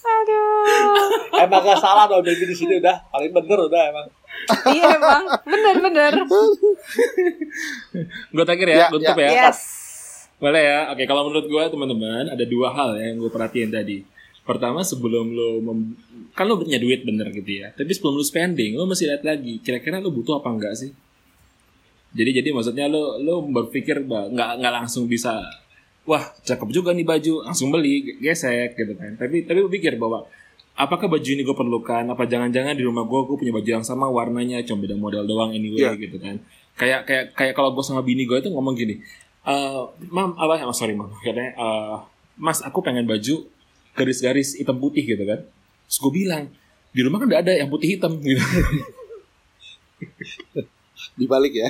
Aduh. 0.00 1.08
Emang 1.36 1.60
gak 1.62 1.78
salah 1.78 2.04
dong 2.06 2.22
Baby 2.22 2.44
di 2.44 2.56
sini 2.56 2.74
udah 2.76 2.96
paling 3.08 3.30
bener 3.30 3.58
udah 3.60 3.82
emang. 3.86 4.06
iya 4.70 4.96
bang 4.96 5.24
bener 5.44 5.76
bener 5.80 6.12
Gue 8.30 8.44
terakhir 8.44 8.68
ya, 8.68 8.76
Ya, 8.76 8.86
tutup 8.88 9.14
ya. 9.14 9.26
ya. 9.26 9.30
yes 9.44 9.58
Boleh 10.36 10.62
ya. 10.62 10.80
Oke, 10.88 11.04
kalau 11.04 11.28
menurut 11.28 11.44
gue 11.44 11.62
teman-teman 11.66 12.24
ada 12.26 12.44
dua 12.44 12.68
hal 12.70 12.96
ya 12.96 13.10
yang 13.10 13.18
gue 13.18 13.28
perhatiin 13.28 13.68
tadi. 13.68 14.00
Pertama 14.40 14.80
sebelum 14.80 15.30
lo 15.30 15.60
mem- 15.60 15.94
kan 16.32 16.48
lo 16.48 16.56
punya 16.56 16.76
duit 16.76 17.04
bener 17.04 17.28
gitu 17.30 17.60
ya. 17.60 17.68
Tapi 17.70 17.90
sebelum 17.90 18.14
lo 18.14 18.24
spending, 18.24 18.72
lo 18.72 18.84
mesti 18.84 19.04
lihat 19.04 19.20
lagi 19.20 19.60
kira-kira 19.60 20.00
lo 20.00 20.08
butuh 20.08 20.40
apa 20.40 20.48
enggak 20.48 20.72
sih. 20.74 20.90
Jadi 22.10 22.30
jadi 22.34 22.48
maksudnya 22.50 22.88
lo 22.88 23.20
lo 23.20 23.44
berpikir 23.44 24.00
bah, 24.02 24.26
nggak 24.26 24.50
nggak 24.58 24.74
langsung 24.74 25.04
bisa 25.04 25.44
wah 26.04 26.24
cakep 26.42 26.68
juga 26.70 26.90
nih 26.92 27.04
baju 27.04 27.44
langsung 27.44 27.68
beli 27.68 28.16
gesek 28.18 28.76
gitu 28.76 28.92
kan. 28.96 29.16
Tapi 29.16 29.44
tapi 29.44 29.58
lo 29.60 29.68
pikir 29.68 29.96
bahwa 29.96 30.24
apakah 30.74 31.08
baju 31.08 31.28
ini 31.28 31.42
gue 31.42 31.56
perlukan? 31.56 32.04
Apa 32.08 32.24
jangan-jangan 32.24 32.72
di 32.72 32.84
rumah 32.84 33.04
gue 33.04 33.20
gue 33.28 33.36
punya 33.36 33.52
baju 33.52 33.68
yang 33.80 33.84
sama 33.84 34.08
warnanya 34.08 34.60
cuma 34.64 34.84
beda 34.84 34.96
model 34.96 35.24
doang 35.26 35.52
anyway 35.52 35.84
Iya. 35.84 35.92
gitu 35.96 36.16
kan. 36.16 36.40
Kayak 36.76 37.04
kayak 37.04 37.24
kayak 37.36 37.52
kalau 37.52 37.76
gue 37.76 37.84
sama 37.84 38.00
bini 38.00 38.24
gue 38.24 38.40
itu 38.40 38.48
ngomong 38.48 38.72
gini, 38.72 39.04
eh 39.44 39.80
mam 40.08 40.32
apa 40.36 40.64
oh, 40.64 40.72
sorry 40.72 40.96
mam 40.96 41.12
katanya 41.20 41.52
eh, 41.52 41.96
mas 42.40 42.64
aku 42.64 42.80
pengen 42.80 43.04
baju 43.04 43.44
garis-garis 43.92 44.56
hitam 44.56 44.80
putih 44.80 45.04
gitu 45.04 45.20
kan 45.28 45.44
terus 45.84 45.98
gue 46.00 46.12
bilang 46.14 46.48
di 46.90 47.00
rumah 47.04 47.20
kan 47.20 47.28
udah 47.28 47.40
ada 47.44 47.52
yang 47.52 47.68
putih 47.68 47.98
hitam 47.98 48.16
gitu 48.16 48.40
Dibalik 51.12 51.52
ya. 51.52 51.68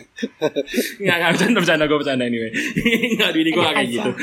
nggak 0.96 1.16
nggak 1.16 1.30
bercanda 1.32 1.56
bercanda 1.58 1.82
gue 1.84 1.98
bercanda 1.98 2.22
anyway 2.24 2.48
nggak 3.16 3.30
bini 3.30 3.48
gue 3.50 3.58
nggak 3.58 3.74
kayak 3.74 3.88
gitu 3.90 4.10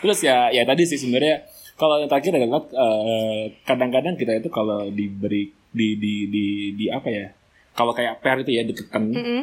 terus 0.00 0.18
ya 0.20 0.48
ya 0.50 0.62
tadi 0.64 0.82
sih 0.84 0.96
sebenarnya 0.96 1.44
kalau 1.76 1.96
yang 1.96 2.06
terakhir 2.06 2.34
adalah 2.34 2.60
eh, 2.66 3.54
kadang-kadang 3.62 4.14
kita 4.14 4.34
itu 4.34 4.48
kalau 4.48 4.88
diberi 4.88 5.48
di 5.70 5.94
di 5.94 6.12
di 6.26 6.44
di 6.74 6.84
apa 6.86 7.06
ya 7.06 7.26
kalau 7.72 7.90
kayak 7.90 8.18
pair 8.20 8.40
itu 8.40 8.50
ya 8.50 8.62
ditekan 8.62 9.08
Mm-mm. 9.08 9.40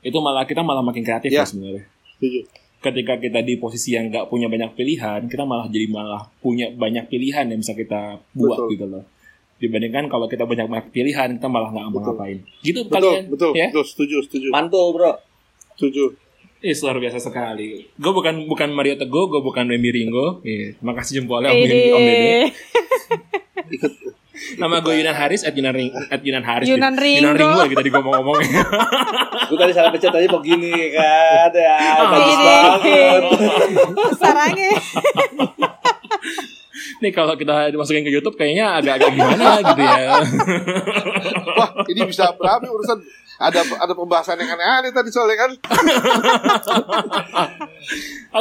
itu 0.00 0.16
malah 0.18 0.42
kita 0.42 0.60
malah 0.60 0.82
makin 0.82 1.00
kreatif 1.00 1.30
Ya. 1.30 1.40
ya 1.40 1.44
sebenarnya 1.46 1.84
Setuju. 2.18 2.40
ketika 2.80 3.12
kita 3.16 3.38
di 3.40 3.54
posisi 3.56 3.92
yang 3.92 4.08
nggak 4.08 4.26
punya 4.26 4.46
banyak 4.46 4.72
pilihan, 4.72 5.26
kita 5.26 5.42
malah 5.42 5.66
jadi 5.66 5.86
malah 5.86 6.26
punya 6.38 6.68
banyak 6.68 7.06
pilihan 7.06 7.44
yang 7.46 7.58
bisa 7.58 7.72
kita 7.72 8.16
buat 8.32 8.54
Betul. 8.54 8.66
gitu 8.74 8.84
loh. 8.88 9.02
Dibandingkan 9.58 10.06
kalau 10.06 10.30
kita 10.30 10.46
banyak 10.46 10.70
banyak 10.70 10.86
pilihan, 10.94 11.34
kita 11.34 11.50
malah 11.50 11.74
nggak 11.74 11.84
ngapa-ngapain. 11.90 12.38
Gitu 12.62 12.86
Betul, 12.86 12.94
kalian, 12.94 13.24
betul, 13.26 13.50
ya? 13.58 13.68
betul, 13.74 13.84
setuju, 13.84 14.16
setuju. 14.22 14.48
Mantul 14.54 14.94
bro. 14.94 15.12
Setuju. 15.74 16.04
Ih, 16.58 16.74
luar 16.82 16.98
biasa 16.98 17.18
sekali. 17.22 17.86
Gue 17.94 18.12
bukan 18.14 18.50
bukan 18.50 18.74
Mario 18.74 18.98
Teguh, 18.98 19.30
gue 19.30 19.38
bukan 19.42 19.70
Demi 19.70 19.94
Ringo. 19.94 20.42
Iya, 20.42 20.74
terima 20.74 20.94
kasih 20.98 21.22
jempolnya 21.22 21.54
Om, 21.54 21.62
Dede. 21.62 22.50
Nama 24.58 24.82
gue 24.82 24.94
Yunan 24.98 25.14
Haris, 25.14 25.46
at 25.46 25.54
Yunan, 25.54 25.74
Ring, 25.74 25.90
at 25.94 26.18
Yunan 26.18 26.42
Haris. 26.42 26.66
Yunan 26.66 26.94
Yunan 26.98 27.34
Ringo. 27.34 27.34
Ringo 27.38 27.58
lagi 27.62 27.74
tadi 27.78 27.88
gue 27.94 28.02
ngomong-ngomong. 28.02 28.42
Gue 29.50 29.58
tadi 29.58 29.72
salah 29.74 29.90
pencet 29.94 30.10
tadi 30.10 30.26
mau 30.26 30.42
gini 30.42 30.70
kan 30.94 31.50
ya. 31.54 31.78
Oh, 31.78 32.06
bagus 32.10 32.38
banget. 32.42 33.22
sarangnya 34.18 34.70
Nih 36.98 37.14
kalau 37.14 37.38
kita 37.38 37.70
dimasukin 37.70 38.02
ke 38.02 38.10
YouTube 38.10 38.34
kayaknya 38.34 38.82
agak-agak 38.82 39.10
gimana 39.14 39.62
gitu 39.62 39.82
ya. 39.82 40.18
Wah, 41.58 41.70
ini 41.86 42.00
bisa 42.10 42.34
berapa 42.34 42.66
urusan? 42.66 42.98
Ada 43.38 43.62
ada 43.78 43.94
pembahasan 43.94 44.34
yang 44.42 44.58
aneh-aneh 44.58 44.90
tadi 44.90 45.14
soalnya 45.14 45.46
kan. 45.46 45.50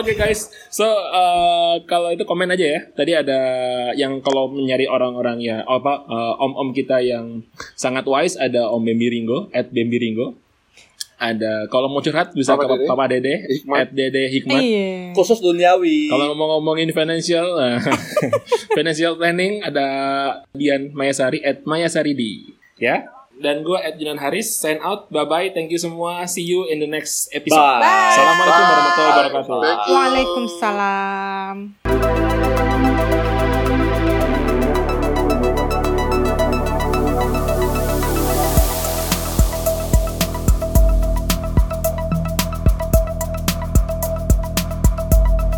Oke 0.01 0.17
guys, 0.17 0.49
so 0.73 0.89
uh, 0.89 1.77
kalau 1.85 2.09
itu 2.09 2.25
komen 2.25 2.49
aja 2.49 2.65
ya. 2.65 2.81
Tadi 2.97 3.13
ada 3.13 3.39
yang 3.93 4.25
kalau 4.25 4.49
mencari 4.49 4.89
orang-orang 4.89 5.37
ya 5.37 5.61
apa 5.61 6.01
uh, 6.01 6.33
om-om 6.41 6.73
kita 6.73 6.97
yang 7.05 7.45
sangat 7.77 8.09
wise 8.09 8.41
ada 8.41 8.73
Om 8.73 8.81
Bembi 8.81 9.13
Ringo, 9.13 9.53
at 9.53 9.69
Bembi 9.69 10.01
Ringo. 10.01 10.46
Ada 11.17 11.65
kalau 11.73 11.89
mau 11.89 11.97
curhat 11.97 12.29
bisa 12.31 12.53
Papa 12.53 12.69
ke 12.69 12.73
Dede. 12.77 12.85
Papa 12.85 13.05
Dede, 13.09 13.33
Hikmat. 13.49 13.77
at 13.81 13.89
Dede 13.89 14.23
Hikmat. 14.29 14.61
iya 14.61 14.89
Khusus 15.17 15.41
duniawi. 15.41 16.13
Kalau 16.13 16.29
ngomong-ngomongin 16.33 16.93
financial, 16.93 17.57
uh, 17.57 17.81
financial 18.77 19.17
planning 19.17 19.65
ada 19.65 19.85
Dian 20.53 20.93
Mayasari 20.93 21.41
at 21.41 21.65
Mayasari 21.65 22.13
di 22.13 22.53
ya. 22.77 23.09
Dan 23.37 23.61
gue 23.61 23.77
at 23.77 23.97
Junan 23.97 24.17
Haris 24.17 24.49
sign 24.49 24.81
out. 24.81 25.09
Bye 25.09 25.25
bye. 25.25 25.49
Thank 25.53 25.69
you 25.69 25.77
semua. 25.77 26.25
See 26.25 26.45
you 26.45 26.65
in 26.69 26.81
the 26.81 26.89
next 26.89 27.29
episode. 27.33 27.81
Bye. 27.81 28.13
Assalamualaikum 28.13 28.63
warahmatullahi 28.65 29.13
wabarakatuh. 29.13 29.59
Waalaikumsalam 29.93 32.65